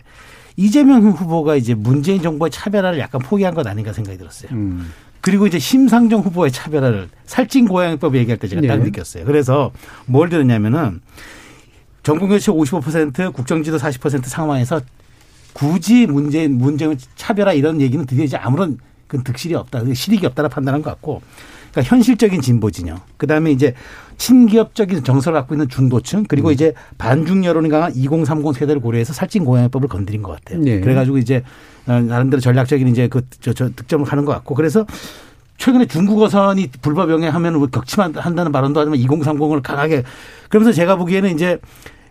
이재명 0.57 1.03
후보가 1.03 1.57
이제 1.57 1.75
문재인 1.75 2.21
정부의 2.21 2.51
차별화를 2.51 2.99
약간 2.99 3.21
포기한 3.23 3.55
것 3.55 3.67
아닌가 3.67 3.93
생각이 3.93 4.19
들었어요. 4.19 4.53
음. 4.53 4.91
그리고 5.23 5.47
이제 5.47 5.59
심상정 5.59 6.21
후보의 6.21 6.51
차별화를 6.51 7.09
살찐 7.25 7.69
고양이법 7.69 8.17
얘기할 8.17 8.39
때 8.39 8.49
제가 8.49 8.61
딱 8.63 8.79
네. 8.79 8.85
느꼈어요. 8.85 9.25
그래서 9.25 9.73
뭘 10.05 10.29
들었냐면은 10.29 11.01
정부 12.03 12.27
교체 12.27 12.51
55% 12.51 13.33
국정지도 13.33 13.79
40% 13.79 14.25
상황에서 14.25 14.81
굳이 15.53 16.07
문재인 16.07 16.59
문재인 16.59 16.99
차별화 17.15 17.53
이런 17.53 17.81
얘기는 17.81 18.05
드디어 18.05 18.25
이제 18.25 18.37
아무런 18.37 18.79
그 19.07 19.23
득실이 19.23 19.55
없다, 19.55 19.83
실익이 19.95 20.27
없다라 20.27 20.49
판단한 20.49 20.83
것 20.83 20.91
같고, 20.91 21.23
그러니까 21.71 21.95
현실적인 21.95 22.41
진보 22.41 22.71
진영, 22.71 22.99
그 23.17 23.27
다음에 23.27 23.53
이제 23.53 23.75
친기업적인 24.17 25.05
정서를 25.05 25.39
갖고 25.39 25.55
있는 25.55 25.69
중도층, 25.69 26.25
그리고 26.25 26.49
음. 26.49 26.53
이제 26.53 26.73
반중 26.99 27.45
여론이 27.45 27.69
강한 27.69 27.93
2030 27.95 28.55
세대를 28.55 28.81
고려해서 28.81 29.13
살찐 29.13 29.45
고양이법을 29.45 29.89
건드린 29.89 30.23
것 30.23 30.33
같아요. 30.33 30.61
네. 30.61 30.81
그래가지고 30.81 31.19
이제 31.19 31.37
어, 31.37 31.43
나름대로 31.87 32.41
전략적인 32.41 32.89
이제 32.89 33.09
그 33.09 33.23
저, 33.41 33.53
저 33.53 33.69
득점을 33.71 34.07
하는 34.07 34.25
것 34.25 34.33
같고, 34.33 34.55
그래서 34.55 34.87
최근에 35.59 35.87
중국어선이 35.87 36.71
불법 36.81 37.11
영해하면 37.11 37.71
격침한다는 37.71 38.53
발언도 38.53 38.81
하지만 38.81 38.99
2030을 38.99 39.63
강하게. 39.63 40.03
그러면서 40.49 40.73
제가 40.73 40.97
보기에는 40.97 41.31
이제 41.35 41.59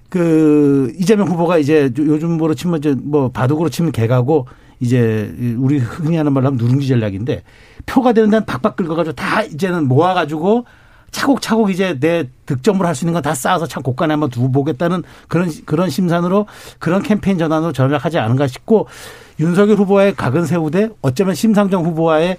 그 0.10 0.92
이재명 0.98 1.28
후보가 1.28 1.58
이제 1.58 1.90
요즘으로 1.98 2.54
치면 2.54 2.82
뭐 3.04 3.30
바둑으로 3.32 3.70
치면 3.70 3.92
개가고 3.92 4.48
이제 4.80 5.34
우리 5.58 5.78
흔히 5.78 6.18
하는 6.18 6.34
말로 6.34 6.48
하면 6.48 6.58
누룽지 6.58 6.88
전략인데 6.88 7.44
표가 7.86 8.14
되는 8.14 8.30
데는 8.30 8.46
박박 8.46 8.76
긁어가지고 8.76 9.16
다 9.16 9.44
이제는 9.44 9.88
모아가지고 9.88 10.66
차곡차곡 11.12 11.70
이제 11.72 11.98
내 12.00 12.30
득점을 12.46 12.86
할 12.86 12.96
수 12.96 13.04
있는 13.06 13.14
건 13.14 13.22
다 13.22 13.34
쌓아서 13.34 13.68
참 13.68 13.84
곳간에 13.84 14.14
한번 14.14 14.30
두고 14.30 14.52
보겠다는 14.52 15.04
그런 15.28 15.50
그런 15.66 15.90
심산으로 15.90 16.48
그런 16.80 17.02
캠페인 17.04 17.38
전환으로 17.38 17.74
전략하지 17.74 18.18
않은가 18.18 18.48
싶고 18.48 18.88
윤석열 19.42 19.76
후보와의 19.78 20.16
각은 20.16 20.46
세우되 20.46 20.90
어쩌면 21.02 21.36
심상정 21.36 21.84
후보와의 21.86 22.38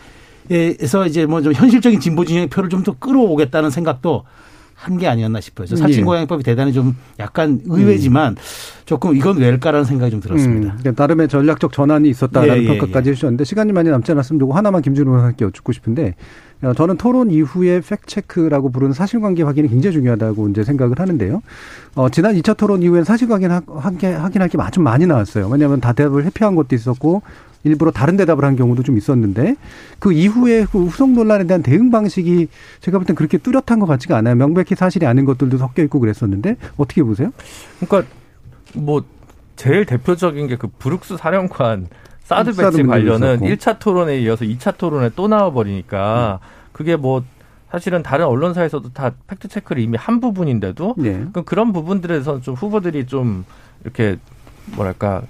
에서 0.50 1.06
이제 1.06 1.24
뭐 1.24 1.40
좀 1.40 1.52
현실적인 1.52 2.00
진보 2.00 2.24
진영의 2.24 2.48
표를 2.48 2.68
좀 2.68 2.82
더 2.82 2.96
끌어오겠다는 2.98 3.70
생각도 3.70 4.24
한 4.82 4.98
게 4.98 5.06
아니었나 5.06 5.40
싶어요. 5.40 5.66
살친고양이법이 5.68 6.40
예. 6.40 6.50
대단히 6.50 6.72
좀 6.72 6.96
약간 7.20 7.60
의외지만 7.66 8.32
음. 8.32 8.36
조금 8.84 9.16
이건 9.16 9.36
왜일까라는 9.38 9.84
생각이 9.84 10.10
좀 10.10 10.20
들었습니다. 10.20 10.72
음, 10.72 10.78
그러니까 10.80 11.02
나름의 11.02 11.28
전략적 11.28 11.72
전환이 11.72 12.08
있었다라는 12.10 12.56
예, 12.56 12.62
예, 12.64 12.66
평가까지 12.66 13.08
예. 13.08 13.12
해주셨는데 13.12 13.44
시간이 13.44 13.72
많이 13.72 13.90
남지 13.90 14.10
않았으면 14.10 14.40
요거 14.40 14.54
하나만 14.54 14.82
김준호 14.82 15.14
의원께 15.14 15.44
여쭙고 15.44 15.72
싶은데 15.72 16.16
어, 16.62 16.74
저는 16.74 16.96
토론 16.96 17.30
이후에 17.30 17.80
팩체크라고 17.80 18.70
부르는 18.70 18.92
사실관계 18.92 19.44
확인이 19.44 19.68
굉장히 19.68 19.94
중요하다고 19.94 20.48
이제 20.48 20.64
생각을 20.64 20.98
하는데요. 20.98 21.42
어, 21.94 22.08
지난 22.08 22.34
2차 22.34 22.56
토론 22.56 22.82
이후엔 22.82 23.04
사실관계 23.04 23.46
확인할 23.46 24.48
게 24.48 24.58
아주 24.58 24.80
많이 24.80 25.06
나왔어요. 25.06 25.48
왜냐하면 25.48 25.80
다 25.80 25.92
대답을 25.92 26.24
회피한 26.24 26.54
것도 26.56 26.74
있었고 26.74 27.22
일부러 27.64 27.90
다른 27.90 28.16
대답을 28.16 28.44
한 28.44 28.56
경우도 28.56 28.82
좀 28.82 28.96
있었는데 28.96 29.56
그 29.98 30.12
이후에 30.12 30.66
그 30.70 30.84
후속 30.86 31.10
논란에 31.12 31.44
대한 31.44 31.62
대응 31.62 31.90
방식이 31.90 32.48
제가 32.80 32.98
볼 32.98 33.06
땐 33.06 33.14
그렇게 33.16 33.38
뚜렷한 33.38 33.78
것 33.78 33.86
같지가 33.86 34.16
않아요. 34.16 34.34
명백히 34.34 34.74
사실이 34.74 35.06
아닌 35.06 35.24
것들도 35.24 35.58
섞여 35.58 35.82
있고 35.84 36.00
그랬었는데 36.00 36.56
어떻게 36.76 37.02
보세요? 37.02 37.30
그러니까 37.80 38.10
뭐 38.74 39.04
제일 39.56 39.84
대표적인 39.86 40.48
게 40.48 40.56
그 40.56 40.68
브룩스 40.78 41.16
사령관 41.18 41.86
사드 42.24 42.54
배치 42.56 42.82
관련은 42.84 43.40
1차 43.40 43.78
토론에 43.78 44.18
이어서 44.20 44.44
2차 44.44 44.76
토론에 44.78 45.10
또 45.14 45.28
나와버리니까 45.28 46.40
음. 46.42 46.46
그게 46.72 46.96
뭐 46.96 47.22
사실은 47.70 48.02
다른 48.02 48.26
언론사에서도 48.26 48.92
다 48.92 49.12
팩트 49.26 49.48
체크를 49.48 49.82
이미 49.82 49.96
한 49.98 50.20
부분인데도 50.20 50.94
네. 50.98 51.26
그런 51.46 51.72
부분들에서 51.72 52.40
좀 52.40 52.54
후보들이 52.54 53.06
좀 53.06 53.44
이렇게 53.82 54.16
뭐랄까 54.76 55.22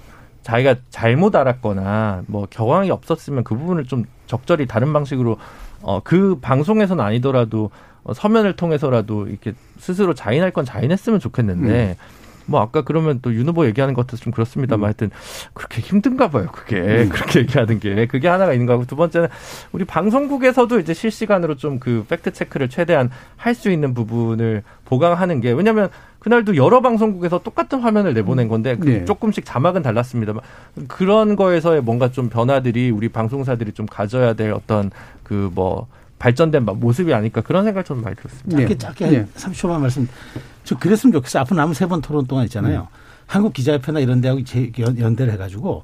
자기가 0.43 0.75
잘못 0.89 1.35
알았거나 1.35 2.23
뭐 2.27 2.47
경황이 2.49 2.91
없었으면 2.91 3.43
그 3.43 3.55
부분을 3.55 3.85
좀 3.85 4.05
적절히 4.27 4.67
다른 4.67 4.93
방식으로 4.93 5.37
어 5.81 5.99
그 6.03 6.37
방송에서는 6.41 7.03
아니더라도 7.03 7.69
어, 8.03 8.13
서면을 8.13 8.55
통해서라도 8.55 9.27
이렇게 9.27 9.53
스스로 9.77 10.13
자인할 10.13 10.51
건 10.51 10.65
자인했으면 10.65 11.19
좋겠는데 11.19 11.97
음. 11.99 12.22
뭐 12.45 12.61
아까 12.61 12.81
그러면 12.81 13.19
또 13.21 13.31
윤 13.33 13.47
후보 13.47 13.65
얘기하는 13.65 13.93
것도 13.93 14.17
좀 14.17 14.31
그렇습니다만 14.31 14.81
음. 14.81 14.85
하여튼 14.85 15.11
그렇게 15.53 15.81
힘든가 15.81 16.29
봐요. 16.29 16.47
그게 16.51 16.77
음. 16.77 17.09
그렇게 17.13 17.39
얘기하는 17.39 17.79
게 17.79 18.05
그게 18.07 18.27
하나가 18.27 18.53
있는 18.53 18.65
거고 18.65 18.85
두 18.85 18.95
번째는 18.95 19.27
우리 19.71 19.85
방송국에서도 19.85 20.79
이제 20.79 20.93
실시간으로 20.93 21.55
좀 21.55 21.79
그 21.79 22.05
팩트 22.07 22.31
체크를 22.33 22.69
최대한 22.69 23.09
할 23.37 23.53
수 23.55 23.69
있는 23.71 23.93
부분을 23.93 24.63
보강하는 24.85 25.41
게 25.41 25.51
왜냐하면 25.51 25.89
그날도 26.19 26.55
여러 26.55 26.81
방송국에서 26.81 27.39
똑같은 27.43 27.79
화면을 27.81 28.13
내보낸 28.13 28.47
건데 28.47 28.75
그 28.77 28.85
네. 28.87 29.05
조금씩 29.05 29.45
자막은 29.45 29.81
달랐습니다만 29.81 30.41
그런 30.87 31.35
거에서의 31.35 31.81
뭔가 31.81 32.11
좀 32.11 32.29
변화들이 32.29 32.89
우리 32.91 33.09
방송사들이 33.09 33.73
좀 33.73 33.85
가져야 33.85 34.33
될 34.33 34.51
어떤 34.51 34.91
그뭐 35.23 35.87
발전된 36.23 36.63
모습이 36.63 37.13
아닐까 37.13 37.41
그런 37.41 37.65
생각 37.65 37.83
좀 37.83 38.01
많이 38.01 38.15
들었습니다. 38.15 38.57
짧게 38.57 38.77
짧게 38.77 39.07
네. 39.09 39.25
30초만 39.35 39.79
말씀. 39.81 40.07
저 40.63 40.77
그랬으면 40.77 41.11
좋겠어요. 41.11 41.41
앞으로 41.41 41.57
남은 41.57 41.73
세 41.73 41.85
번 41.85 41.99
토론 41.99 42.25
동안 42.25 42.45
있잖아요. 42.45 42.79
네. 42.83 42.87
한국 43.25 43.51
기자협회나 43.51 43.99
이런 43.99 44.21
데하고 44.21 44.39
연대를 44.77 45.33
해가지고 45.33 45.83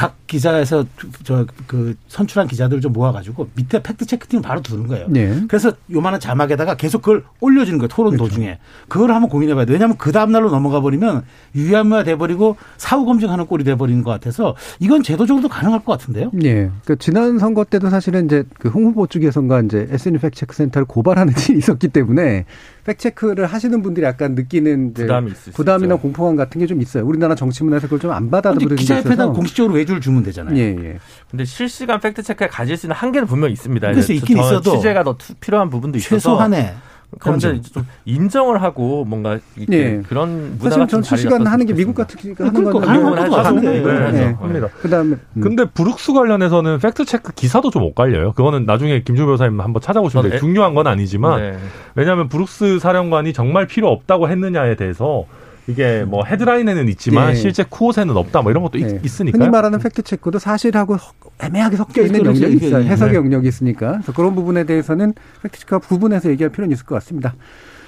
각 0.00 0.16
기자에서 0.26 0.86
저 1.24 1.44
그 1.66 1.94
선출한 2.08 2.48
기자들 2.48 2.80
좀 2.80 2.92
모아가지고 2.92 3.50
밑에 3.54 3.82
팩트 3.82 4.04
체크팀을 4.06 4.42
바로 4.42 4.60
두는 4.60 4.86
거예요. 4.88 5.06
네. 5.08 5.40
그래서 5.46 5.72
요만한 5.92 6.18
자막에다가 6.18 6.74
계속 6.74 7.02
그걸 7.02 7.22
올려주는 7.40 7.78
거예요. 7.78 7.88
토론 7.88 8.16
그렇죠. 8.16 8.28
도중에. 8.28 8.58
그걸 8.88 9.12
한번 9.12 9.28
고민해봐야 9.30 9.66
돼. 9.66 9.72
왜냐하면 9.72 9.96
그 9.98 10.10
다음 10.10 10.32
날로 10.32 10.50
넘어가 10.50 10.80
버리면 10.80 11.22
유야무야 11.54 12.02
돼버리고 12.04 12.56
사후 12.76 13.04
검증하는 13.04 13.46
꼴이 13.46 13.62
돼버리는 13.62 14.02
것 14.02 14.10
같아서 14.10 14.56
이건 14.80 15.02
제도적으로도 15.02 15.48
가능할 15.48 15.84
것 15.84 15.92
같은데요. 15.92 16.30
네. 16.32 16.70
그 16.84 16.96
지난 16.96 17.38
선거 17.38 17.62
때도 17.64 17.90
사실은 17.90 18.24
이제 18.24 18.42
그 18.58 18.70
홍 18.70 18.86
후보 18.86 19.06
쪽에선가 19.06 19.60
이제 19.60 19.86
SNU 19.90 20.18
팩트체크 20.18 20.54
센터를 20.54 20.86
고발하는 20.86 21.34
일이 21.50 21.58
있었기 21.58 21.88
때문에 21.88 22.46
팩트체크를 22.84 23.46
하시는 23.46 23.82
분들이 23.82 24.06
약간 24.06 24.34
느끼는 24.34 24.94
부담이 24.94 25.32
부담이나 25.54 25.96
공포감 25.96 26.36
같은 26.36 26.58
게 26.60 26.66
좀 26.66 26.80
있어요. 26.80 27.04
우리나라 27.04 27.34
정치 27.34 27.64
문화에서 27.64 27.86
그걸 27.86 27.98
좀 27.98 28.10
안 28.12 28.30
받아들이는 28.30 28.76
기자협회다 28.76 29.28
공식적으로 29.28 29.74
외주를 29.74 30.00
주면 30.00 30.22
되잖아요. 30.22 30.56
예, 30.56 30.76
예. 30.78 30.98
근데 31.30 31.44
실시간 31.44 32.00
팩트 32.00 32.22
체크에 32.22 32.48
가질 32.48 32.76
수 32.76 32.86
있는 32.86 32.96
한계는 32.96 33.26
분명히 33.26 33.52
있습니다. 33.54 33.90
그래서 33.90 34.12
있긴 34.12 34.38
있어도 34.38 34.76
취재가 34.76 35.02
더 35.04 35.16
필요한 35.40 35.70
부분도 35.70 35.98
있어서 35.98 36.16
최소한의 36.16 36.74
그런데 37.18 37.60
좀 37.60 37.86
인정을 38.04 38.62
하고 38.62 39.04
뭔가 39.04 39.38
네. 39.68 40.00
그런 40.08 40.56
문화가 40.58 40.86
좀 40.86 41.02
실시간 41.02 41.46
하는 41.46 41.66
게 41.66 41.74
미국 41.74 41.94
같은 41.94 42.34
게 42.34 42.42
하는 42.42 42.64
건 42.64 42.84
하는. 42.84 43.60
네. 43.60 43.80
네. 44.12 44.32
합니다. 44.32 44.68
그다음에 44.80 45.16
음. 45.36 45.40
근데 45.40 45.64
브룩스 45.64 46.12
관련해서는 46.12 46.78
팩트 46.78 47.04
체크 47.04 47.32
기사도 47.32 47.70
좀 47.70 47.82
엇갈려요. 47.82 48.32
그거는 48.32 48.64
나중에 48.64 49.02
김준우 49.02 49.24
변호사님 49.24 49.60
한번 49.60 49.82
찾아보시면 49.82 50.28
돼요. 50.30 50.38
중요한 50.38 50.74
건 50.74 50.86
아니지만 50.86 51.40
네. 51.40 51.58
왜냐하면 51.94 52.28
브룩스 52.28 52.78
사령관이 52.78 53.32
정말 53.32 53.66
필요 53.66 53.88
없다고 53.88 54.28
했느냐에 54.28 54.76
대해서 54.76 55.24
이게 55.66 56.04
뭐 56.04 56.24
헤드라인에는 56.24 56.88
있지만 56.90 57.28
네. 57.28 57.34
실제 57.34 57.64
quote에는 57.68 58.16
없다 58.16 58.42
뭐 58.42 58.50
이런 58.50 58.62
것도 58.62 58.78
네. 58.78 59.00
있으니까 59.04 59.38
흔히 59.38 59.50
말하는 59.50 59.78
팩트 59.78 60.02
체크도 60.02 60.38
사실하고 60.38 60.96
애매하게 61.40 61.76
섞여 61.76 62.02
있는 62.02 62.20
그렇죠. 62.22 62.42
영역이 62.42 62.66
있어요. 62.66 62.84
해석의 62.84 63.12
네. 63.12 63.16
영역이 63.16 63.48
있으니까 63.48 63.92
그래서 63.92 64.12
그런 64.12 64.34
부분에 64.34 64.64
대해서는 64.64 65.14
팩트 65.42 65.60
체크와 65.60 65.80
구분해서 65.80 66.30
얘기할 66.30 66.50
필요는 66.50 66.72
있을 66.72 66.84
것 66.86 66.94
같습니다. 66.96 67.34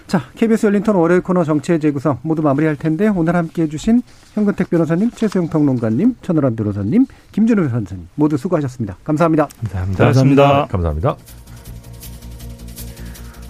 자, 0.06 0.20
KBS 0.36 0.66
열린 0.66 0.82
토론 0.82 1.00
월요일 1.00 1.22
코너 1.22 1.44
정치의 1.44 1.80
재구성 1.80 2.18
모두 2.22 2.42
마무리할 2.42 2.76
텐데 2.76 3.08
오늘 3.08 3.34
함께해 3.34 3.68
주신 3.68 4.02
현근택 4.34 4.68
변호사님, 4.68 5.10
최수영 5.12 5.48
평론가님, 5.48 6.16
천하람 6.22 6.56
변호사님, 6.56 7.06
김준호 7.30 7.68
변호사님 7.68 8.08
모두 8.16 8.36
수고하셨습니다. 8.36 8.98
감사합니다. 9.04 9.48
감사합니다. 9.60 10.04
감사합니다. 10.04 10.66
감사합니다. 10.66 11.16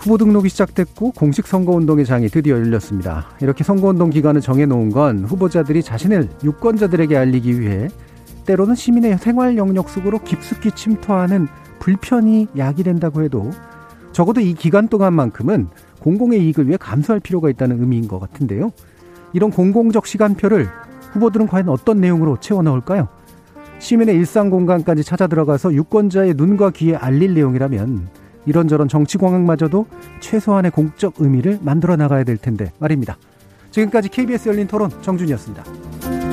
후보 0.02 0.18
등록이 0.18 0.48
시작됐고 0.48 1.12
공식 1.12 1.46
선거운동의 1.46 2.04
장이 2.04 2.28
드디어 2.28 2.56
열렸습니다. 2.56 3.28
이렇게 3.40 3.62
선거운동 3.62 4.10
기간을 4.10 4.40
정해놓은 4.40 4.90
건 4.90 5.24
후보자들이 5.24 5.84
자신을 5.84 6.28
유권자들에게 6.42 7.16
알리기 7.16 7.60
위해 7.60 7.88
때로는 8.44 8.74
시민의 8.74 9.18
생활 9.18 9.56
영역 9.56 9.88
속으로 9.88 10.18
깊숙이 10.18 10.72
침투하는 10.72 11.46
불편이 11.78 12.48
야기된다고 12.58 13.22
해도 13.22 13.48
적어도 14.10 14.40
이 14.40 14.54
기간 14.54 14.88
동안만큼은 14.88 15.68
공공의 16.00 16.42
이익을 16.46 16.66
위해 16.66 16.76
감수할 16.76 17.20
필요가 17.20 17.48
있다는 17.48 17.78
의미인 17.78 18.08
것 18.08 18.18
같은데요. 18.18 18.72
이런 19.32 19.52
공공적 19.52 20.08
시간표를 20.08 20.66
후보들은 21.12 21.46
과연 21.46 21.68
어떤 21.68 22.00
내용으로 22.00 22.38
채워 22.40 22.62
넣을까요? 22.62 23.06
시민의 23.78 24.16
일상 24.16 24.50
공간까지 24.50 25.04
찾아 25.04 25.28
들어가서 25.28 25.72
유권자의 25.74 26.34
눈과 26.34 26.70
귀에 26.70 26.96
알릴 26.96 27.34
내용이라면 27.34 28.08
이런저런 28.46 28.88
정치 28.88 29.18
공학마저도 29.18 29.86
최소한의 30.20 30.70
공적 30.70 31.14
의미를 31.18 31.58
만들어 31.62 31.96
나가야 31.96 32.24
될 32.24 32.36
텐데 32.36 32.72
말입니다. 32.78 33.16
지금까지 33.70 34.08
KBS 34.08 34.48
열린 34.48 34.66
토론 34.66 34.90
정준이었습니다. 35.02 36.31